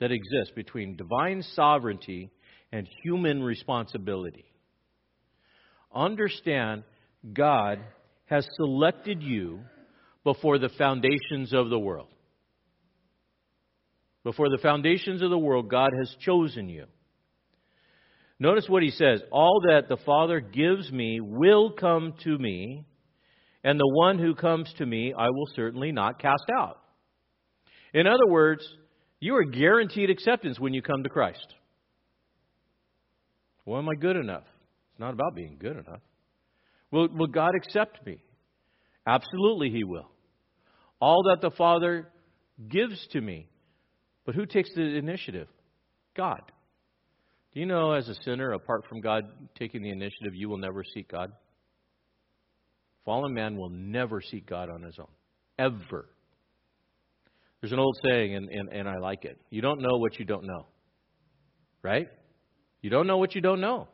that 0.00 0.12
exists 0.12 0.52
between 0.54 0.96
divine 0.96 1.42
sovereignty 1.54 2.30
and 2.72 2.88
human 3.02 3.42
responsibility. 3.42 4.44
Understand 5.94 6.84
God 7.32 7.78
has 8.26 8.46
selected 8.56 9.22
you 9.22 9.60
before 10.24 10.58
the 10.58 10.70
foundations 10.70 11.52
of 11.52 11.70
the 11.70 11.78
world. 11.78 12.08
Before 14.24 14.48
the 14.48 14.58
foundations 14.62 15.20
of 15.22 15.30
the 15.30 15.38
world, 15.38 15.68
God 15.68 15.90
has 15.98 16.14
chosen 16.20 16.68
you. 16.68 16.86
Notice 18.38 18.68
what 18.68 18.82
he 18.82 18.90
says 18.90 19.20
All 19.30 19.62
that 19.68 19.88
the 19.88 19.98
Father 19.98 20.40
gives 20.40 20.90
me 20.90 21.20
will 21.20 21.72
come 21.72 22.14
to 22.24 22.38
me, 22.38 22.86
and 23.64 23.78
the 23.78 23.88
one 23.88 24.18
who 24.18 24.34
comes 24.34 24.72
to 24.78 24.86
me 24.86 25.14
I 25.16 25.30
will 25.30 25.46
certainly 25.54 25.92
not 25.92 26.20
cast 26.20 26.44
out. 26.56 26.78
In 27.94 28.06
other 28.06 28.26
words, 28.26 28.62
you 29.20 29.36
are 29.36 29.44
guaranteed 29.44 30.10
acceptance 30.10 30.58
when 30.58 30.74
you 30.74 30.82
come 30.82 31.02
to 31.02 31.08
Christ. 31.08 31.54
Well, 33.64 33.78
am 33.78 33.88
I 33.88 33.94
good 33.94 34.16
enough? 34.16 34.44
It's 34.90 35.00
not 35.00 35.12
about 35.12 35.34
being 35.34 35.56
good 35.60 35.76
enough. 35.76 36.00
Will, 36.90 37.08
will 37.08 37.28
God 37.28 37.52
accept 37.54 38.04
me? 38.04 38.22
Absolutely, 39.06 39.70
He 39.70 39.84
will. 39.84 40.10
All 41.00 41.22
that 41.24 41.40
the 41.40 41.50
Father 41.50 42.08
gives 42.68 43.06
to 43.12 43.20
me. 43.20 43.48
But 44.24 44.34
who 44.34 44.46
takes 44.46 44.70
the 44.74 44.82
initiative? 44.82 45.48
God. 46.16 46.40
Do 47.54 47.60
you 47.60 47.66
know, 47.66 47.92
as 47.92 48.08
a 48.08 48.14
sinner, 48.22 48.52
apart 48.52 48.84
from 48.88 49.00
God 49.00 49.24
taking 49.58 49.82
the 49.82 49.90
initiative, 49.90 50.34
you 50.34 50.48
will 50.48 50.58
never 50.58 50.82
seek 50.94 51.10
God? 51.10 51.32
Fallen 53.04 53.34
man 53.34 53.56
will 53.56 53.70
never 53.70 54.20
seek 54.20 54.46
God 54.46 54.70
on 54.70 54.82
his 54.82 54.98
own. 54.98 55.08
Ever. 55.58 56.08
There's 57.60 57.72
an 57.72 57.78
old 57.78 57.96
saying, 58.02 58.34
and, 58.34 58.48
and, 58.48 58.68
and 58.68 58.88
I 58.88 58.98
like 58.98 59.24
it. 59.24 59.40
You 59.50 59.62
don't 59.62 59.80
know 59.80 59.98
what 59.98 60.18
you 60.18 60.24
don't 60.24 60.44
know. 60.44 60.66
Right? 61.82 62.08
You 62.80 62.90
don't 62.90 63.06
know 63.06 63.18
what 63.18 63.34
you 63.34 63.40
don't 63.40 63.60
know. 63.60 63.88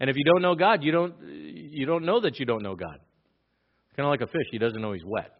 And 0.00 0.08
if 0.08 0.16
you 0.16 0.24
don't 0.24 0.40
know 0.40 0.54
God, 0.54 0.82
you 0.82 0.92
don't, 0.92 1.14
you 1.22 1.84
don't 1.84 2.04
know 2.04 2.20
that 2.20 2.38
you 2.38 2.46
don't 2.46 2.62
know 2.62 2.74
God. 2.74 2.98
Kind 3.96 4.06
of 4.06 4.10
like 4.10 4.22
a 4.22 4.26
fish. 4.26 4.46
He 4.50 4.58
doesn't 4.58 4.80
know 4.80 4.92
he's 4.92 5.04
wet. 5.04 5.30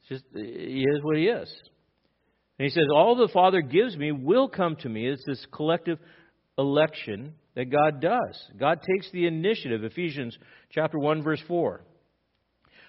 It's 0.00 0.08
just, 0.08 0.24
he 0.34 0.84
is 0.88 1.02
what 1.02 1.16
he 1.16 1.26
is. 1.26 1.52
And 2.58 2.64
he 2.64 2.70
says, 2.70 2.86
All 2.94 3.16
the 3.16 3.28
Father 3.32 3.60
gives 3.60 3.96
me 3.96 4.12
will 4.12 4.48
come 4.48 4.76
to 4.76 4.88
me. 4.88 5.06
It's 5.06 5.24
this 5.26 5.44
collective 5.52 5.98
election 6.56 7.34
that 7.54 7.70
God 7.70 8.00
does. 8.00 8.42
God 8.58 8.80
takes 8.82 9.10
the 9.12 9.26
initiative. 9.26 9.84
Ephesians 9.84 10.36
chapter 10.70 10.98
1, 10.98 11.22
verse 11.22 11.42
4. 11.46 11.82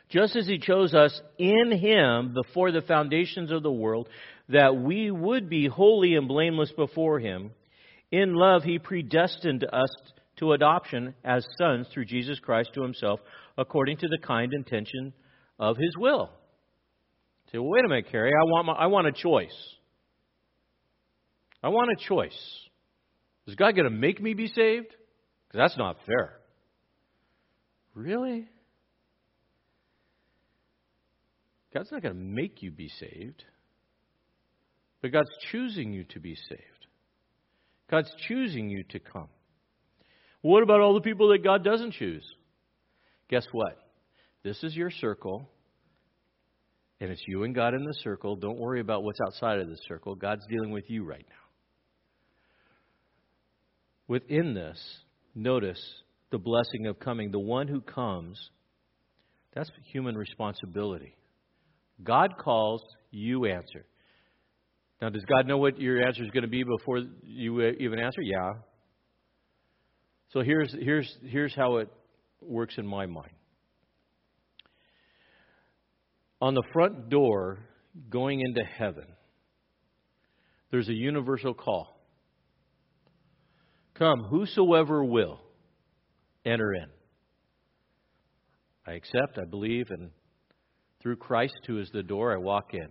Just 0.09 0.35
as 0.35 0.47
he 0.47 0.59
chose 0.59 0.93
us 0.93 1.19
in 1.37 1.71
him 1.71 2.33
before 2.33 2.71
the 2.71 2.81
foundations 2.81 3.51
of 3.51 3.63
the 3.63 3.71
world, 3.71 4.07
that 4.49 4.75
we 4.75 5.09
would 5.09 5.49
be 5.49 5.67
holy 5.67 6.15
and 6.15 6.27
blameless 6.27 6.71
before 6.75 7.19
him, 7.19 7.51
in 8.11 8.33
love 8.33 8.63
he 8.63 8.79
predestined 8.79 9.65
us 9.71 9.89
to 10.37 10.53
adoption 10.53 11.15
as 11.23 11.45
sons 11.57 11.87
through 11.93 12.05
Jesus 12.05 12.39
Christ 12.39 12.71
to 12.73 12.81
himself, 12.81 13.19
according 13.57 13.97
to 13.97 14.07
the 14.07 14.17
kind 14.17 14.53
intention 14.53 15.13
of 15.59 15.77
his 15.77 15.95
will. 15.97 16.29
Say, 17.51 17.59
well, 17.59 17.69
wait 17.69 17.85
a 17.85 17.87
minute, 17.87 18.11
Kerry. 18.11 18.31
I 18.31 18.43
want, 18.45 18.65
my, 18.65 18.73
I 18.73 18.85
want 18.87 19.07
a 19.07 19.11
choice. 19.11 19.55
I 21.61 21.69
want 21.69 21.91
a 21.91 22.07
choice. 22.07 22.62
Is 23.47 23.55
God 23.55 23.75
going 23.75 23.85
to 23.85 23.95
make 23.95 24.21
me 24.21 24.33
be 24.33 24.47
saved? 24.47 24.87
Because 25.47 25.57
that's 25.57 25.77
not 25.77 25.97
fair. 26.05 26.33
Really? 27.93 28.47
God's 31.73 31.91
not 31.91 32.01
going 32.01 32.13
to 32.13 32.19
make 32.19 32.61
you 32.61 32.71
be 32.71 32.89
saved. 32.99 33.43
But 35.01 35.11
God's 35.11 35.29
choosing 35.51 35.91
you 35.91 36.05
to 36.05 36.19
be 36.19 36.35
saved. 36.35 36.87
God's 37.91 38.11
choosing 38.27 38.69
you 38.69 38.83
to 38.89 38.99
come. 38.99 39.27
What 40.41 40.63
about 40.63 40.81
all 40.81 40.93
the 40.93 41.01
people 41.01 41.29
that 41.29 41.43
God 41.43 41.63
doesn't 41.63 41.93
choose? 41.93 42.23
Guess 43.29 43.45
what? 43.51 43.77
This 44.43 44.63
is 44.63 44.75
your 44.75 44.91
circle, 44.91 45.49
and 46.99 47.09
it's 47.09 47.23
you 47.27 47.43
and 47.43 47.55
God 47.55 47.73
in 47.73 47.83
the 47.83 47.93
circle. 48.01 48.35
Don't 48.35 48.59
worry 48.59 48.79
about 48.79 49.03
what's 49.03 49.19
outside 49.25 49.59
of 49.59 49.69
the 49.69 49.77
circle. 49.87 50.15
God's 50.15 50.45
dealing 50.47 50.71
with 50.71 50.89
you 50.89 51.05
right 51.05 51.25
now. 51.29 51.42
Within 54.07 54.53
this, 54.53 54.79
notice 55.33 55.81
the 56.31 56.37
blessing 56.37 56.87
of 56.87 56.99
coming. 56.99 57.31
The 57.31 57.39
one 57.39 57.67
who 57.67 57.81
comes, 57.81 58.37
that's 59.53 59.69
human 59.91 60.15
responsibility. 60.15 61.15
God 62.03 62.37
calls, 62.37 62.81
you 63.11 63.45
answer. 63.45 63.85
Now, 65.01 65.09
does 65.09 65.23
God 65.25 65.47
know 65.47 65.57
what 65.57 65.79
your 65.79 66.05
answer 66.05 66.23
is 66.23 66.31
going 66.31 66.43
to 66.43 66.49
be 66.49 66.63
before 66.63 67.01
you 67.23 67.59
uh, 67.61 67.71
even 67.79 67.99
answer? 67.99 68.21
Yeah. 68.21 68.53
So 70.31 70.41
here's, 70.41 70.73
here's, 70.79 71.17
here's 71.23 71.53
how 71.53 71.77
it 71.77 71.89
works 72.41 72.75
in 72.77 72.87
my 72.87 73.05
mind. 73.05 73.33
On 76.41 76.53
the 76.53 76.63
front 76.73 77.09
door 77.09 77.59
going 78.09 78.41
into 78.41 78.63
heaven, 78.63 79.05
there's 80.71 80.89
a 80.89 80.93
universal 80.93 81.53
call. 81.53 81.92
Come, 83.95 84.23
whosoever 84.23 85.03
will, 85.03 85.39
enter 86.45 86.73
in. 86.73 86.87
I 88.85 88.93
accept, 88.93 89.37
I 89.37 89.45
believe, 89.45 89.87
and 89.89 90.09
through 91.01 91.17
Christ, 91.17 91.59
who 91.67 91.79
is 91.79 91.89
the 91.93 92.03
door, 92.03 92.33
I 92.33 92.37
walk 92.37 92.73
in. 92.73 92.87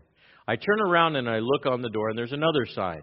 I 0.46 0.57
turn 0.57 0.80
around 0.80 1.16
and 1.16 1.28
I 1.28 1.38
look 1.38 1.66
on 1.66 1.82
the 1.82 1.90
door, 1.90 2.09
and 2.09 2.18
there's 2.18 2.32
another 2.32 2.66
sign 2.74 3.03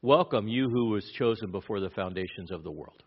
Welcome, 0.00 0.46
you 0.46 0.68
who 0.68 0.90
was 0.90 1.04
chosen 1.18 1.50
before 1.50 1.80
the 1.80 1.90
foundations 1.90 2.52
of 2.52 2.62
the 2.62 2.70
world. 2.70 3.02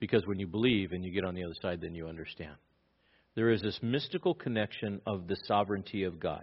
Because 0.00 0.26
when 0.26 0.40
you 0.40 0.48
believe 0.48 0.90
and 0.90 1.04
you 1.04 1.12
get 1.12 1.24
on 1.24 1.36
the 1.36 1.44
other 1.44 1.54
side, 1.62 1.80
then 1.80 1.94
you 1.94 2.08
understand. 2.08 2.56
There 3.36 3.50
is 3.50 3.62
this 3.62 3.78
mystical 3.82 4.34
connection 4.34 5.00
of 5.06 5.28
the 5.28 5.36
sovereignty 5.46 6.02
of 6.02 6.18
God. 6.18 6.42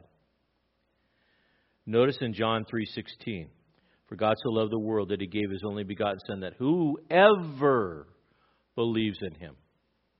Notice 1.85 2.17
in 2.21 2.33
John 2.33 2.63
3:16, 2.63 3.49
for 4.07 4.15
God 4.15 4.35
so 4.41 4.49
loved 4.49 4.71
the 4.71 4.79
world 4.79 5.09
that 5.09 5.21
he 5.21 5.27
gave 5.27 5.49
his 5.49 5.63
only 5.65 5.83
begotten 5.83 6.19
son 6.27 6.39
that 6.41 6.53
whoever 6.57 8.07
believes 8.75 9.17
in 9.21 9.35
him 9.35 9.55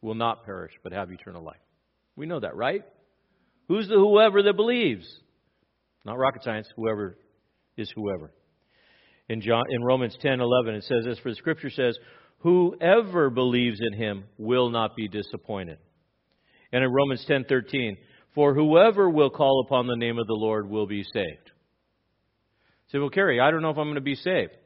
will 0.02 0.16
not 0.16 0.46
perish 0.46 0.74
but 0.84 0.92
have 0.92 1.12
eternal 1.12 1.44
life. 1.44 1.56
We 2.16 2.26
know 2.26 2.40
that, 2.40 2.56
right? 2.56 2.84
Who's 3.68 3.88
the 3.88 3.96
whoever 3.96 4.44
that 4.44 4.56
believes? 4.56 5.08
Not 6.06 6.18
rocket 6.18 6.44
science, 6.44 6.68
whoever 6.76 7.18
is 7.76 7.92
whoever. 7.96 8.32
In 9.30 9.42
John 9.42 9.64
in 9.70 9.84
Romans 9.84 10.18
10:11 10.24 10.76
it 10.76 10.84
says 10.84 11.06
this 11.06 11.20
for 11.20 11.30
the 11.30 11.36
scripture 11.36 11.70
says 11.70 11.98
whoever 12.40 13.30
believes 13.30 13.80
in 13.82 13.94
him 13.94 14.24
will 14.38 14.70
not 14.70 14.96
be 14.96 15.08
disappointed. 15.08 15.78
And 16.72 16.84
in 16.84 16.92
Romans 16.92 17.26
10:13 17.26 17.98
for 18.34 18.54
whoever 18.54 19.10
will 19.10 19.30
call 19.30 19.64
upon 19.66 19.88
the 19.88 19.96
name 19.96 20.18
of 20.18 20.28
the 20.28 20.34
Lord 20.34 20.70
will 20.70 20.88
be 20.88 21.04
saved. 21.04 21.52
Say, 22.92 23.00
well, 23.00 23.10
Kerry, 23.10 23.40
I 23.40 23.52
don't 23.52 23.62
know 23.62 23.70
if 23.70 23.78
I'm 23.78 23.86
going 23.86 23.96
to 23.96 24.02
be 24.02 24.16
saved. 24.16 24.52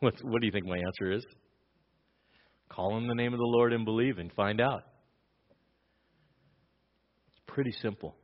What, 0.00 0.12
what 0.22 0.42
do 0.42 0.46
you 0.46 0.52
think 0.52 0.66
my 0.66 0.76
answer 0.76 1.10
is? 1.10 1.24
Call 2.68 2.92
on 2.92 3.06
the 3.06 3.14
name 3.14 3.32
of 3.32 3.38
the 3.38 3.46
Lord 3.46 3.72
and 3.72 3.86
believe 3.86 4.18
and 4.18 4.30
find 4.30 4.60
out. 4.60 4.82
It's 7.28 7.40
pretty 7.46 7.72
simple. 7.80 8.14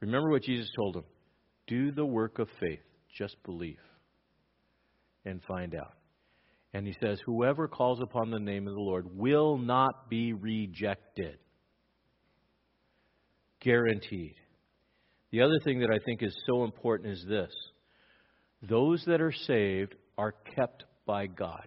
Remember 0.00 0.30
what 0.30 0.44
Jesus 0.44 0.70
told 0.76 0.94
him 0.94 1.04
do 1.66 1.90
the 1.90 2.06
work 2.06 2.38
of 2.38 2.48
faith, 2.60 2.78
just 3.18 3.34
believe 3.42 3.80
and 5.24 5.42
find 5.48 5.74
out. 5.74 5.94
And 6.72 6.86
he 6.86 6.94
says, 7.00 7.18
Whoever 7.24 7.68
calls 7.68 8.00
upon 8.02 8.30
the 8.30 8.38
name 8.38 8.66
of 8.68 8.74
the 8.74 8.80
Lord 8.80 9.16
will 9.16 9.56
not 9.56 10.10
be 10.10 10.32
rejected. 10.32 11.38
Guaranteed. 13.60 14.34
The 15.34 15.42
other 15.42 15.58
thing 15.64 15.80
that 15.80 15.90
I 15.90 15.98
think 16.04 16.22
is 16.22 16.32
so 16.46 16.62
important 16.62 17.12
is 17.12 17.24
this 17.28 17.50
those 18.62 19.02
that 19.08 19.20
are 19.20 19.32
saved 19.32 19.96
are 20.16 20.32
kept 20.54 20.84
by 21.06 21.26
God. 21.26 21.66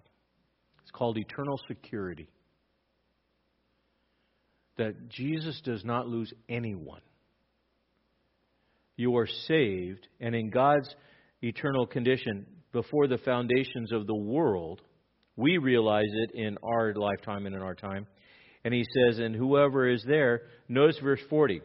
It's 0.82 0.92
called 0.92 1.18
eternal 1.18 1.60
security. 1.68 2.30
That 4.78 5.10
Jesus 5.10 5.60
does 5.66 5.84
not 5.84 6.08
lose 6.08 6.32
anyone. 6.48 7.02
You 8.96 9.18
are 9.18 9.28
saved, 9.28 10.08
and 10.22 10.34
in 10.34 10.50
God's 10.50 10.88
eternal 11.42 11.88
condition, 11.88 12.46
before 12.72 13.08
the 13.08 13.18
foundations 13.18 13.92
of 13.92 14.08
the 14.08 14.16
world, 14.16 14.80
we 15.36 15.58
realize 15.58 16.06
it 16.10 16.32
in 16.36 16.58
our 16.64 16.94
lifetime 16.94 17.46
and 17.46 17.54
in 17.54 17.62
our 17.62 17.76
time. 17.76 18.08
And 18.64 18.74
he 18.74 18.86
says, 18.96 19.20
And 19.20 19.36
whoever 19.36 19.90
is 19.90 20.06
there, 20.08 20.44
notice 20.70 21.00
verse 21.04 21.20
40, 21.30 21.60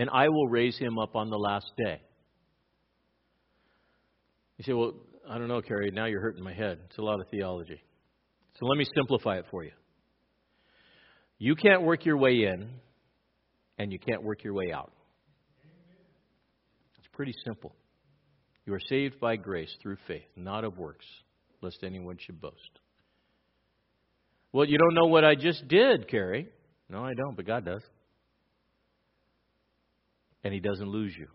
and 0.00 0.08
I 0.08 0.30
will 0.30 0.48
raise 0.48 0.78
him 0.78 0.98
up 0.98 1.14
on 1.14 1.28
the 1.28 1.36
last 1.36 1.70
day. 1.76 2.00
You 4.56 4.64
say, 4.64 4.72
Well, 4.72 4.94
I 5.28 5.36
don't 5.36 5.46
know, 5.46 5.60
Kerry, 5.60 5.90
now 5.90 6.06
you're 6.06 6.22
hurting 6.22 6.42
my 6.42 6.54
head. 6.54 6.78
It's 6.88 6.96
a 6.96 7.02
lot 7.02 7.20
of 7.20 7.28
theology. 7.28 7.82
So 8.58 8.64
let 8.64 8.78
me 8.78 8.86
simplify 8.96 9.36
it 9.36 9.44
for 9.50 9.62
you. 9.62 9.72
You 11.36 11.54
can't 11.54 11.82
work 11.82 12.06
your 12.06 12.16
way 12.16 12.44
in, 12.44 12.70
and 13.76 13.92
you 13.92 13.98
can't 13.98 14.22
work 14.22 14.42
your 14.42 14.54
way 14.54 14.72
out. 14.72 14.90
It's 16.98 17.08
pretty 17.12 17.34
simple. 17.44 17.74
You 18.64 18.72
are 18.72 18.80
saved 18.88 19.20
by 19.20 19.36
grace 19.36 19.70
through 19.82 19.98
faith, 20.08 20.30
not 20.34 20.64
of 20.64 20.78
works, 20.78 21.04
lest 21.60 21.80
anyone 21.82 22.16
should 22.18 22.40
boast. 22.40 22.78
Well, 24.50 24.64
you 24.64 24.78
don't 24.78 24.94
know 24.94 25.10
what 25.10 25.26
I 25.26 25.34
just 25.34 25.68
did, 25.68 26.08
Kerry. 26.08 26.48
No, 26.88 27.04
I 27.04 27.12
don't, 27.12 27.36
but 27.36 27.46
God 27.46 27.66
does. 27.66 27.82
And 30.44 30.54
He 30.54 30.60
doesn't 30.60 30.88
lose 30.88 31.14
you. 31.16 31.28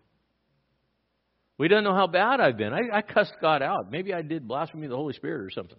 We 1.57 1.67
don't 1.67 1.83
know 1.83 1.95
how 1.95 2.07
bad 2.07 2.41
I've 2.41 2.57
been. 2.57 2.73
I, 2.73 2.97
I 2.97 3.01
cussed 3.01 3.35
God 3.41 3.61
out. 3.61 3.89
Maybe 3.89 4.13
I 4.13 4.21
did 4.21 4.47
blasphemy 4.47 4.87
the 4.87 4.95
Holy 4.95 5.13
Spirit 5.13 5.41
or 5.41 5.49
something. 5.51 5.77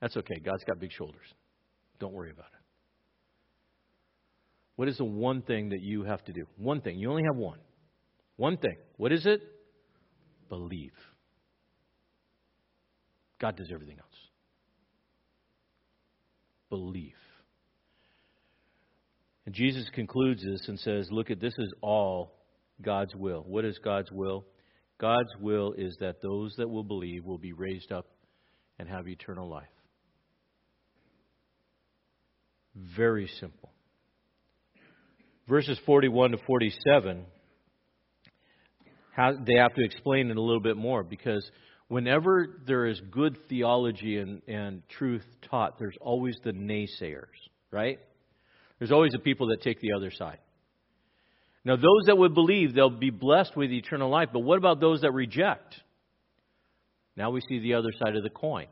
That's 0.00 0.16
okay. 0.16 0.38
God's 0.44 0.64
got 0.64 0.78
big 0.78 0.92
shoulders. 0.92 1.26
Don't 1.98 2.12
worry 2.12 2.30
about 2.30 2.46
it. 2.46 2.64
What 4.76 4.88
is 4.88 4.98
the 4.98 5.04
one 5.04 5.42
thing 5.42 5.70
that 5.70 5.80
you 5.80 6.04
have 6.04 6.24
to 6.24 6.32
do? 6.32 6.46
One 6.56 6.80
thing. 6.80 6.98
You 6.98 7.10
only 7.10 7.24
have 7.24 7.36
one. 7.36 7.58
One 8.36 8.56
thing. 8.56 8.76
What 8.96 9.12
is 9.12 9.26
it? 9.26 9.40
Believe. 10.48 10.92
God 13.40 13.56
does 13.56 13.70
everything 13.72 13.98
else. 13.98 14.08
Believe. 16.70 17.14
And 19.46 19.54
Jesus 19.54 19.88
concludes 19.94 20.42
this 20.42 20.68
and 20.68 20.78
says, 20.80 21.08
Look 21.10 21.30
at 21.30 21.40
this 21.40 21.54
is 21.58 21.72
all 21.80 22.34
God's 22.80 23.14
will. 23.14 23.44
What 23.46 23.64
is 23.64 23.78
God's 23.78 24.10
will? 24.10 24.44
God's 24.98 25.30
will 25.40 25.74
is 25.76 25.96
that 26.00 26.22
those 26.22 26.54
that 26.56 26.68
will 26.68 26.84
believe 26.84 27.24
will 27.24 27.38
be 27.38 27.52
raised 27.52 27.92
up 27.92 28.06
and 28.78 28.88
have 28.88 29.08
eternal 29.08 29.48
life. 29.48 29.66
Very 32.74 33.28
simple. 33.40 33.70
Verses 35.48 35.78
41 35.84 36.32
to 36.32 36.38
47, 36.46 37.26
how, 39.14 39.32
they 39.32 39.56
have 39.58 39.74
to 39.74 39.84
explain 39.84 40.30
it 40.30 40.36
a 40.36 40.40
little 40.40 40.60
bit 40.60 40.76
more 40.76 41.02
because 41.02 41.48
whenever 41.88 42.60
there 42.66 42.86
is 42.86 43.00
good 43.10 43.36
theology 43.48 44.16
and, 44.16 44.40
and 44.48 44.82
truth 44.88 45.24
taught, 45.50 45.78
there's 45.78 45.96
always 46.00 46.36
the 46.44 46.52
naysayers, 46.52 47.26
right? 47.70 47.98
There's 48.84 48.92
always 48.92 49.12
the 49.12 49.18
people 49.18 49.46
that 49.46 49.62
take 49.62 49.80
the 49.80 49.94
other 49.96 50.10
side. 50.10 50.36
Now, 51.64 51.76
those 51.76 52.04
that 52.04 52.18
would 52.18 52.34
believe, 52.34 52.74
they'll 52.74 52.90
be 52.90 53.08
blessed 53.08 53.56
with 53.56 53.72
eternal 53.72 54.10
life. 54.10 54.28
But 54.30 54.40
what 54.40 54.58
about 54.58 54.78
those 54.78 55.00
that 55.00 55.12
reject? 55.12 55.74
Now 57.16 57.30
we 57.30 57.40
see 57.48 57.60
the 57.60 57.76
other 57.76 57.88
side 57.98 58.14
of 58.14 58.22
the 58.22 58.28
coin. 58.28 58.66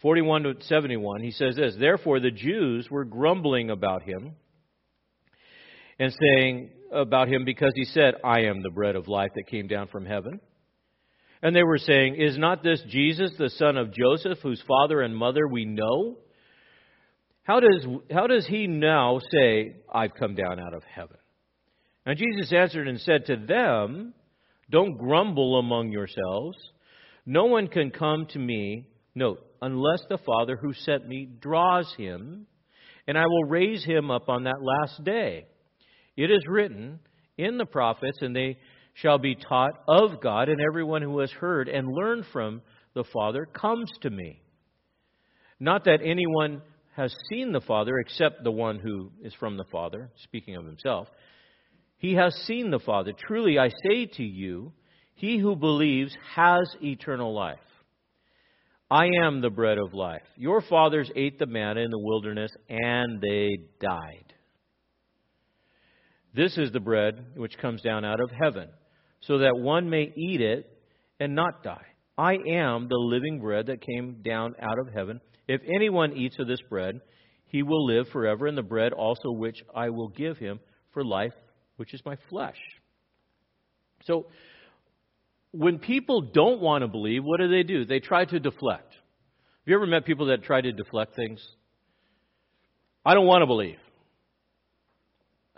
41 0.00 0.44
to 0.44 0.54
71, 0.62 1.20
he 1.20 1.30
says 1.32 1.56
this 1.56 1.76
Therefore, 1.78 2.20
the 2.20 2.30
Jews 2.30 2.88
were 2.90 3.04
grumbling 3.04 3.68
about 3.68 4.02
him 4.02 4.32
and 5.98 6.10
saying 6.18 6.70
about 6.90 7.28
him 7.28 7.44
because 7.44 7.72
he 7.74 7.84
said, 7.84 8.14
I 8.24 8.44
am 8.44 8.62
the 8.62 8.70
bread 8.70 8.96
of 8.96 9.08
life 9.08 9.32
that 9.34 9.46
came 9.46 9.66
down 9.66 9.88
from 9.88 10.06
heaven. 10.06 10.40
And 11.42 11.54
they 11.54 11.64
were 11.64 11.76
saying, 11.76 12.14
Is 12.14 12.38
not 12.38 12.62
this 12.62 12.82
Jesus, 12.88 13.32
the 13.36 13.50
son 13.50 13.76
of 13.76 13.92
Joseph, 13.92 14.38
whose 14.42 14.64
father 14.66 15.02
and 15.02 15.14
mother 15.14 15.46
we 15.46 15.66
know? 15.66 16.16
How 17.44 17.60
does, 17.60 17.86
how 18.10 18.26
does 18.26 18.46
he 18.46 18.66
now 18.66 19.20
say, 19.30 19.76
I've 19.92 20.14
come 20.14 20.34
down 20.34 20.58
out 20.58 20.74
of 20.74 20.82
heaven? 20.84 21.18
And 22.06 22.18
Jesus 22.18 22.52
answered 22.52 22.88
and 22.88 23.00
said 23.00 23.26
to 23.26 23.36
them, 23.36 24.14
Don't 24.70 24.96
grumble 24.96 25.58
among 25.58 25.90
yourselves. 25.90 26.56
No 27.26 27.44
one 27.44 27.68
can 27.68 27.90
come 27.90 28.26
to 28.30 28.38
me, 28.38 28.88
note, 29.14 29.44
unless 29.60 30.00
the 30.08 30.18
Father 30.18 30.56
who 30.56 30.72
sent 30.72 31.06
me 31.06 31.28
draws 31.40 31.94
him, 31.96 32.46
and 33.06 33.18
I 33.18 33.26
will 33.26 33.44
raise 33.44 33.84
him 33.84 34.10
up 34.10 34.28
on 34.28 34.44
that 34.44 34.62
last 34.62 35.04
day. 35.04 35.46
It 36.16 36.30
is 36.30 36.42
written 36.48 36.98
in 37.36 37.58
the 37.58 37.66
prophets, 37.66 38.18
and 38.22 38.34
they 38.34 38.58
shall 38.94 39.18
be 39.18 39.34
taught 39.34 39.72
of 39.86 40.22
God, 40.22 40.48
and 40.48 40.60
everyone 40.60 41.02
who 41.02 41.18
has 41.18 41.30
heard 41.30 41.68
and 41.68 41.88
learned 41.88 42.24
from 42.32 42.62
the 42.94 43.04
Father 43.12 43.46
comes 43.46 43.90
to 44.02 44.08
me. 44.08 44.40
Not 45.60 45.84
that 45.84 46.00
anyone 46.02 46.62
has 46.96 47.14
seen 47.28 47.52
the 47.52 47.60
Father 47.60 47.98
except 47.98 48.44
the 48.44 48.52
one 48.52 48.78
who 48.78 49.10
is 49.22 49.34
from 49.34 49.56
the 49.56 49.64
Father, 49.64 50.10
speaking 50.22 50.56
of 50.56 50.64
himself. 50.64 51.08
He 51.98 52.14
has 52.14 52.34
seen 52.46 52.70
the 52.70 52.78
Father. 52.78 53.12
Truly 53.12 53.58
I 53.58 53.70
say 53.86 54.06
to 54.06 54.22
you, 54.22 54.72
he 55.14 55.38
who 55.38 55.56
believes 55.56 56.16
has 56.34 56.68
eternal 56.82 57.34
life. 57.34 57.58
I 58.90 59.08
am 59.22 59.40
the 59.40 59.50
bread 59.50 59.78
of 59.78 59.94
life. 59.94 60.22
Your 60.36 60.60
fathers 60.60 61.10
ate 61.16 61.38
the 61.38 61.46
manna 61.46 61.80
in 61.80 61.90
the 61.90 61.98
wilderness, 61.98 62.50
and 62.68 63.20
they 63.20 63.58
died. 63.80 64.32
This 66.34 66.58
is 66.58 66.72
the 66.72 66.80
bread 66.80 67.24
which 67.36 67.58
comes 67.58 67.80
down 67.80 68.04
out 68.04 68.20
of 68.20 68.30
heaven, 68.30 68.68
so 69.20 69.38
that 69.38 69.56
one 69.56 69.88
may 69.88 70.12
eat 70.16 70.40
it 70.40 70.68
and 71.18 71.34
not 71.34 71.62
die. 71.62 71.86
I 72.18 72.34
am 72.34 72.88
the 72.88 72.98
living 72.98 73.40
bread 73.40 73.66
that 73.66 73.80
came 73.80 74.20
down 74.22 74.54
out 74.60 74.78
of 74.78 74.92
heaven. 74.92 75.20
If 75.46 75.60
anyone 75.66 76.12
eats 76.14 76.38
of 76.38 76.46
this 76.46 76.60
bread, 76.62 77.00
he 77.46 77.62
will 77.62 77.86
live 77.86 78.08
forever, 78.08 78.46
and 78.46 78.56
the 78.56 78.62
bread 78.62 78.92
also 78.92 79.30
which 79.30 79.62
I 79.74 79.90
will 79.90 80.08
give 80.08 80.38
him 80.38 80.60
for 80.92 81.04
life, 81.04 81.34
which 81.76 81.94
is 81.94 82.02
my 82.04 82.16
flesh. 82.28 82.58
So, 84.04 84.26
when 85.52 85.78
people 85.78 86.20
don't 86.20 86.60
want 86.60 86.82
to 86.82 86.88
believe, 86.88 87.22
what 87.22 87.38
do 87.38 87.48
they 87.48 87.62
do? 87.62 87.84
They 87.84 88.00
try 88.00 88.24
to 88.24 88.40
deflect. 88.40 88.92
Have 88.92 89.70
you 89.70 89.76
ever 89.76 89.86
met 89.86 90.04
people 90.04 90.26
that 90.26 90.42
try 90.42 90.60
to 90.60 90.72
deflect 90.72 91.14
things? 91.14 91.40
I 93.04 93.14
don't 93.14 93.26
want 93.26 93.42
to 93.42 93.46
believe. 93.46 93.78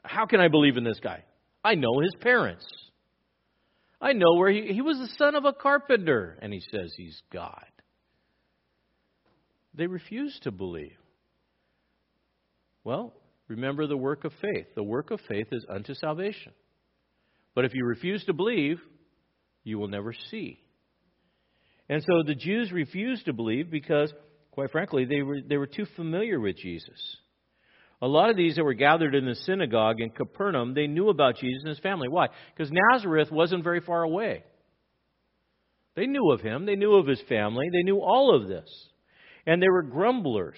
how 0.05 0.27
can 0.27 0.41
I 0.41 0.49
believe 0.49 0.77
in 0.77 0.85
this 0.85 1.01
guy? 1.03 1.25
I 1.65 1.75
know 1.75 2.01
his 2.01 2.15
parents. 2.21 2.67
I 4.01 4.13
know 4.13 4.35
where 4.35 4.51
he, 4.51 4.73
he 4.73 4.83
was 4.83 4.99
the 4.99 5.09
son 5.17 5.35
of 5.35 5.45
a 5.45 5.53
carpenter, 5.53 6.39
and 6.43 6.53
he 6.53 6.61
says 6.61 6.93
he's 6.97 7.21
God. 7.33 7.65
They 9.77 9.87
refuse 9.87 10.39
to 10.43 10.51
believe. 10.51 10.97
Well, 12.83 13.13
remember 13.49 13.87
the 13.87 13.97
work 13.97 14.25
of 14.25 14.33
faith. 14.41 14.67
The 14.75 14.83
work 14.83 15.11
of 15.11 15.21
faith 15.29 15.49
is 15.53 15.67
unto 15.69 15.95
salvation. 15.95 16.53
But 17.55 17.65
if 17.65 17.75
you 17.75 17.85
refuse 17.85 18.25
to 18.25 18.33
believe, 18.33 18.81
you 19.65 19.79
will 19.79 19.89
never 19.89 20.15
see. 20.31 20.59
And 21.89 22.03
so 22.03 22.23
the 22.25 22.35
Jews 22.35 22.73
refused 22.73 23.27
to 23.27 23.33
believe 23.33 23.71
because, 23.71 24.13
quite 24.51 24.71
frankly, 24.71 25.05
they 25.05 25.23
were, 25.23 25.39
they 25.47 25.57
were 25.57 25.67
too 25.67 25.87
familiar 25.97 26.41
with 26.41 26.57
Jesus. 26.57 27.17
A 28.03 28.07
lot 28.07 28.31
of 28.31 28.37
these 28.37 28.57
that 28.57 28.65
were 28.65 28.75
gathered 28.75 29.15
in 29.15 29.25
the 29.25 29.35
synagogue 29.35 30.01
in 30.01 30.11
Capernaum, 30.11 30.75
they 30.75 30.87
knew 30.87 31.09
about 31.09 31.37
Jesus 31.37 31.63
and 31.63 31.71
his 31.71 31.79
family. 31.79 32.09
Why? 32.09 32.29
Because 32.55 32.71
Nazareth 32.73 33.31
wasn't 33.31 33.65
very 33.65 33.81
far 33.81 34.03
away. 34.03 34.45
They 35.95 36.07
knew 36.07 36.31
of 36.31 36.43
him, 36.43 36.67
they 36.67 36.77
knew 36.77 36.95
of 36.95 37.07
his 37.07 37.23
family, 37.29 37.69
they 37.73 37.83
knew 37.83 38.01
all 38.01 38.35
of 38.35 38.49
this. 38.49 38.69
And 39.47 39.63
they 39.63 39.69
were 39.69 39.83
grumblers. 39.83 40.57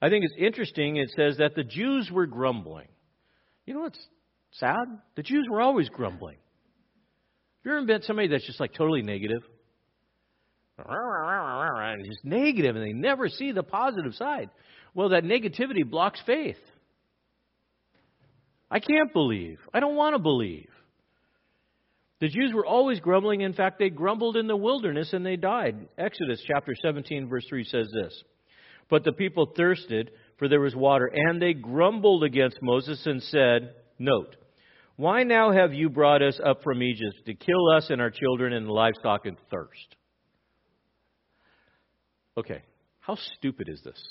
I 0.00 0.08
think 0.10 0.24
it's 0.24 0.34
interesting, 0.38 0.96
it 0.96 1.10
says 1.16 1.38
that 1.38 1.54
the 1.54 1.64
Jews 1.64 2.10
were 2.12 2.26
grumbling. 2.26 2.88
You 3.64 3.74
know 3.74 3.80
what's 3.80 3.98
sad? 4.52 4.84
The 5.16 5.22
Jews 5.22 5.46
were 5.50 5.60
always 5.60 5.88
grumbling. 5.88 6.36
Have 6.36 7.64
you 7.64 7.72
ever 7.72 7.82
met 7.82 8.04
somebody 8.04 8.28
that's 8.28 8.46
just 8.46 8.60
like 8.60 8.74
totally 8.74 9.02
negative? 9.02 9.42
And 10.78 12.04
just 12.04 12.24
negative, 12.24 12.76
and 12.76 12.84
they 12.84 12.92
never 12.92 13.28
see 13.28 13.52
the 13.52 13.62
positive 13.62 14.14
side. 14.14 14.50
Well, 14.94 15.08
that 15.10 15.24
negativity 15.24 15.88
blocks 15.88 16.20
faith. 16.26 16.58
I 18.70 18.80
can't 18.80 19.12
believe. 19.12 19.58
I 19.72 19.80
don't 19.80 19.96
want 19.96 20.14
to 20.14 20.18
believe. 20.18 20.68
The 22.20 22.28
Jews 22.28 22.52
were 22.54 22.64
always 22.64 23.00
grumbling. 23.00 23.42
In 23.42 23.52
fact, 23.52 23.78
they 23.78 23.90
grumbled 23.90 24.36
in 24.36 24.46
the 24.46 24.56
wilderness 24.56 25.12
and 25.12 25.24
they 25.24 25.36
died. 25.36 25.88
Exodus 25.98 26.42
chapter 26.46 26.74
17, 26.80 27.28
verse 27.28 27.44
3 27.48 27.64
says 27.64 27.88
this 27.92 28.22
But 28.88 29.04
the 29.04 29.12
people 29.12 29.52
thirsted, 29.56 30.10
for 30.38 30.48
there 30.48 30.60
was 30.60 30.74
water, 30.74 31.10
and 31.12 31.40
they 31.40 31.52
grumbled 31.52 32.24
against 32.24 32.58
Moses 32.62 33.04
and 33.06 33.22
said, 33.22 33.74
Note, 33.98 34.36
why 34.96 35.24
now 35.24 35.52
have 35.52 35.74
you 35.74 35.90
brought 35.90 36.22
us 36.22 36.40
up 36.44 36.62
from 36.62 36.82
Egypt 36.82 37.14
to 37.26 37.34
kill 37.34 37.70
us 37.76 37.88
and 37.90 38.00
our 38.00 38.10
children 38.10 38.54
and 38.54 38.66
livestock 38.66 39.26
in 39.26 39.36
thirst? 39.50 39.96
Okay, 42.38 42.62
how 43.00 43.16
stupid 43.36 43.68
is 43.68 43.82
this? 43.84 44.02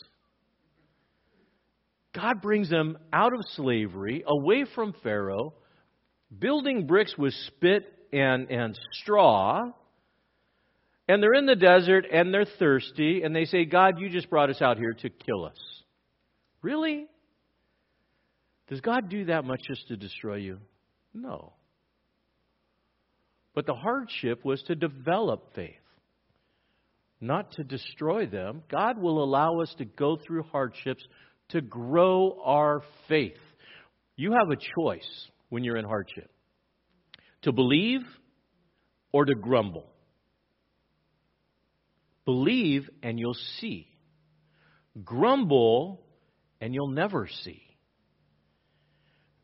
God 2.13 2.41
brings 2.41 2.69
them 2.69 2.97
out 3.11 3.33
of 3.33 3.39
slavery, 3.55 4.23
away 4.25 4.65
from 4.73 4.93
Pharaoh, 5.03 5.53
building 6.39 6.87
bricks 6.87 7.15
with 7.17 7.33
spit 7.47 7.91
and, 8.11 8.49
and 8.49 8.77
straw. 9.03 9.71
And 11.07 11.21
they're 11.21 11.33
in 11.33 11.45
the 11.45 11.55
desert 11.55 12.05
and 12.11 12.33
they're 12.33 12.45
thirsty, 12.45 13.21
and 13.23 13.35
they 13.35 13.45
say, 13.45 13.65
God, 13.65 13.99
you 13.99 14.09
just 14.09 14.29
brought 14.29 14.49
us 14.49 14.61
out 14.61 14.77
here 14.77 14.93
to 14.93 15.09
kill 15.09 15.45
us. 15.45 15.57
Really? 16.61 17.05
Does 18.67 18.81
God 18.81 19.09
do 19.09 19.25
that 19.25 19.45
much 19.45 19.61
just 19.67 19.87
to 19.89 19.97
destroy 19.97 20.37
you? 20.37 20.57
No. 21.13 21.53
But 23.53 23.67
the 23.67 23.75
hardship 23.75 24.43
was 24.43 24.61
to 24.63 24.75
develop 24.75 25.53
faith, 25.53 25.75
not 27.21 27.51
to 27.53 27.63
destroy 27.63 28.25
them. 28.25 28.63
God 28.69 28.97
will 28.97 29.23
allow 29.23 29.61
us 29.61 29.73
to 29.77 29.85
go 29.85 30.17
through 30.17 30.43
hardships 30.43 31.03
to 31.49 31.61
grow 31.61 32.41
our 32.43 32.81
faith. 33.07 33.37
You 34.15 34.31
have 34.31 34.49
a 34.49 34.57
choice 34.81 35.27
when 35.49 35.63
you're 35.63 35.77
in 35.77 35.85
hardship 35.85 36.31
to 37.45 37.51
believe 37.51 38.01
or 39.11 39.23
to 39.23 39.35
grumble. 39.35 39.85
Believe 42.25 42.89
and 43.03 43.19
you'll 43.19 43.37
see. 43.59 43.87
Grumble 45.03 46.01
and 46.59 46.73
you'll 46.73 46.89
never 46.89 47.29
see. 47.43 47.61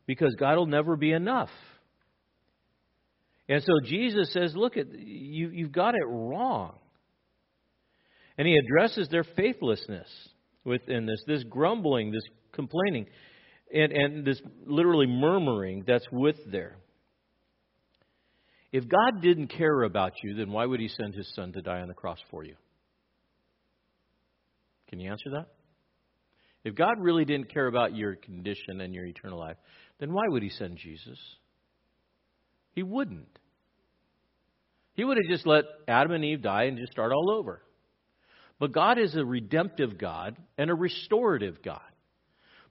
Because 0.04 0.34
God 0.38 0.56
will 0.56 0.66
never 0.66 0.96
be 0.96 1.12
enough. 1.12 1.48
And 3.48 3.62
so 3.62 3.72
Jesus 3.84 4.32
says, 4.32 4.52
Look, 4.56 4.76
at, 4.76 4.86
you, 4.92 5.50
you've 5.50 5.72
got 5.72 5.94
it 5.94 6.04
wrong. 6.04 6.74
And 8.36 8.48
he 8.48 8.56
addresses 8.56 9.08
their 9.10 9.24
faithlessness 9.24 10.08
within 10.64 11.06
this, 11.06 11.22
this 11.28 11.44
grumbling, 11.44 12.10
this 12.10 12.24
complaining, 12.52 13.06
and, 13.72 13.92
and 13.92 14.24
this 14.24 14.40
literally 14.66 15.06
murmuring 15.06 15.84
that's 15.86 16.06
with 16.10 16.36
there. 16.50 16.78
If 18.72 18.88
God 18.88 19.20
didn't 19.20 19.48
care 19.48 19.82
about 19.82 20.14
you, 20.22 20.34
then 20.34 20.50
why 20.50 20.64
would 20.64 20.80
He 20.80 20.88
send 20.88 21.14
His 21.14 21.30
Son 21.34 21.52
to 21.52 21.62
die 21.62 21.80
on 21.80 21.88
the 21.88 21.94
cross 21.94 22.18
for 22.30 22.42
you? 22.42 22.56
Can 24.88 24.98
you 24.98 25.10
answer 25.10 25.30
that? 25.32 25.48
If 26.64 26.74
God 26.74 26.94
really 26.98 27.24
didn't 27.24 27.52
care 27.52 27.66
about 27.66 27.94
your 27.94 28.14
condition 28.14 28.80
and 28.80 28.94
your 28.94 29.04
eternal 29.04 29.38
life, 29.38 29.56
then 30.00 30.12
why 30.12 30.22
would 30.26 30.42
He 30.42 30.48
send 30.48 30.78
Jesus? 30.78 31.18
He 32.72 32.82
wouldn't. 32.82 33.38
He 34.94 35.04
would 35.04 35.18
have 35.18 35.30
just 35.30 35.46
let 35.46 35.64
Adam 35.86 36.12
and 36.12 36.24
Eve 36.24 36.42
die 36.42 36.64
and 36.64 36.78
just 36.78 36.92
start 36.92 37.12
all 37.12 37.30
over. 37.30 37.62
But 38.58 38.72
God 38.72 38.98
is 38.98 39.16
a 39.16 39.24
redemptive 39.24 39.98
God 39.98 40.36
and 40.56 40.70
a 40.70 40.74
restorative 40.74 41.62
God. 41.62 41.80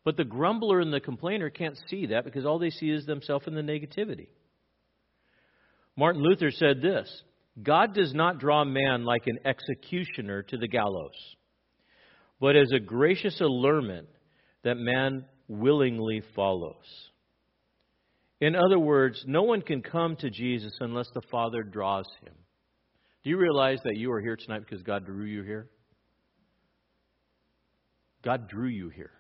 But 0.04 0.18
the 0.18 0.24
grumbler 0.24 0.80
and 0.80 0.92
the 0.92 1.00
complainer 1.00 1.50
can't 1.50 1.78
see 1.90 2.08
that 2.08 2.26
because 2.26 2.46
all 2.46 2.60
they 2.60 2.70
see 2.70 2.90
is 2.90 3.06
themselves 3.06 3.46
in 3.46 3.56
the 3.56 3.62
negativity. 3.62 4.30
Martin 6.02 6.24
Luther 6.24 6.50
said 6.50 6.82
this 6.82 7.08
God 7.62 7.94
does 7.94 8.12
not 8.12 8.40
draw 8.40 8.66
man 8.66 9.06
like 9.06 9.28
an 9.28 9.38
executioner 9.46 10.42
to 10.42 10.58
the 10.58 10.68
gallows, 10.68 11.36
but 12.40 12.56
as 12.56 12.72
a 12.76 12.80
gracious 12.80 13.40
allurement 13.40 14.08
that 14.64 14.78
man 14.78 15.26
willingly 15.48 16.24
follows. 16.36 16.88
In 18.40 18.56
other 18.56 18.80
words, 18.80 19.24
no 19.28 19.44
one 19.44 19.62
can 19.62 19.84
come 19.84 20.16
to 20.16 20.32
Jesus 20.32 20.74
unless 20.80 21.06
the 21.14 21.22
Father 21.30 21.62
draws 21.62 22.08
him. 22.24 22.34
Do 23.24 23.30
you 23.30 23.38
realize 23.38 23.78
that 23.84 23.96
you 23.96 24.12
are 24.12 24.22
here 24.22 24.38
tonight 24.38 24.64
because 24.68 24.82
God 24.82 25.06
drew 25.06 25.26
you 25.26 25.44
here? 25.44 25.70
God 28.26 28.50
drew 28.50 28.70
you 28.70 28.90
here. 28.90 29.12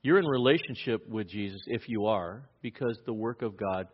You're 0.00 0.18
in 0.18 0.24
relationship 0.24 1.06
with 1.06 1.28
Jesus 1.28 1.60
if 1.66 1.90
you 1.90 2.06
are, 2.06 2.48
because 2.62 2.98
the 3.04 3.12
work 3.12 3.42
of 3.42 3.58
God 3.58 3.86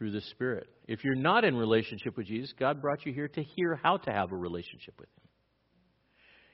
through 0.00 0.10
the 0.12 0.22
Spirit. 0.30 0.66
If 0.88 1.04
you're 1.04 1.14
not 1.14 1.44
in 1.44 1.54
relationship 1.54 2.16
with 2.16 2.26
Jesus, 2.26 2.54
God 2.58 2.80
brought 2.80 3.04
you 3.04 3.12
here 3.12 3.28
to 3.28 3.42
hear 3.42 3.78
how 3.80 3.98
to 3.98 4.10
have 4.10 4.32
a 4.32 4.36
relationship 4.36 4.94
with 4.98 5.10
Him. 5.10 5.28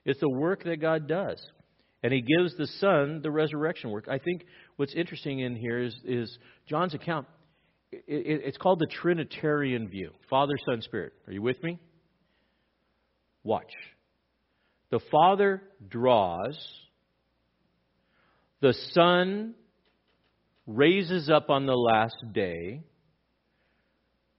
It's 0.04 0.18
the 0.18 0.28
work 0.28 0.64
that 0.64 0.80
God 0.80 1.06
does. 1.06 1.40
And 2.02 2.12
He 2.12 2.22
gives 2.22 2.56
the 2.56 2.66
Son 2.80 3.20
the 3.22 3.30
resurrection 3.30 3.90
work. 3.90 4.08
I 4.10 4.18
think 4.18 4.44
what's 4.74 4.92
interesting 4.94 5.38
in 5.38 5.54
here 5.54 5.78
is, 5.78 5.96
is 6.04 6.36
John's 6.68 6.92
account. 6.92 7.28
It, 7.92 8.02
it, 8.08 8.40
it's 8.46 8.58
called 8.58 8.80
the 8.80 8.88
Trinitarian 9.00 9.88
view 9.88 10.10
Father, 10.28 10.54
Son, 10.68 10.82
Spirit. 10.82 11.12
Are 11.28 11.32
you 11.32 11.40
with 11.40 11.62
me? 11.62 11.78
Watch. 13.44 13.72
The 14.90 14.98
Father 15.12 15.62
draws, 15.88 16.58
the 18.60 18.74
Son 18.90 19.54
raises 20.66 21.30
up 21.30 21.48
on 21.48 21.66
the 21.66 21.76
last 21.76 22.16
day 22.32 22.82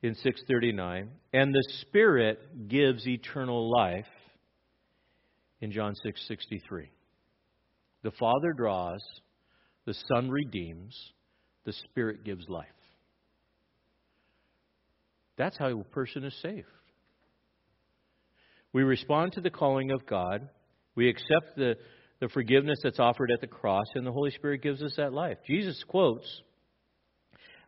in 0.01 0.13
639, 0.15 1.09
and 1.33 1.53
the 1.53 1.67
Spirit 1.81 2.67
gives 2.67 3.07
eternal 3.07 3.71
life 3.71 4.05
in 5.59 5.71
John 5.71 5.95
6:63. 5.95 6.89
The 8.03 8.11
Father 8.11 8.53
draws, 8.53 9.01
the 9.85 9.93
Son 9.93 10.29
redeems, 10.29 10.95
the 11.65 11.73
Spirit 11.73 12.23
gives 12.23 12.47
life. 12.47 12.67
That's 15.37 15.57
how 15.57 15.79
a 15.79 15.83
person 15.83 16.23
is 16.23 16.35
saved. 16.41 16.67
We 18.73 18.83
respond 18.83 19.33
to 19.33 19.41
the 19.41 19.49
calling 19.49 19.91
of 19.91 20.05
God. 20.05 20.49
We 20.95 21.09
accept 21.09 21.55
the, 21.55 21.75
the 22.19 22.29
forgiveness 22.29 22.79
that's 22.83 22.99
offered 22.99 23.31
at 23.31 23.41
the 23.41 23.47
cross, 23.47 23.85
and 23.95 24.05
the 24.05 24.11
Holy 24.11 24.31
Spirit 24.31 24.61
gives 24.61 24.81
us 24.83 24.95
that 24.97 25.13
life. 25.13 25.37
Jesus 25.45 25.83
quotes 25.87 26.41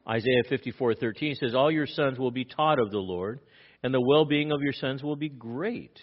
Isaiah 0.10 0.44
54:13 0.50 1.36
says, 1.36 1.54
"All 1.54 1.72
your 1.72 1.86
sons 1.86 2.18
will 2.18 2.32
be 2.32 2.46
taught 2.46 2.80
of 2.80 2.90
the 2.90 3.00
Lord, 3.00 3.40
and 3.84 3.94
the 3.94 4.02
well-being 4.02 4.52
of 4.52 4.62
your 4.62 4.74
sons 4.74 5.04
will 5.04 5.16
be 5.16 5.30
great." 5.30 6.00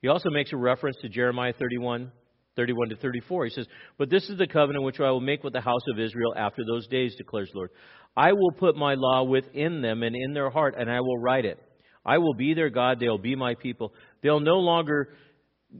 He 0.00 0.08
also 0.08 0.30
makes 0.30 0.52
a 0.52 0.56
reference 0.56 0.96
to 1.02 1.08
Jeremiah 1.08 1.52
31, 1.52 2.12
31 2.56 2.88
to 2.90 2.96
34. 2.96 3.44
He 3.44 3.50
says, 3.50 3.66
But 3.98 4.10
this 4.10 4.28
is 4.30 4.38
the 4.38 4.46
covenant 4.46 4.84
which 4.84 5.00
I 5.00 5.10
will 5.10 5.20
make 5.20 5.44
with 5.44 5.52
the 5.52 5.60
house 5.60 5.86
of 5.92 5.98
Israel 5.98 6.34
after 6.36 6.64
those 6.64 6.86
days, 6.86 7.14
declares 7.16 7.50
the 7.52 7.58
Lord. 7.58 7.70
I 8.16 8.32
will 8.32 8.52
put 8.52 8.76
my 8.76 8.94
law 8.94 9.24
within 9.24 9.82
them 9.82 10.02
and 10.02 10.16
in 10.16 10.32
their 10.32 10.50
heart, 10.50 10.74
and 10.78 10.90
I 10.90 11.00
will 11.00 11.18
write 11.18 11.44
it. 11.44 11.58
I 12.04 12.18
will 12.18 12.34
be 12.34 12.54
their 12.54 12.70
God, 12.70 12.98
they'll 12.98 13.18
be 13.18 13.36
my 13.36 13.54
people. 13.54 13.92
They'll 14.22 14.40
no 14.40 14.58
longer 14.58 15.14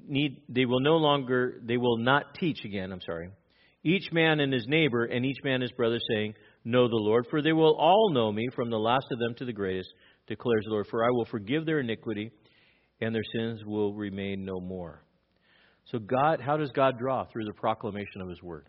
need 0.06 0.42
they 0.48 0.66
will 0.66 0.80
no 0.80 0.98
longer 0.98 1.60
they 1.64 1.76
will 1.76 1.96
not 1.96 2.34
teach 2.34 2.64
again, 2.64 2.92
I'm 2.92 3.00
sorry. 3.00 3.30
each 3.82 4.12
man 4.12 4.40
and 4.40 4.52
his 4.52 4.66
neighbor, 4.68 5.04
and 5.04 5.24
each 5.24 5.42
man 5.42 5.62
his 5.62 5.72
brother, 5.72 5.98
saying, 6.12 6.34
Know 6.64 6.88
the 6.88 6.96
Lord, 6.96 7.26
for 7.30 7.40
they 7.40 7.52
will 7.52 7.74
all 7.78 8.10
know 8.12 8.30
me, 8.30 8.48
from 8.54 8.70
the 8.70 8.78
last 8.78 9.06
of 9.10 9.18
them 9.18 9.34
to 9.38 9.44
the 9.44 9.52
greatest, 9.52 9.88
declares 10.26 10.64
the 10.64 10.72
Lord. 10.72 10.86
For 10.90 11.04
I 11.04 11.10
will 11.10 11.24
forgive 11.24 11.64
their 11.64 11.80
iniquity, 11.80 12.30
and 13.00 13.14
their 13.14 13.22
sins 13.34 13.64
will 13.64 13.94
remain 13.94 14.44
no 14.44 14.60
more. 14.60 15.02
So, 15.86 15.98
God, 15.98 16.40
how 16.40 16.58
does 16.58 16.70
God 16.72 16.98
draw? 16.98 17.24
Through 17.24 17.46
the 17.46 17.54
proclamation 17.54 18.20
of 18.20 18.28
His 18.28 18.42
Word. 18.42 18.68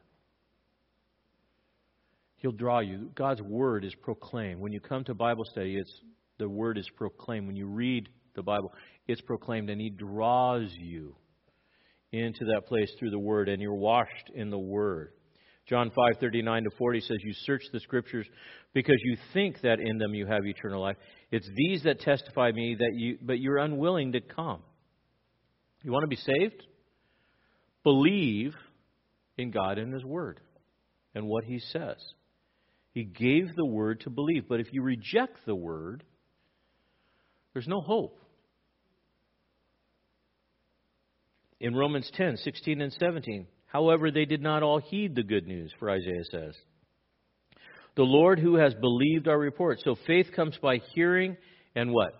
He'll 2.38 2.54
draw 2.54 2.80
you. 2.80 3.12
God's 3.14 3.42
Word 3.42 3.86
is 3.86 3.94
proclaimed. 4.02 4.62
When 4.62 4.72
you 4.72 4.80
come 4.80 5.04
to 5.04 5.14
Bible 5.14 5.44
study, 5.52 5.76
it's 5.76 6.02
the 6.40 6.50
Word 6.50 6.78
is 6.78 6.90
proclaimed. 6.96 7.46
When 7.46 7.58
you 7.58 7.68
read 7.68 8.10
the 8.36 8.42
Bible, 8.42 8.72
it's 9.08 9.22
proclaimed, 9.22 9.70
and 9.70 9.80
He 9.80 9.90
draws 9.90 10.72
you 10.80 11.16
into 12.14 12.46
that 12.46 12.68
place 12.68 12.90
through 12.98 13.12
the 13.12 13.20
Word, 13.20 13.50
and 13.50 13.62
you're 13.62 13.76
washed 13.76 14.32
in 14.34 14.50
the 14.50 14.58
Word. 14.58 15.12
John 15.68 15.92
5:39 15.92 16.64
to 16.66 16.72
40 16.72 17.02
says, 17.02 17.18
"You 17.24 17.34
search 17.34 17.64
the 17.72 17.80
Scriptures 17.80 18.28
because 18.74 19.00
you 19.04 19.18
think 19.34 19.62
that 19.62 19.80
in 19.80 19.98
them 19.98 20.14
you 20.14 20.26
have 20.26 20.46
eternal 20.46 20.82
life. 20.82 20.98
It's 21.30 21.48
these 21.56 21.84
that 21.84 22.00
testify 22.00 22.52
me 22.52 22.76
that 22.76 22.94
you, 22.96 23.18
but 23.22 23.40
you're 23.40 23.58
unwilling 23.58 24.14
to 24.14 24.22
come. 24.22 24.64
You 25.84 25.92
want 25.92 26.04
to 26.04 26.08
be 26.08 26.16
saved? 26.16 26.66
Believe 27.84 28.56
in 29.38 29.52
God 29.52 29.78
and 29.78 29.94
His 29.94 30.04
Word 30.04 30.40
and 31.16 31.28
what 31.28 31.44
He 31.44 31.60
says. 31.60 31.98
He 32.94 33.04
gave 33.04 33.56
the 33.56 33.66
Word 33.66 34.02
to 34.02 34.10
believe, 34.10 34.48
but 34.48 34.60
if 34.60 34.74
you 34.74 34.82
reject 34.82 35.46
the 35.46 35.56
Word, 35.56 36.04
there's 37.54 37.68
no 37.68 37.82
hope. 37.82 38.22
in 41.62 41.76
Romans 41.76 42.10
10, 42.16 42.38
16 42.38 42.82
and 42.82 42.92
17. 42.92 43.48
However, 43.72 44.12
they 44.12 44.26
did 44.26 44.42
not 44.42 44.64
all 44.64 44.80
heed 44.80 45.16
the 45.16 45.24
good 45.24 45.48
news, 45.48 45.72
for 45.80 45.90
Isaiah 45.90 46.26
says. 46.30 46.56
The 47.96 48.04
Lord 48.04 48.38
who 48.38 48.56
has 48.56 48.74
believed 48.74 49.28
our 49.30 49.38
report. 49.38 49.80
So 49.84 49.96
faith 50.06 50.28
comes 50.36 50.58
by 50.62 50.80
hearing 50.94 51.38
and 51.74 51.92
what? 51.92 52.14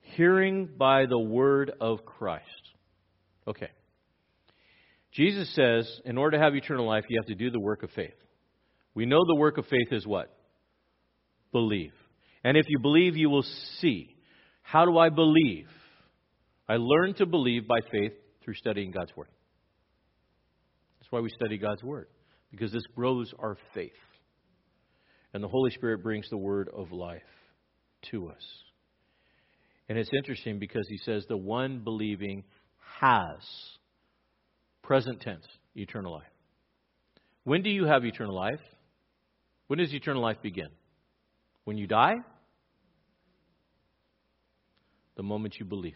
Hearing 0.00 0.68
by 0.78 1.04
the 1.06 1.18
word 1.18 1.72
of 1.78 2.04
Christ. 2.06 2.46
Okay. 3.46 3.68
Jesus 5.12 5.54
says, 5.54 6.00
in 6.06 6.16
order 6.16 6.38
to 6.38 6.42
have 6.42 6.54
eternal 6.54 6.86
life, 6.86 7.04
you 7.08 7.18
have 7.20 7.26
to 7.26 7.34
do 7.34 7.50
the 7.50 7.60
work 7.60 7.82
of 7.82 7.90
faith. 7.90 8.14
We 8.94 9.04
know 9.04 9.20
the 9.26 9.38
work 9.38 9.58
of 9.58 9.66
faith 9.66 9.88
is 9.90 10.06
what? 10.06 10.34
Believe. 11.52 11.92
And 12.44 12.56
if 12.56 12.64
you 12.68 12.78
believe, 12.78 13.16
you 13.16 13.28
will 13.28 13.44
see. 13.80 14.16
How 14.62 14.86
do 14.86 14.96
I 14.96 15.10
believe? 15.10 15.68
I 16.66 16.76
learn 16.78 17.12
to 17.14 17.26
believe 17.26 17.68
by 17.68 17.80
faith 17.90 18.12
through 18.42 18.54
studying 18.54 18.90
God's 18.90 19.14
Word. 19.14 19.28
Why 21.12 21.20
we 21.20 21.28
study 21.28 21.58
God's 21.58 21.82
Word, 21.82 22.06
because 22.50 22.72
this 22.72 22.86
grows 22.96 23.34
our 23.38 23.58
faith. 23.74 23.92
And 25.34 25.44
the 25.44 25.48
Holy 25.48 25.70
Spirit 25.70 26.02
brings 26.02 26.26
the 26.30 26.38
Word 26.38 26.70
of 26.74 26.90
life 26.90 27.20
to 28.10 28.28
us. 28.30 28.42
And 29.90 29.98
it's 29.98 30.08
interesting 30.16 30.58
because 30.58 30.86
he 30.88 30.96
says 30.96 31.26
the 31.28 31.36
one 31.36 31.80
believing 31.84 32.44
has, 32.98 33.42
present 34.80 35.20
tense, 35.20 35.44
eternal 35.74 36.14
life. 36.14 36.32
When 37.44 37.62
do 37.62 37.68
you 37.68 37.84
have 37.84 38.06
eternal 38.06 38.34
life? 38.34 38.60
When 39.66 39.80
does 39.80 39.92
eternal 39.92 40.22
life 40.22 40.38
begin? 40.42 40.68
When 41.64 41.76
you 41.76 41.86
die? 41.86 42.14
The 45.16 45.22
moment 45.22 45.56
you 45.60 45.66
believe. 45.66 45.92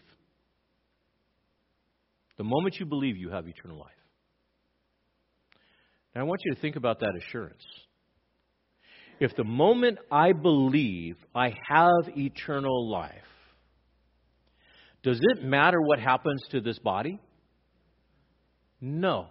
The 2.37 2.43
moment 2.43 2.75
you 2.79 2.85
believe, 2.85 3.17
you 3.17 3.31
have 3.31 3.47
eternal 3.47 3.79
life. 3.79 3.96
And 6.17 6.23
I 6.23 6.25
want 6.27 6.41
you 6.43 6.55
to 6.55 6.59
think 6.59 6.77
about 6.77 7.01
that 7.01 7.13
assurance. 7.15 7.63
If 9.19 9.35
the 9.35 9.43
moment 9.43 9.99
I 10.11 10.31
believe 10.31 11.15
I 11.35 11.53
have 11.69 12.17
eternal 12.17 12.89
life, 12.89 13.13
does 15.03 15.19
it 15.21 15.43
matter 15.43 15.79
what 15.79 15.99
happens 15.99 16.41
to 16.49 16.59
this 16.59 16.79
body? 16.79 17.19
No. 18.81 19.27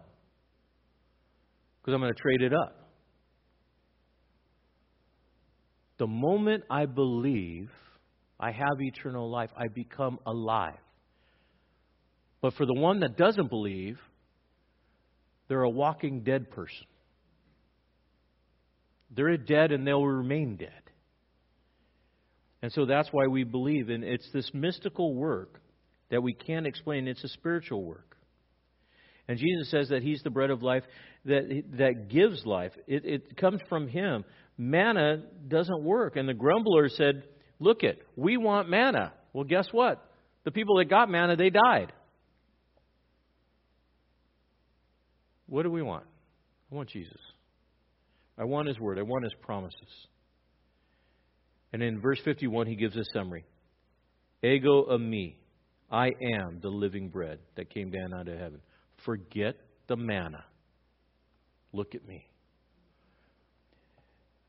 Because 1.80 1.94
I'm 1.94 2.00
going 2.00 2.14
to 2.14 2.20
trade 2.22 2.42
it 2.42 2.54
up. 2.54 2.88
The 5.98 6.06
moment 6.06 6.62
I 6.70 6.86
believe 6.86 7.68
I 8.38 8.52
have 8.52 8.76
eternal 8.78 9.28
life, 9.28 9.50
I 9.56 9.66
become 9.74 10.20
alive. 10.24 10.78
But 12.40 12.54
for 12.54 12.64
the 12.64 12.74
one 12.74 13.00
that 13.00 13.16
doesn't 13.16 13.50
believe, 13.50 13.98
they're 15.48 15.62
a 15.62 15.70
walking 15.70 16.22
dead 16.22 16.50
person. 16.50 16.86
They're 19.10 19.36
dead 19.36 19.72
and 19.72 19.86
they'll 19.86 20.04
remain 20.04 20.56
dead. 20.56 20.70
And 22.62 22.72
so 22.72 22.86
that's 22.86 23.08
why 23.12 23.26
we 23.26 23.44
believe. 23.44 23.88
And 23.90 24.02
it's 24.02 24.28
this 24.32 24.50
mystical 24.52 25.14
work 25.14 25.60
that 26.10 26.22
we 26.22 26.34
can't 26.34 26.66
explain. 26.66 27.06
It's 27.06 27.22
a 27.22 27.28
spiritual 27.28 27.82
work. 27.82 28.16
And 29.28 29.38
Jesus 29.38 29.70
says 29.70 29.88
that 29.90 30.02
He's 30.02 30.22
the 30.22 30.30
bread 30.30 30.50
of 30.50 30.62
life 30.62 30.84
that, 31.24 31.62
that 31.78 32.08
gives 32.08 32.44
life. 32.44 32.72
It, 32.86 33.04
it 33.04 33.36
comes 33.36 33.60
from 33.68 33.88
Him. 33.88 34.24
Manna 34.56 35.22
doesn't 35.48 35.82
work. 35.82 36.16
And 36.16 36.28
the 36.28 36.34
grumbler 36.34 36.88
said, 36.88 37.24
Look 37.58 37.82
it, 37.82 38.06
we 38.16 38.36
want 38.36 38.68
manna. 38.68 39.12
Well, 39.32 39.44
guess 39.44 39.66
what? 39.72 40.02
The 40.44 40.50
people 40.50 40.76
that 40.78 40.90
got 40.90 41.08
manna, 41.08 41.36
they 41.36 41.50
died. 41.50 41.92
What 45.46 45.62
do 45.62 45.70
we 45.70 45.82
want? 45.82 46.04
I 46.70 46.74
want 46.74 46.88
Jesus. 46.90 47.20
I 48.38 48.44
want 48.44 48.68
His 48.68 48.78
Word. 48.78 48.98
I 48.98 49.02
want 49.02 49.24
His 49.24 49.34
promises. 49.42 50.06
And 51.72 51.82
in 51.82 52.00
verse 52.00 52.20
51, 52.24 52.66
he 52.66 52.76
gives 52.76 52.96
a 52.96 53.04
summary 53.12 53.44
Ego 54.42 54.86
eimi. 54.90 55.36
I 55.90 56.06
am 56.06 56.58
the 56.62 56.68
living 56.68 57.10
bread 57.10 57.38
that 57.56 57.70
came 57.70 57.90
down 57.90 58.12
out 58.12 58.28
of 58.28 58.38
heaven. 58.38 58.60
Forget 59.04 59.56
the 59.88 59.96
manna. 59.96 60.44
Look 61.72 61.94
at 61.94 62.06
me. 62.06 62.26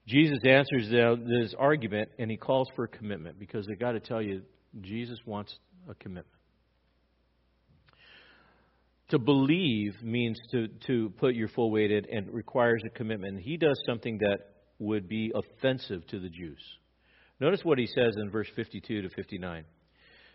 Jesus 0.08 0.40
answers 0.46 0.90
this 0.90 1.54
argument 1.60 2.10
and 2.18 2.32
he 2.32 2.38
calls 2.38 2.70
for 2.76 2.86
a 2.86 2.88
commitment 2.88 3.38
because 3.38 3.68
they 3.68 3.76
got 3.76 3.92
to 3.92 4.00
tell 4.00 4.22
you, 4.22 4.42
Jesus 4.82 5.20
wants 5.26 5.54
a 5.90 5.94
commitment. 5.96 6.37
To 9.10 9.20
believe 9.20 10.04
means 10.04 10.38
to, 10.52 10.68
to 10.88 11.10
put 11.18 11.34
your 11.34 11.48
full 11.48 11.72
weight 11.72 11.92
in 11.92 12.06
and 12.12 12.34
requires 12.34 12.82
a 12.86 12.90
commitment. 12.90 13.40
He 13.42 13.56
does 13.56 13.80
something 13.86 14.18
that 14.20 14.40
would 14.80 15.08
be 15.08 15.32
offensive 15.34 16.06
to 16.08 16.20
the 16.20 16.30
Jews. 16.30 16.62
Notice 17.40 17.62
what 17.64 17.78
he 17.78 17.88
says 17.88 18.16
in 18.18 18.30
verse 18.30 18.48
52 18.56 19.04
to 19.04 19.10
59. 19.10 19.64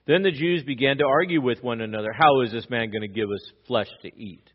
Then 0.06 0.22
the 0.22 0.30
Jews 0.30 0.62
began 0.64 0.98
to 0.98 1.04
argue 1.04 1.40
with 1.40 1.62
one 1.62 1.80
another, 1.80 2.12
How 2.12 2.40
is 2.40 2.50
this 2.50 2.68
man 2.70 2.90
going 2.90 3.02
to 3.02 3.08
give 3.08 3.28
us 3.30 3.52
flesh 3.66 3.88
to 4.02 4.08
eat? 4.08 4.48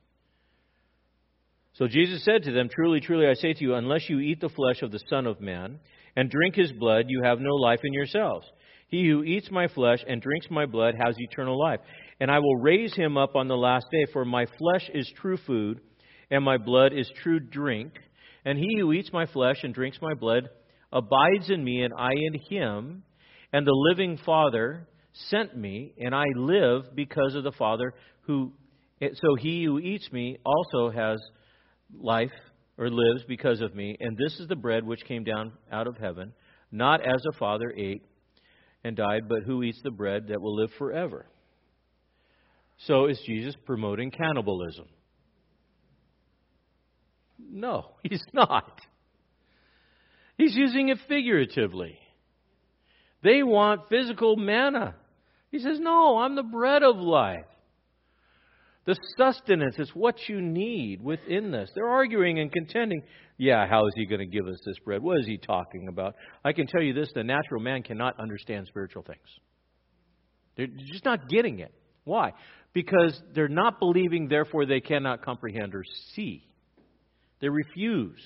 So 1.74 1.88
Jesus 1.88 2.24
said 2.26 2.44
to 2.44 2.52
them, 2.52 2.70
Truly, 2.74 3.00
truly, 3.00 3.28
I 3.28 3.36
say 3.36 3.54
to 3.54 3.64
you, 3.64 3.76
unless 3.76 4.10
you 4.10 4.20
eat 4.20 4.42
the 4.42 4.50
flesh 4.50 4.82
of 4.82 4.92
the 4.92 5.02
Son 5.10 5.28
of 5.28 5.40
Man 5.40 5.80
and 6.16 6.30
drink 6.30 6.56
his 6.56 6.72
blood, 6.72 7.06
you 7.08 7.22
have 7.24 7.40
no 7.40 7.54
life 7.54 7.82
in 7.84 7.94
yourselves. 7.94 8.48
He 8.88 9.08
who 9.08 9.24
eats 9.24 9.52
my 9.52 9.68
flesh 9.68 10.00
and 10.08 10.22
drinks 10.22 10.48
my 10.50 10.66
blood 10.66 10.96
has 11.00 11.16
eternal 11.20 11.60
life, 11.60 11.80
and 12.20 12.32
I 12.32 12.40
will 12.40 12.56
raise 12.58 12.96
him 12.96 13.18
up 13.18 13.36
on 13.36 13.48
the 13.48 13.58
last 13.58 13.86
day. 13.92 14.06
For 14.12 14.26
my 14.26 14.46
flesh 14.46 14.90
is 14.94 15.12
true 15.18 15.38
food, 15.46 15.82
and 16.32 16.44
my 16.44 16.58
blood 16.58 16.94
is 16.94 17.10
true 17.22 17.40
drink. 17.40 17.94
And 18.46 18.58
he 18.58 18.78
who 18.80 18.94
eats 18.94 19.12
my 19.12 19.26
flesh 19.26 19.58
and 19.64 19.74
drinks 19.74 20.00
my 20.02 20.14
blood 20.14 20.50
abides 20.92 21.50
in 21.50 21.64
me, 21.64 21.84
and 21.84 21.94
I 21.98 22.12
in 22.12 22.40
him. 22.50 23.04
And 23.54 23.66
the 23.66 23.88
living 23.92 24.18
Father 24.26 24.88
sent 25.30 25.56
me, 25.58 25.94
and 26.00 26.16
I 26.16 26.26
live 26.36 26.96
because 26.96 27.36
of 27.36 27.44
the 27.44 27.52
Father 27.52 27.94
who. 28.22 28.54
So 29.00 29.36
he 29.40 29.64
who 29.64 29.80
eats 29.80 30.12
me 30.12 30.38
also 30.44 30.90
has 30.90 31.20
life, 31.94 32.32
or 32.80 32.90
lives 32.90 33.24
because 33.28 33.62
of 33.62 33.76
me. 33.76 33.96
And 34.00 34.18
this 34.18 34.40
is 34.40 34.48
the 34.48 34.56
bread 34.56 34.86
which 34.86 35.06
came 35.06 35.24
down 35.24 35.52
out 35.72 35.88
of 35.88 35.98
heaven, 35.98 36.34
not 36.72 37.02
as 37.02 37.22
a 37.28 37.38
father 37.38 37.74
ate 37.76 38.04
and 38.84 38.96
died, 38.96 39.28
but 39.28 39.44
who 39.44 39.64
eats 39.64 39.82
the 39.84 39.92
bread 39.92 40.28
that 40.30 40.42
will 40.42 40.56
live 40.56 40.72
forever. 40.78 41.26
So 42.86 43.08
is 43.08 43.20
Jesus 43.26 43.56
promoting 43.66 44.12
cannibalism? 44.12 44.86
No, 47.40 47.92
he's 48.04 48.24
not. 48.34 48.80
He's 50.38 50.56
using 50.56 50.90
it 50.90 51.00
figuratively. 51.08 51.98
They 53.24 53.42
want 53.42 53.90
physical 53.90 54.36
manna. 54.36 54.96
He 55.50 55.60
says, 55.60 55.80
No, 55.80 56.20
I'm 56.20 56.36
the 56.36 56.44
bread 56.44 56.84
of 56.84 56.98
life. 56.98 57.46
The 58.86 58.98
sustenance 59.18 59.76
is 59.80 59.90
what 59.94 60.16
you 60.30 60.40
need 60.40 61.04
within 61.04 61.52
this. 61.52 61.70
They're 61.76 61.90
arguing 61.90 62.40
and 62.40 62.50
contending. 62.50 63.02
Yeah, 63.38 63.68
how 63.68 63.86
is 63.86 63.94
he 63.98 64.06
going 64.06 64.20
to 64.20 64.26
give 64.26 64.48
us 64.48 64.60
this 64.66 64.80
bread? 64.80 65.02
What 65.02 65.20
is 65.20 65.26
he 65.26 65.38
talking 65.38 65.88
about? 65.90 66.16
I 66.46 66.54
can 66.54 66.68
tell 66.68 66.82
you 66.82 66.94
this 66.94 67.10
the 67.14 67.24
natural 67.24 67.60
man 67.60 67.84
cannot 67.84 68.18
understand 68.18 68.66
spiritual 68.68 69.04
things. 69.04 69.28
They're 70.56 70.68
just 70.68 71.04
not 71.04 71.28
getting 71.28 71.60
it. 71.60 71.74
Why? 72.06 72.32
Because 72.74 73.20
they're 73.34 73.48
not 73.48 73.80
believing, 73.80 74.28
therefore 74.28 74.66
they 74.66 74.80
cannot 74.80 75.24
comprehend 75.24 75.74
or 75.74 75.84
see. 76.14 76.44
They 77.40 77.50
refuse. 77.50 78.22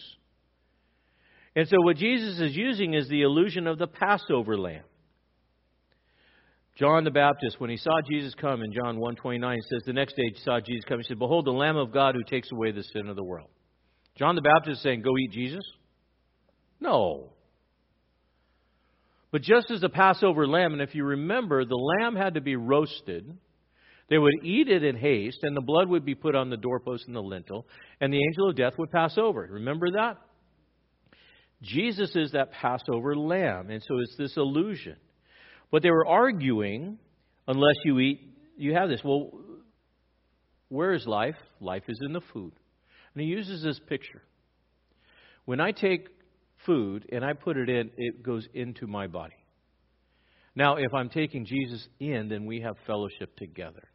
And 1.55 1.67
so 1.67 1.75
what 1.81 1.97
Jesus 1.97 2.39
is 2.39 2.55
using 2.55 2.93
is 2.93 3.07
the 3.07 3.23
illusion 3.23 3.67
of 3.67 3.77
the 3.77 3.87
Passover 3.87 4.57
lamb. 4.57 4.83
John 6.77 7.03
the 7.03 7.11
Baptist, 7.11 7.59
when 7.59 7.69
he 7.69 7.77
saw 7.77 7.91
Jesus 8.09 8.33
come 8.33 8.63
in 8.63 8.73
John 8.73 8.97
1.29, 8.97 9.55
says, 9.69 9.83
the 9.85 9.93
next 9.93 10.15
day 10.15 10.23
he 10.33 10.41
saw 10.41 10.59
Jesus 10.59 10.83
come, 10.87 10.99
he 10.99 11.03
said, 11.03 11.19
Behold, 11.19 11.45
the 11.45 11.51
Lamb 11.51 11.77
of 11.77 11.91
God 11.91 12.15
who 12.15 12.23
takes 12.23 12.51
away 12.51 12.71
the 12.71 12.83
sin 12.83 13.07
of 13.07 13.15
the 13.15 13.23
world. 13.23 13.49
John 14.15 14.35
the 14.35 14.41
Baptist 14.41 14.77
is 14.77 14.83
saying, 14.83 15.01
Go 15.01 15.17
eat 15.17 15.31
Jesus? 15.31 15.63
No. 16.79 17.33
But 19.31 19.41
just 19.43 19.71
as 19.71 19.81
the 19.81 19.89
Passover 19.89 20.47
lamb, 20.47 20.73
and 20.73 20.81
if 20.81 20.95
you 20.95 21.05
remember, 21.05 21.63
the 21.63 21.75
lamb 21.75 22.15
had 22.15 22.33
to 22.33 22.41
be 22.41 22.55
roasted. 22.55 23.37
They 24.09 24.17
would 24.17 24.43
eat 24.43 24.67
it 24.67 24.83
in 24.83 24.97
haste, 24.97 25.39
and 25.43 25.55
the 25.55 25.61
blood 25.61 25.87
would 25.87 26.05
be 26.05 26.15
put 26.15 26.35
on 26.35 26.49
the 26.49 26.57
doorpost 26.57 27.07
and 27.07 27.15
the 27.15 27.21
lintel, 27.21 27.65
and 28.01 28.11
the 28.11 28.21
angel 28.21 28.49
of 28.49 28.55
death 28.55 28.73
would 28.77 28.91
pass 28.91 29.17
over. 29.17 29.47
Remember 29.51 29.91
that? 29.91 30.17
Jesus 31.61 32.15
is 32.15 32.31
that 32.31 32.51
Passover 32.51 33.15
lamb, 33.15 33.69
and 33.69 33.81
so 33.81 33.99
it's 33.99 34.15
this 34.17 34.35
illusion. 34.35 34.97
But 35.71 35.83
they 35.83 35.91
were 35.91 36.07
arguing, 36.07 36.97
unless 37.47 37.75
you 37.85 37.99
eat, 37.99 38.19
you 38.57 38.73
have 38.73 38.89
this. 38.89 39.01
Well, 39.03 39.31
where 40.69 40.93
is 40.93 41.05
life? 41.05 41.35
Life 41.59 41.83
is 41.87 41.99
in 42.05 42.13
the 42.13 42.21
food. 42.33 42.53
And 43.13 43.21
he 43.23 43.27
uses 43.29 43.63
this 43.63 43.79
picture. 43.87 44.23
When 45.45 45.59
I 45.59 45.71
take 45.71 46.07
food 46.65 47.07
and 47.11 47.23
I 47.23 47.33
put 47.33 47.57
it 47.57 47.69
in, 47.69 47.91
it 47.97 48.23
goes 48.23 48.47
into 48.53 48.87
my 48.87 49.07
body. 49.07 49.35
Now, 50.55 50.75
if 50.75 50.93
I'm 50.93 51.09
taking 51.09 51.45
Jesus 51.45 51.87
in, 51.99 52.29
then 52.29 52.45
we 52.45 52.61
have 52.61 52.75
fellowship 52.85 53.35
together. 53.37 53.87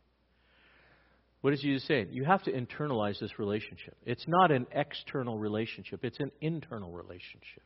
What 1.40 1.52
is 1.52 1.60
Jesus 1.60 1.86
saying? 1.86 2.08
You 2.10 2.24
have 2.24 2.42
to 2.44 2.52
internalize 2.52 3.20
this 3.20 3.38
relationship. 3.38 3.96
It's 4.04 4.26
not 4.26 4.50
an 4.50 4.66
external 4.72 5.38
relationship, 5.38 6.04
it's 6.04 6.20
an 6.20 6.30
internal 6.40 6.92
relationship. 6.92 7.62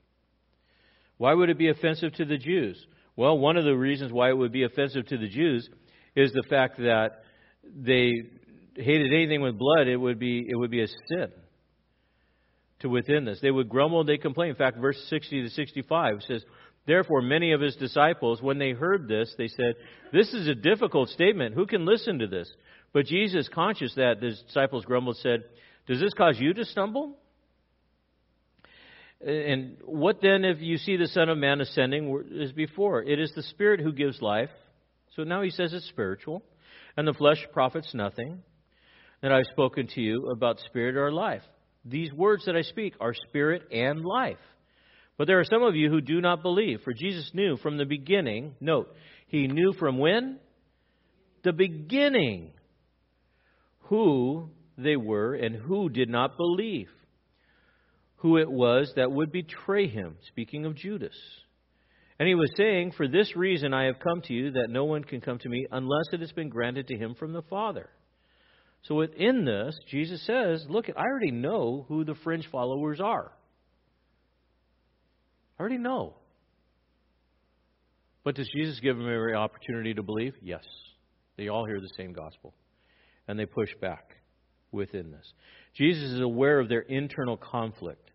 Why 1.18 1.34
would 1.34 1.50
it 1.50 1.58
be 1.58 1.68
offensive 1.68 2.14
to 2.14 2.24
the 2.24 2.38
Jews? 2.38 2.82
Well, 3.16 3.38
one 3.38 3.56
of 3.56 3.64
the 3.64 3.76
reasons 3.76 4.12
why 4.12 4.30
it 4.30 4.36
would 4.36 4.52
be 4.52 4.64
offensive 4.64 5.06
to 5.08 5.18
the 5.18 5.28
Jews 5.28 5.68
is 6.16 6.32
the 6.32 6.44
fact 6.48 6.78
that 6.78 7.22
they 7.64 8.12
hated 8.74 9.12
anything 9.12 9.42
with 9.42 9.58
blood, 9.58 9.86
it 9.86 9.96
would 9.96 10.18
be 10.18 10.46
it 10.48 10.56
would 10.56 10.70
be 10.70 10.82
a 10.82 10.86
sin 10.86 11.30
to 12.80 12.88
within 12.88 13.24
this. 13.24 13.38
They 13.40 13.50
would 13.50 13.68
grumble, 13.68 14.04
they 14.04 14.16
complain. 14.16 14.50
In 14.50 14.56
fact, 14.56 14.78
verse 14.78 14.98
60 15.08 15.42
to 15.42 15.50
65 15.50 16.14
says, 16.26 16.42
Therefore, 16.86 17.20
many 17.20 17.52
of 17.52 17.60
his 17.60 17.76
disciples, 17.76 18.40
when 18.40 18.58
they 18.58 18.70
heard 18.72 19.06
this, 19.06 19.32
they 19.36 19.48
said, 19.48 19.74
This 20.12 20.32
is 20.32 20.48
a 20.48 20.54
difficult 20.54 21.10
statement. 21.10 21.54
Who 21.54 21.66
can 21.66 21.84
listen 21.84 22.18
to 22.20 22.26
this? 22.26 22.50
But 22.92 23.06
Jesus, 23.06 23.48
conscious 23.48 23.94
that 23.94 24.20
the 24.20 24.30
disciples 24.46 24.84
grumbled, 24.84 25.16
said, 25.18 25.44
Does 25.86 26.00
this 26.00 26.14
cause 26.14 26.38
you 26.38 26.54
to 26.54 26.64
stumble? 26.64 27.16
And 29.24 29.76
what 29.84 30.20
then 30.22 30.44
if 30.44 30.60
you 30.60 30.78
see 30.78 30.96
the 30.96 31.06
Son 31.06 31.28
of 31.28 31.36
Man 31.36 31.60
ascending 31.60 32.24
as 32.42 32.52
before? 32.52 33.02
It 33.02 33.20
is 33.20 33.32
the 33.34 33.42
Spirit 33.42 33.80
who 33.80 33.92
gives 33.92 34.20
life. 34.22 34.48
So 35.14 35.24
now 35.24 35.42
he 35.42 35.50
says 35.50 35.72
it's 35.72 35.88
spiritual. 35.88 36.42
And 36.96 37.06
the 37.06 37.14
flesh 37.14 37.44
profits 37.52 37.94
nothing. 37.94 38.42
And 39.22 39.32
I've 39.32 39.44
spoken 39.52 39.86
to 39.94 40.00
you 40.00 40.30
about 40.30 40.58
spirit 40.60 40.96
or 40.96 41.12
life. 41.12 41.42
These 41.84 42.12
words 42.12 42.46
that 42.46 42.56
I 42.56 42.62
speak 42.62 42.94
are 43.00 43.14
spirit 43.28 43.62
and 43.70 44.04
life. 44.04 44.38
But 45.18 45.26
there 45.26 45.38
are 45.38 45.44
some 45.44 45.62
of 45.62 45.76
you 45.76 45.90
who 45.90 46.00
do 46.00 46.20
not 46.20 46.42
believe. 46.42 46.80
For 46.82 46.94
Jesus 46.94 47.30
knew 47.34 47.58
from 47.58 47.76
the 47.76 47.84
beginning, 47.84 48.54
note, 48.60 48.94
he 49.26 49.46
knew 49.46 49.74
from 49.74 49.98
when? 49.98 50.38
The 51.44 51.52
beginning 51.52 52.52
who 53.90 54.48
they 54.78 54.96
were 54.96 55.34
and 55.34 55.54
who 55.54 55.88
did 55.90 56.08
not 56.08 56.36
believe 56.36 56.88
who 58.18 58.36
it 58.36 58.50
was 58.50 58.92
that 58.96 59.10
would 59.10 59.32
betray 59.32 59.88
him, 59.88 60.16
speaking 60.28 60.64
of 60.64 60.76
Judas. 60.76 61.16
And 62.18 62.28
he 62.28 62.34
was 62.34 62.50
saying, 62.56 62.92
For 62.92 63.08
this 63.08 63.34
reason 63.34 63.74
I 63.74 63.84
have 63.84 63.98
come 63.98 64.20
to 64.22 64.32
you, 64.32 64.52
that 64.52 64.68
no 64.68 64.84
one 64.84 65.02
can 65.02 65.20
come 65.20 65.38
to 65.38 65.48
me 65.48 65.66
unless 65.72 66.04
it 66.12 66.20
has 66.20 66.30
been 66.32 66.50
granted 66.50 66.86
to 66.88 66.98
him 66.98 67.14
from 67.14 67.32
the 67.32 67.42
Father. 67.42 67.88
So 68.82 68.94
within 68.94 69.44
this, 69.44 69.74
Jesus 69.90 70.24
says, 70.26 70.64
Look, 70.68 70.86
I 70.88 71.02
already 71.02 71.30
know 71.30 71.86
who 71.88 72.04
the 72.04 72.14
fringe 72.22 72.46
followers 72.52 73.00
are. 73.00 73.32
I 75.58 75.60
already 75.60 75.78
know. 75.78 76.14
But 78.22 78.34
does 78.34 78.50
Jesus 78.54 78.78
give 78.80 78.98
them 78.98 79.06
every 79.06 79.34
opportunity 79.34 79.94
to 79.94 80.02
believe? 80.02 80.34
Yes. 80.42 80.64
They 81.38 81.48
all 81.48 81.64
hear 81.64 81.80
the 81.80 81.90
same 81.96 82.12
gospel. 82.12 82.54
And 83.30 83.38
they 83.38 83.46
push 83.46 83.70
back 83.80 84.16
within 84.72 85.12
this. 85.12 85.32
Jesus 85.76 86.10
is 86.10 86.20
aware 86.20 86.58
of 86.58 86.68
their 86.68 86.80
internal 86.80 87.36
conflict. 87.36 88.10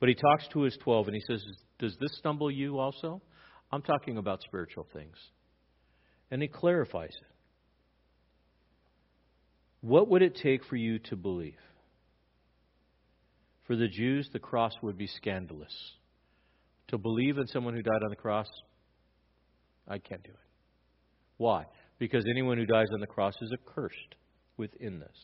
But 0.00 0.08
he 0.08 0.16
talks 0.16 0.48
to 0.48 0.62
his 0.62 0.76
12 0.82 1.06
and 1.06 1.14
he 1.14 1.22
says, 1.28 1.44
Does 1.78 1.96
this 2.00 2.16
stumble 2.18 2.50
you 2.50 2.80
also? 2.80 3.22
I'm 3.70 3.82
talking 3.82 4.18
about 4.18 4.42
spiritual 4.42 4.84
things. 4.92 5.16
And 6.32 6.42
he 6.42 6.48
clarifies 6.48 7.12
it. 7.12 7.26
What 9.80 10.08
would 10.08 10.22
it 10.22 10.34
take 10.42 10.64
for 10.64 10.74
you 10.74 10.98
to 10.98 11.14
believe? 11.14 11.54
For 13.68 13.76
the 13.76 13.86
Jews, 13.86 14.28
the 14.32 14.40
cross 14.40 14.72
would 14.82 14.98
be 14.98 15.06
scandalous. 15.06 15.92
To 16.88 16.98
believe 16.98 17.38
in 17.38 17.46
someone 17.46 17.74
who 17.74 17.82
died 17.82 18.02
on 18.02 18.10
the 18.10 18.16
cross, 18.16 18.48
I 19.86 19.98
can't 19.98 20.24
do 20.24 20.30
it. 20.30 20.36
Why? 21.36 21.66
Because 22.00 22.24
anyone 22.28 22.58
who 22.58 22.66
dies 22.66 22.88
on 22.92 22.98
the 22.98 23.06
cross 23.06 23.34
is 23.40 23.52
accursed 23.52 24.16
within 24.62 25.00
this. 25.00 25.18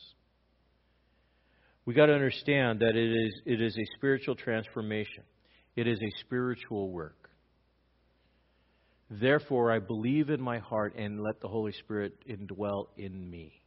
We 1.87 1.95
got 1.95 2.07
to 2.07 2.13
understand 2.13 2.81
that 2.81 2.97
it 2.97 3.13
is, 3.13 3.41
it 3.47 3.63
is 3.63 3.77
a 3.79 3.97
spiritual 3.97 4.35
transformation. 4.35 5.23
It 5.77 5.87
is 5.87 5.99
a 6.03 6.11
spiritual 6.21 6.91
work. 6.91 7.31
Therefore, 9.09 9.71
I 9.73 9.79
believe 9.79 10.29
in 10.29 10.41
my 10.41 10.59
heart 10.59 10.97
and 10.97 11.23
let 11.23 11.41
the 11.41 11.47
Holy 11.47 11.73
Spirit 11.73 12.15
indwell 12.29 12.89
in 12.97 13.31
me. 13.31 13.63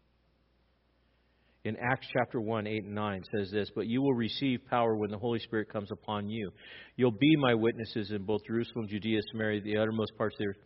In 1.64 1.78
Acts 1.78 2.08
chapter 2.12 2.42
1, 2.42 2.68
8 2.68 2.84
and 2.84 2.96
9 2.96 3.24
says 3.34 3.50
this, 3.50 3.72
But 3.74 3.88
you 3.88 4.02
will 4.02 4.14
receive 4.14 4.60
power 4.70 4.94
when 4.96 5.10
the 5.10 5.18
Holy 5.18 5.40
Spirit 5.40 5.72
comes 5.72 5.90
upon 5.90 6.28
you. 6.28 6.52
You'll 6.98 7.12
be 7.12 7.36
my 7.38 7.54
witnesses 7.54 8.12
in 8.12 8.24
both 8.26 8.42
Jerusalem, 8.46 8.88
Judea, 8.90 9.22
Samaria, 9.32 9.62
the 9.62 9.78
uttermost 9.78 10.18
parts 10.18 10.36
of 10.36 10.40
the 10.40 10.48
earth. 10.48 10.58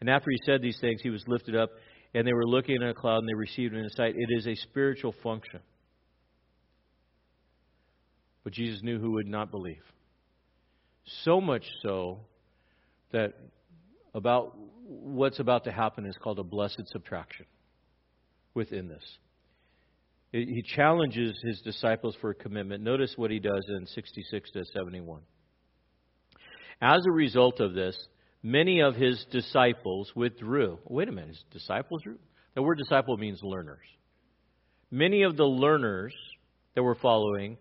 And 0.00 0.08
after 0.08 0.30
he 0.30 0.38
said 0.46 0.62
these 0.62 0.78
things, 0.80 1.00
he 1.02 1.10
was 1.10 1.22
lifted 1.28 1.54
up, 1.54 1.70
and 2.14 2.26
they 2.26 2.32
were 2.32 2.46
looking 2.46 2.76
in 2.76 2.82
a 2.82 2.94
cloud, 2.94 3.18
and 3.18 3.28
they 3.28 3.34
received 3.34 3.74
him 3.74 3.80
in 3.80 3.90
sight. 3.90 4.14
It 4.16 4.28
is 4.30 4.46
a 4.46 4.54
spiritual 4.54 5.14
function. 5.22 5.60
But 8.44 8.52
Jesus 8.52 8.82
knew 8.82 9.00
who 9.00 9.12
would 9.12 9.26
not 9.26 9.50
believe. 9.50 9.82
So 11.24 11.40
much 11.40 11.64
so 11.82 12.20
that 13.12 13.34
about 14.14 14.56
what's 14.86 15.40
about 15.40 15.64
to 15.64 15.72
happen 15.72 16.06
is 16.06 16.16
called 16.22 16.38
a 16.38 16.44
blessed 16.44 16.82
subtraction 16.86 17.46
within 18.54 18.88
this. 18.88 19.04
He 20.30 20.62
challenges 20.74 21.40
his 21.44 21.60
disciples 21.60 22.16
for 22.20 22.30
a 22.30 22.34
commitment. 22.34 22.82
Notice 22.82 23.14
what 23.16 23.30
he 23.30 23.38
does 23.38 23.64
in 23.68 23.86
66 23.86 24.50
to 24.50 24.64
71. 24.64 25.20
As 26.80 27.00
a 27.06 27.12
result 27.12 27.60
of 27.60 27.72
this, 27.72 27.96
many 28.44 28.80
of 28.80 28.94
his 28.94 29.24
disciples 29.32 30.12
withdrew. 30.14 30.78
Wait 30.84 31.08
a 31.08 31.12
minute, 31.12 31.30
his 31.30 31.44
disciples? 31.50 32.02
The 32.54 32.62
word 32.62 32.78
disciple 32.78 33.16
means 33.16 33.40
learners. 33.42 33.84
Many 34.90 35.22
of 35.22 35.36
the 35.36 35.44
learners 35.44 36.14
that 36.76 36.82
were 36.82 36.94
following 36.94 37.56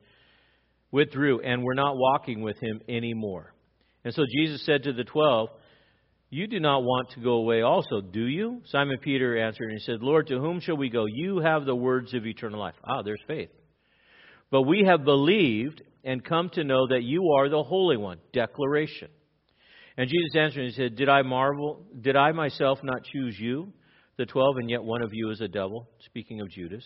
withdrew 0.92 1.40
and 1.40 1.64
were 1.64 1.74
not 1.74 1.98
walking 1.98 2.42
with 2.42 2.60
him 2.60 2.82
anymore. 2.88 3.56
And 4.04 4.14
so 4.14 4.24
Jesus 4.38 4.64
said 4.66 4.84
to 4.84 4.94
the 4.94 5.06
twelve, 5.06 5.50
You 6.30 6.46
do 6.46 6.60
not 6.60 6.84
want 6.84 7.12
to 7.12 7.22
go 7.22 7.36
away 7.36 7.62
also, 7.62 8.02
do 8.02 8.26
you? 8.26 8.62
Simon 8.66 8.98
Peter 9.02 9.38
answered 9.38 9.70
and 9.70 9.80
he 9.80 9.86
said, 9.86 10.04
Lord, 10.04 10.28
to 10.28 10.40
whom 10.40 10.60
shall 10.60 10.78
we 10.78 10.90
go? 10.90 11.06
You 11.06 11.40
have 11.40 11.66
the 11.66 11.76
words 11.76 12.14
of 12.14 12.28
eternal 12.28 12.60
life. 12.60 12.76
Ah, 12.84 13.02
there's 13.02 13.24
faith. 13.26 13.50
But 14.52 14.64
we 14.64 14.84
have 14.86 15.06
believed 15.06 15.82
and 16.04 16.24
come 16.24 16.50
to 16.54 16.64
know 16.64 16.88
that 16.90 17.02
you 17.04 17.32
are 17.40 17.50
the 17.50 17.64
Holy 17.64 17.98
One. 17.98 18.20
Declaration. 18.34 19.10
And 19.98 20.10
Jesus 20.10 20.36
answered 20.36 20.66
and 20.66 20.74
said, 20.74 20.96
Did 20.96 21.10
I 21.10 21.22
marvel? 21.22 21.86
Did 22.02 22.16
I 22.16 22.32
myself 22.32 22.80
not 22.84 23.04
choose 23.04 23.38
you, 23.40 23.72
the 24.18 24.26
twelve, 24.26 24.58
and 24.58 24.70
yet 24.70 24.84
one 24.84 25.04
of 25.04 25.14
you 25.14 25.30
is 25.30 25.42
a 25.42 25.48
devil? 25.48 25.88
Speaking 26.06 26.42
of 26.42 26.50
Judas. 26.50 26.84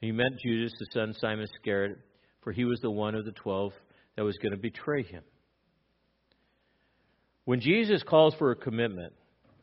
He 0.00 0.12
meant 0.12 0.40
Judas, 0.44 0.72
the 0.78 0.86
son 0.92 1.14
Simon 1.20 1.44
Iscariot 1.44 1.98
for 2.42 2.52
he 2.52 2.64
was 2.64 2.80
the 2.80 2.90
one 2.90 3.14
of 3.14 3.24
the 3.24 3.32
twelve 3.32 3.72
that 4.16 4.24
was 4.24 4.36
going 4.38 4.52
to 4.52 4.58
betray 4.58 5.02
him. 5.02 5.22
When 7.44 7.60
Jesus 7.60 8.02
calls 8.02 8.34
for 8.34 8.50
a 8.50 8.56
commitment, 8.56 9.12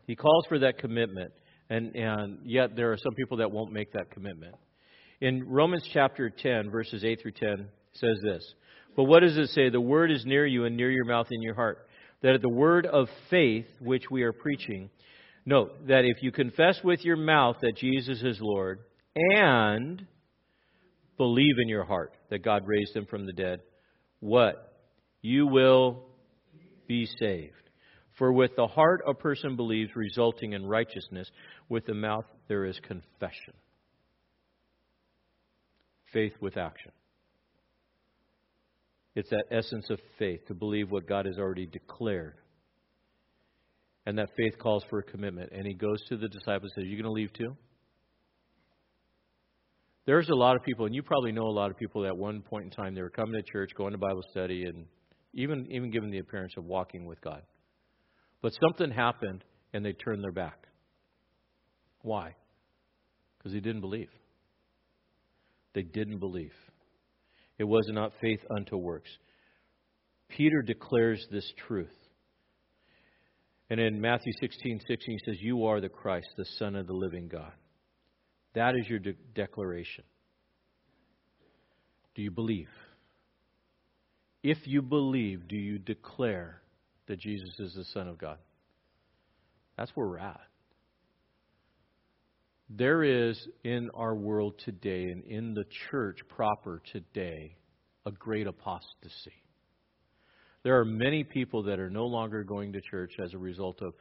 he 0.06 0.16
calls 0.16 0.46
for 0.48 0.60
that 0.60 0.78
commitment, 0.78 1.32
and, 1.70 1.96
and 1.96 2.40
yet 2.44 2.76
there 2.76 2.92
are 2.92 2.98
some 2.98 3.14
people 3.14 3.38
that 3.38 3.52
won't 3.52 3.72
make 3.72 3.94
that 3.94 4.12
commitment. 4.12 4.56
In 5.22 5.48
Romans 5.48 5.88
chapter 5.94 6.30
10, 6.30 6.70
verses 6.70 7.04
8 7.04 7.20
through 7.22 7.32
10, 7.32 7.68
says 7.94 8.18
this 8.24 8.54
But 8.96 9.04
what 9.04 9.22
does 9.22 9.38
it 9.38 9.48
say? 9.50 9.70
The 9.70 9.82
word 9.82 10.12
is 10.12 10.26
near 10.26 10.46
you 10.46 10.66
and 10.66 10.78
near 10.78 10.92
your 10.92 11.06
mouth 11.06 11.28
and 11.30 11.42
your 11.42 11.56
heart. 11.56 11.87
That 12.22 12.36
at 12.36 12.42
the 12.42 12.50
word 12.50 12.86
of 12.86 13.08
faith 13.30 13.68
which 13.80 14.04
we 14.10 14.24
are 14.24 14.34
preaching, 14.34 14.90
note 15.46 15.88
that 15.88 16.06
if 16.06 16.24
you 16.24 16.32
confess 16.32 16.80
with 16.84 17.06
your 17.06 17.18
mouth 17.18 17.58
that 17.62 17.78
Jesus 17.78 18.22
is 18.24 18.40
Lord 18.42 18.80
and 19.16 20.06
believe 21.18 21.56
in 21.62 21.68
your 21.70 21.86
heart 21.86 22.14
that 22.30 22.44
God 22.44 22.64
raised 22.66 22.96
him 22.96 23.06
from 23.06 23.26
the 23.26 23.34
dead, 23.34 23.60
what? 24.20 24.74
You 25.22 25.48
will 25.48 26.04
be 26.88 27.08
saved. 27.20 27.54
For 28.18 28.32
with 28.32 28.56
the 28.56 28.68
heart 28.68 29.02
a 29.08 29.14
person 29.14 29.56
believes, 29.56 29.96
resulting 29.96 30.54
in 30.54 30.66
righteousness. 30.66 31.30
With 31.70 31.86
the 31.86 31.94
mouth 31.94 32.26
there 32.48 32.66
is 32.66 32.80
confession. 32.80 33.54
Faith 36.12 36.34
with 36.42 36.58
action. 36.58 36.92
It's 39.18 39.32
that 39.32 39.46
essence 39.50 39.90
of 39.90 40.00
faith 40.20 40.46
to 40.46 40.54
believe 40.54 40.92
what 40.92 41.08
God 41.08 41.26
has 41.26 41.40
already 41.40 41.66
declared. 41.66 42.36
And 44.06 44.16
that 44.20 44.30
faith 44.38 44.60
calls 44.60 44.84
for 44.92 45.00
a 45.00 45.04
commitment. 45.04 45.52
And 45.54 45.66
he 45.66 45.74
goes 45.74 46.00
to 46.10 46.18
the 46.18 46.28
disciples 46.28 46.72
and 46.76 46.84
says, 46.84 46.88
You're 46.88 47.02
going 47.02 47.16
to 47.16 47.20
leave 47.20 47.34
too? 47.34 47.58
There's 50.06 50.30
a 50.30 50.36
lot 50.36 50.56
of 50.56 50.62
people, 50.62 50.86
and 50.86 50.94
you 50.94 51.02
probably 51.02 51.32
know 51.32 51.48
a 51.48 51.50
lot 51.50 51.72
of 51.72 51.78
people 51.78 52.04
that 52.04 52.10
at 52.10 52.18
one 52.18 52.44
point 52.44 52.66
in 52.66 52.70
time 52.70 52.94
they 52.94 53.02
were 53.02 53.10
coming 53.10 53.34
to 53.34 53.42
church, 53.52 53.72
going 53.76 53.94
to 53.94 53.98
Bible 53.98 54.24
study, 54.30 54.66
and 54.66 54.86
even 55.34 55.66
even 55.72 55.90
given 55.90 56.12
the 56.12 56.20
appearance 56.20 56.54
of 56.56 56.66
walking 56.66 57.08
with 57.08 57.20
God. 57.20 57.42
But 58.44 58.54
something 58.62 58.92
happened 58.92 59.44
and 59.74 59.84
they 59.84 59.94
turned 59.94 60.24
their 60.24 60.32
back. 60.32 60.68
Why? 62.04 62.36
Because 63.40 63.52
they 63.52 63.62
didn't 63.62 63.82
believe. 63.82 64.12
They 65.74 65.82
didn't 65.82 66.20
believe. 66.20 66.54
It 67.58 67.64
was 67.64 67.88
not 67.90 68.14
faith 68.22 68.42
unto 68.50 68.78
works. 68.78 69.10
Peter 70.30 70.62
declares 70.62 71.26
this 71.32 71.52
truth. 71.68 71.94
And 73.70 73.80
in 73.80 74.00
Matthew 74.00 74.32
16, 74.40 74.82
16, 74.88 74.98
he 75.08 75.20
says, 75.26 75.42
You 75.42 75.66
are 75.66 75.82
the 75.82 75.90
Christ, 75.90 76.28
the 76.38 76.46
Son 76.58 76.76
of 76.76 76.88
the 76.88 76.94
living 76.94 77.28
God. 77.28 77.52
That 78.54 78.76
is 78.76 78.88
your 78.88 79.00
de- 79.00 79.16
declaration. 79.36 80.04
Do 82.16 82.22
you 82.22 82.32
believe? 82.32 82.70
If 84.44 84.60
you 84.66 84.82
believe, 84.82 85.48
do 85.48 85.58
you 85.58 85.78
declare 85.78 86.62
that 87.08 87.20
Jesus 87.20 87.50
is 87.60 87.74
the 87.74 87.84
Son 87.94 88.08
of 88.08 88.18
God? 88.18 88.38
That's 89.78 89.92
where 89.96 90.08
we're 90.08 90.20
at. 90.20 90.42
There 92.70 93.04
is 93.04 93.48
in 93.64 93.90
our 93.94 94.14
world 94.14 94.62
today 94.66 95.06
and 95.06 95.24
in 95.24 95.54
the 95.54 95.64
church 95.90 96.20
proper 96.28 96.82
today 96.92 97.56
a 98.06 98.12
great 98.12 98.46
apostasy. 98.46 99.44
There 100.64 100.78
are 100.78 100.86
many 100.86 101.24
people 101.24 101.64
that 101.64 101.80
are 101.80 101.90
no 101.90 102.06
longer 102.06 102.44
going 102.44 102.74
to 102.74 102.82
church 102.82 103.14
as 103.24 103.34
a 103.34 103.38
result 103.38 103.82
of 103.82 103.94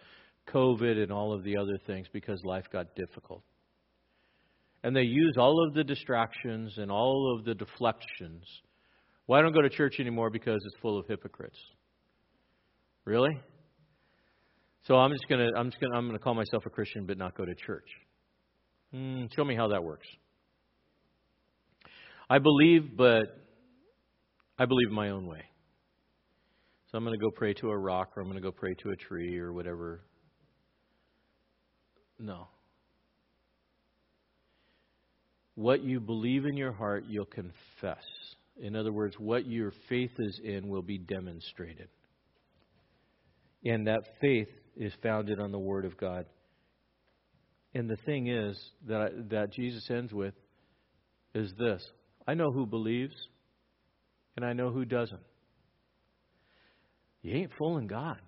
COVID 0.49 1.01
and 1.01 1.13
all 1.13 1.33
of 1.33 1.45
the 1.45 1.57
other 1.57 1.79
things 1.87 2.09
because 2.13 2.43
life 2.45 2.65
got 2.73 2.97
difficult. 2.97 3.43
And 4.83 4.95
they 4.95 5.03
use 5.03 5.37
all 5.39 5.65
of 5.65 5.75
the 5.75 5.85
distractions 5.85 6.75
and 6.77 6.91
all 6.91 7.37
of 7.37 7.45
the 7.45 7.55
deflections. 7.55 8.45
I 9.33 9.43
don't 9.43 9.53
go 9.53 9.63
to 9.63 9.71
church 9.71 9.97
anymore 10.01 10.31
because 10.31 10.61
it's 10.65 10.77
full 10.81 10.99
of 10.99 11.07
hypocrites. 11.07 11.59
Really? 13.05 13.41
So 14.87 14.97
I'm 14.97 15.11
just 15.13 15.29
gonna 15.29 15.51
I'm 15.57 15.71
just 15.71 15.81
gonna 15.81 15.97
I'm 15.97 16.07
gonna 16.07 16.19
call 16.19 16.35
myself 16.35 16.65
a 16.67 16.71
Christian 16.71 17.07
but 17.07 17.19
not 17.19 17.37
go 17.37 17.45
to 17.45 17.55
church. 17.55 17.89
Mm, 18.95 19.29
show 19.35 19.45
me 19.45 19.55
how 19.55 19.69
that 19.69 19.83
works. 19.83 20.07
I 22.29 22.39
believe, 22.39 22.97
but 22.97 23.25
I 24.59 24.65
believe 24.65 24.91
my 24.91 25.11
own 25.11 25.27
way. 25.27 25.43
So 26.91 26.99
I'm 26.99 27.05
going 27.05 27.19
to 27.19 27.23
go 27.23 27.31
pray 27.31 27.53
to 27.55 27.71
a 27.71 27.77
rock 27.77 28.13
or 28.17 28.23
I'm 28.23 28.29
going 28.29 28.41
to 28.41 28.43
go 28.43 28.53
pray 28.53 28.75
to 28.83 28.91
a 28.91 28.97
tree 28.97 29.39
or 29.39 29.53
whatever. 29.53 30.01
No. 32.19 32.49
What 35.55 35.83
you 35.83 36.01
believe 36.01 36.45
in 36.47 36.57
your 36.57 36.73
heart, 36.73 37.05
you'll 37.09 37.27
confess. 37.27 38.05
In 38.61 38.77
other 38.77 38.93
words, 38.93 39.17
what 39.19 39.47
your 39.47 39.73
faith 39.89 40.13
is 40.19 40.41
in 40.43 40.69
will 40.69 40.83
be 40.83 40.99
demonstrated. 40.99 41.89
And 43.65 43.87
that 43.87 44.03
faith 44.21 44.49
is 44.77 44.93
founded 45.03 45.41
on 45.41 45.53
the 45.53 45.59
Word 45.59 45.85
of 45.85 45.97
God. 45.97 46.27
And 47.75 47.91
the 47.91 47.97
thing 47.97 48.29
is 48.29 48.59
that, 48.89 49.31
that 49.31 49.53
Jesus 49.53 49.89
ends 49.91 50.13
with 50.13 50.35
is 51.35 51.53
this 51.59 51.87
I 52.27 52.35
know 52.35 52.51
who 52.51 52.67
believes, 52.67 53.15
and 54.37 54.45
I 54.45 54.53
know 54.53 54.71
who 54.71 54.85
doesn't. 54.85 55.21
You 57.23 57.35
ain't 57.35 57.53
fooling 57.59 57.87
God. 57.87 58.19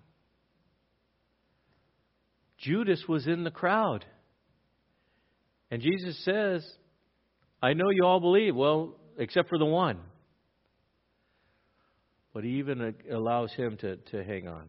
Judas 2.57 3.03
was 3.07 3.27
in 3.27 3.43
the 3.43 3.51
crowd. 3.51 4.05
And 5.71 5.81
Jesus 5.81 6.23
says, 6.25 6.65
I 7.61 7.73
know 7.73 7.89
you 7.91 8.05
all 8.05 8.19
believe. 8.19 8.55
Well, 8.55 8.95
except 9.17 9.49
for 9.49 9.57
the 9.57 9.65
one. 9.65 9.99
But 12.33 12.43
he 12.43 12.59
even 12.59 12.95
allows 13.11 13.51
him 13.53 13.77
to, 13.77 13.97
to 13.97 14.23
hang 14.23 14.47
on. 14.47 14.67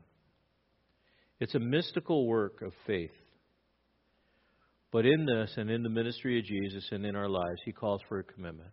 It's 1.40 1.54
a 1.54 1.58
mystical 1.58 2.26
work 2.26 2.62
of 2.62 2.72
faith. 2.86 3.10
But 4.92 5.06
in 5.06 5.24
this 5.24 5.52
and 5.56 5.70
in 5.70 5.82
the 5.82 5.88
ministry 5.88 6.38
of 6.38 6.44
Jesus 6.44 6.88
and 6.90 7.06
in 7.06 7.14
our 7.14 7.28
lives, 7.28 7.60
he 7.64 7.72
calls 7.72 8.00
for 8.08 8.18
a 8.18 8.24
commitment. 8.24 8.70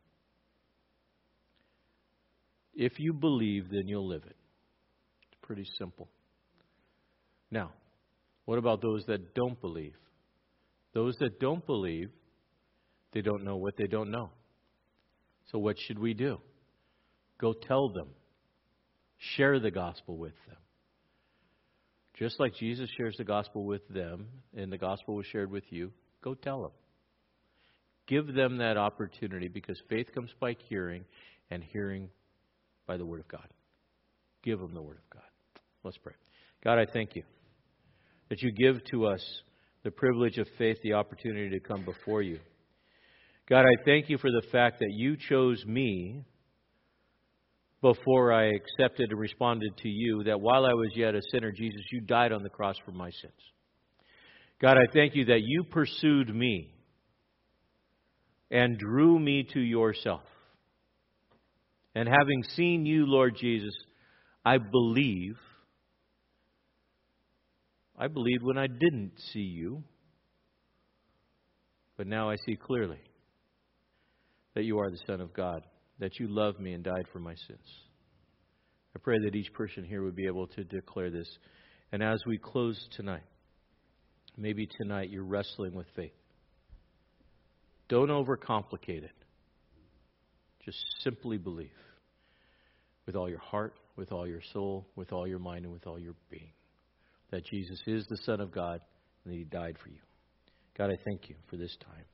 If 2.73 2.99
you 2.99 3.13
believe, 3.13 3.69
then 3.69 3.87
you'll 3.87 4.07
live 4.07 4.23
it. 4.23 4.35
It's 5.31 5.41
pretty 5.41 5.65
simple. 5.77 6.09
Now, 7.51 7.71
what 8.45 8.57
about 8.57 8.81
those 8.81 9.03
that 9.07 9.33
don't 9.33 9.59
believe? 9.61 9.95
Those 10.93 11.15
that 11.19 11.39
don't 11.39 11.65
believe, 11.65 12.09
they 13.13 13.21
don't 13.21 13.43
know 13.43 13.57
what 13.57 13.77
they 13.77 13.87
don't 13.87 14.11
know. 14.11 14.29
So, 15.51 15.59
what 15.59 15.75
should 15.79 15.99
we 15.99 16.13
do? 16.13 16.39
Go 17.39 17.53
tell 17.53 17.89
them, 17.89 18.09
share 19.35 19.59
the 19.59 19.71
gospel 19.71 20.17
with 20.17 20.33
them. 20.47 20.57
Just 22.17 22.39
like 22.39 22.55
Jesus 22.55 22.89
shares 22.97 23.15
the 23.17 23.23
gospel 23.23 23.63
with 23.63 23.87
them, 23.89 24.27
and 24.55 24.71
the 24.71 24.77
gospel 24.77 25.15
was 25.15 25.25
shared 25.27 25.51
with 25.51 25.63
you, 25.69 25.91
go 26.23 26.33
tell 26.33 26.61
them. 26.61 26.71
Give 28.07 28.33
them 28.33 28.57
that 28.57 28.77
opportunity 28.77 29.47
because 29.47 29.81
faith 29.89 30.07
comes 30.13 30.29
by 30.39 30.55
hearing, 30.69 31.03
and 31.49 31.63
hearing 31.63 32.09
by 32.85 32.97
the 32.97 33.05
Word 33.05 33.19
of 33.19 33.27
God. 33.27 33.47
Give 34.43 34.59
them 34.59 34.73
the 34.73 34.81
Word 34.81 34.97
of 34.97 35.09
God. 35.09 35.23
Let's 35.83 35.97
pray. 35.97 36.13
God, 36.63 36.79
I 36.79 36.85
thank 36.91 37.15
you 37.15 37.23
that 38.29 38.41
you 38.41 38.51
give 38.51 38.83
to 38.91 39.07
us 39.07 39.21
the 39.83 39.91
privilege 39.91 40.37
of 40.37 40.47
faith, 40.57 40.77
the 40.83 40.93
opportunity 40.93 41.49
to 41.49 41.59
come 41.59 41.85
before 41.85 42.21
you. 42.21 42.39
God, 43.49 43.61
I 43.61 43.83
thank 43.85 44.09
you 44.09 44.17
for 44.17 44.29
the 44.29 44.45
fact 44.51 44.79
that 44.79 44.91
you 44.91 45.15
chose 45.15 45.63
me 45.65 46.25
before 47.81 48.33
I 48.33 48.51
accepted 48.53 49.11
and 49.11 49.19
responded 49.19 49.77
to 49.77 49.87
you, 49.87 50.23
that 50.25 50.41
while 50.41 50.65
I 50.65 50.73
was 50.73 50.91
yet 50.95 51.15
a 51.15 51.21
sinner, 51.31 51.51
Jesus, 51.51 51.81
you 51.91 52.01
died 52.01 52.31
on 52.31 52.43
the 52.43 52.49
cross 52.49 52.75
for 52.83 52.91
my 52.91 53.11
sins. 53.11 53.33
God, 54.59 54.77
I 54.77 54.91
thank 54.91 55.15
you 55.15 55.25
that 55.25 55.41
you 55.43 55.63
pursued 55.63 56.33
me 56.33 56.73
and 58.49 58.77
drew 58.77 59.19
me 59.19 59.47
to 59.53 59.59
yourself. 59.59 60.23
And 61.93 62.07
having 62.07 62.43
seen 62.55 62.85
you, 62.85 63.05
Lord 63.05 63.35
Jesus, 63.39 63.73
I 64.45 64.57
believe. 64.57 65.37
I 67.97 68.07
believed 68.07 68.43
when 68.43 68.57
I 68.57 68.67
didn't 68.67 69.13
see 69.31 69.41
you. 69.41 69.83
But 71.97 72.07
now 72.07 72.29
I 72.29 72.35
see 72.45 72.55
clearly 72.55 73.01
that 74.53 74.63
you 74.63 74.79
are 74.79 74.89
the 74.89 74.99
Son 75.07 75.21
of 75.21 75.33
God, 75.33 75.63
that 75.99 76.19
you 76.19 76.27
love 76.27 76.59
me 76.59 76.73
and 76.73 76.83
died 76.83 77.05
for 77.11 77.19
my 77.19 77.33
sins. 77.47 77.67
I 78.95 78.99
pray 78.99 79.17
that 79.23 79.35
each 79.35 79.53
person 79.53 79.83
here 79.83 80.03
would 80.03 80.15
be 80.15 80.27
able 80.27 80.47
to 80.47 80.63
declare 80.63 81.11
this. 81.11 81.27
And 81.91 82.01
as 82.01 82.19
we 82.25 82.37
close 82.37 82.79
tonight, 82.95 83.23
maybe 84.37 84.67
tonight 84.67 85.09
you're 85.09 85.23
wrestling 85.23 85.73
with 85.73 85.87
faith. 85.95 86.11
Don't 87.89 88.09
overcomplicate 88.09 89.03
it. 89.03 89.11
Just 90.65 90.77
simply 91.01 91.37
believe 91.37 91.69
with 93.05 93.15
all 93.15 93.29
your 93.29 93.39
heart, 93.39 93.73
with 93.95 94.11
all 94.11 94.27
your 94.27 94.41
soul, 94.53 94.85
with 94.95 95.13
all 95.13 95.27
your 95.27 95.39
mind, 95.39 95.63
and 95.63 95.73
with 95.73 95.87
all 95.87 95.97
your 95.97 96.13
being 96.29 96.51
that 97.31 97.45
Jesus 97.45 97.81
is 97.85 98.05
the 98.07 98.17
Son 98.17 98.39
of 98.39 98.51
God 98.51 98.81
and 99.23 99.33
that 99.33 99.37
He 99.37 99.43
died 99.43 99.77
for 99.83 99.89
you. 99.89 99.99
God, 100.77 100.89
I 100.91 100.97
thank 101.03 101.29
you 101.29 101.35
for 101.49 101.57
this 101.57 101.75
time. 101.83 102.05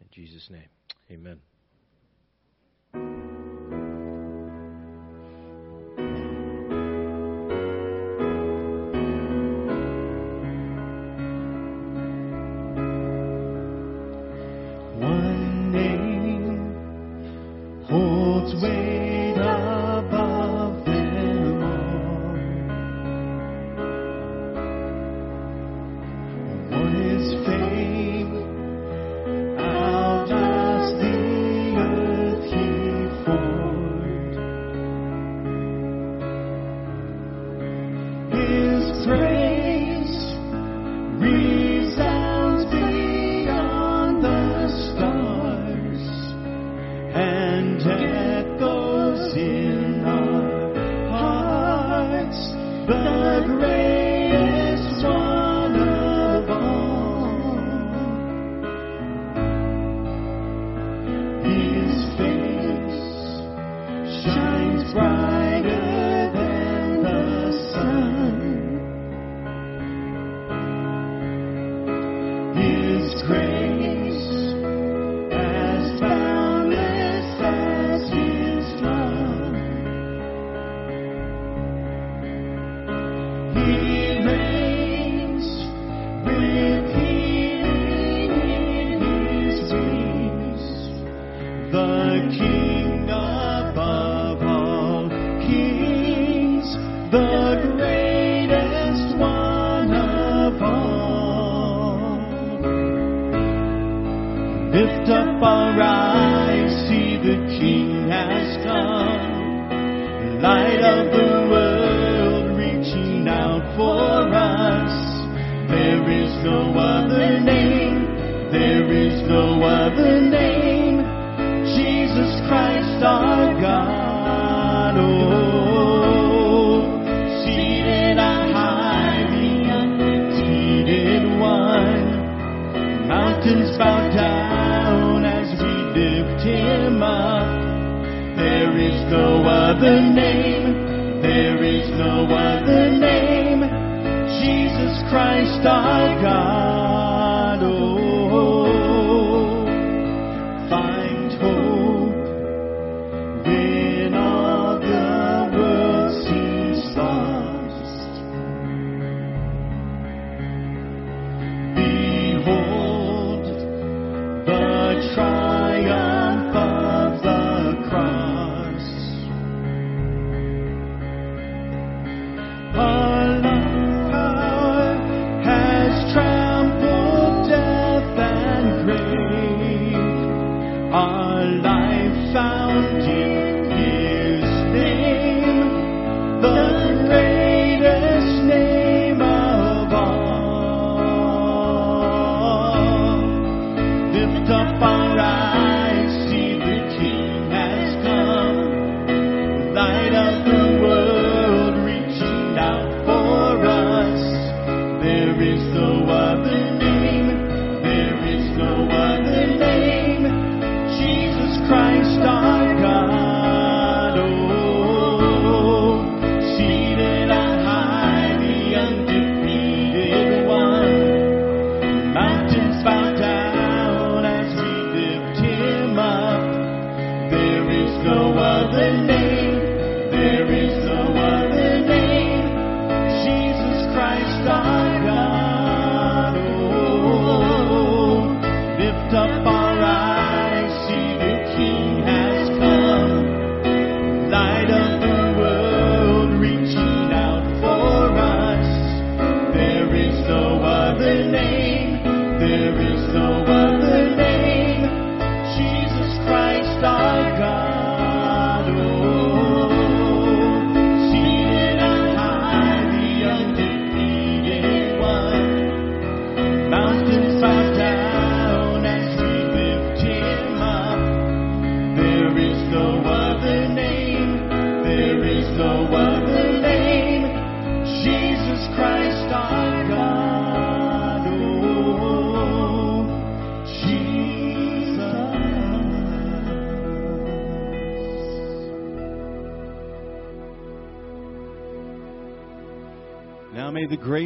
In 0.00 0.06
Jesus' 0.12 0.48
name, 0.50 0.68
amen. 1.10 1.53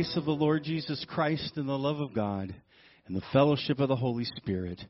grace 0.09 0.17
of 0.17 0.25
the 0.25 0.31
Lord 0.31 0.65
Jesus 0.65 1.05
Christ 1.07 1.53
and 1.57 1.69
the 1.69 1.73
love 1.73 2.01
of 2.01 2.15
God 2.15 2.55
and 3.07 3.17
the 3.17 3.23
fellowship 3.31 3.79
of 3.79 3.89
the 3.89 3.97
Holy 3.97 4.25
Spirit 4.25 4.81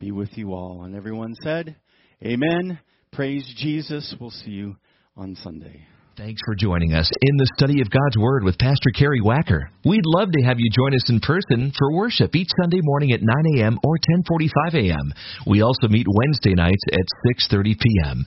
be 0.00 0.10
with 0.10 0.30
you 0.36 0.52
all. 0.52 0.82
And 0.82 0.96
everyone 0.96 1.34
said, 1.44 1.76
Amen. 2.24 2.80
Praise 3.12 3.48
Jesus. 3.56 4.16
We'll 4.20 4.30
see 4.30 4.50
you 4.50 4.76
on 5.16 5.36
Sunday. 5.36 5.86
Thanks 6.16 6.40
for 6.44 6.56
joining 6.56 6.92
us 6.92 7.08
in 7.22 7.36
the 7.36 7.50
study 7.56 7.82
of 7.82 7.90
God's 7.90 8.18
Word 8.18 8.42
with 8.42 8.58
Pastor 8.58 8.90
Kerry 8.96 9.20
Wacker. 9.20 9.62
We'd 9.84 10.06
love 10.06 10.32
to 10.32 10.42
have 10.42 10.58
you 10.58 10.70
join 10.70 10.94
us 10.94 11.08
in 11.08 11.20
person 11.20 11.72
for 11.78 11.92
worship 11.92 12.34
each 12.34 12.50
Sunday 12.60 12.80
morning 12.82 13.12
at 13.12 13.20
9 13.22 13.58
a.m. 13.58 13.78
or 13.84 13.94
10:45 14.28 14.74
a.m. 14.74 15.12
We 15.46 15.62
also 15.62 15.86
meet 15.86 16.06
Wednesday 16.08 16.54
nights 16.54 16.82
at 16.92 17.06
6:30 17.50 17.78
p.m. 17.78 18.26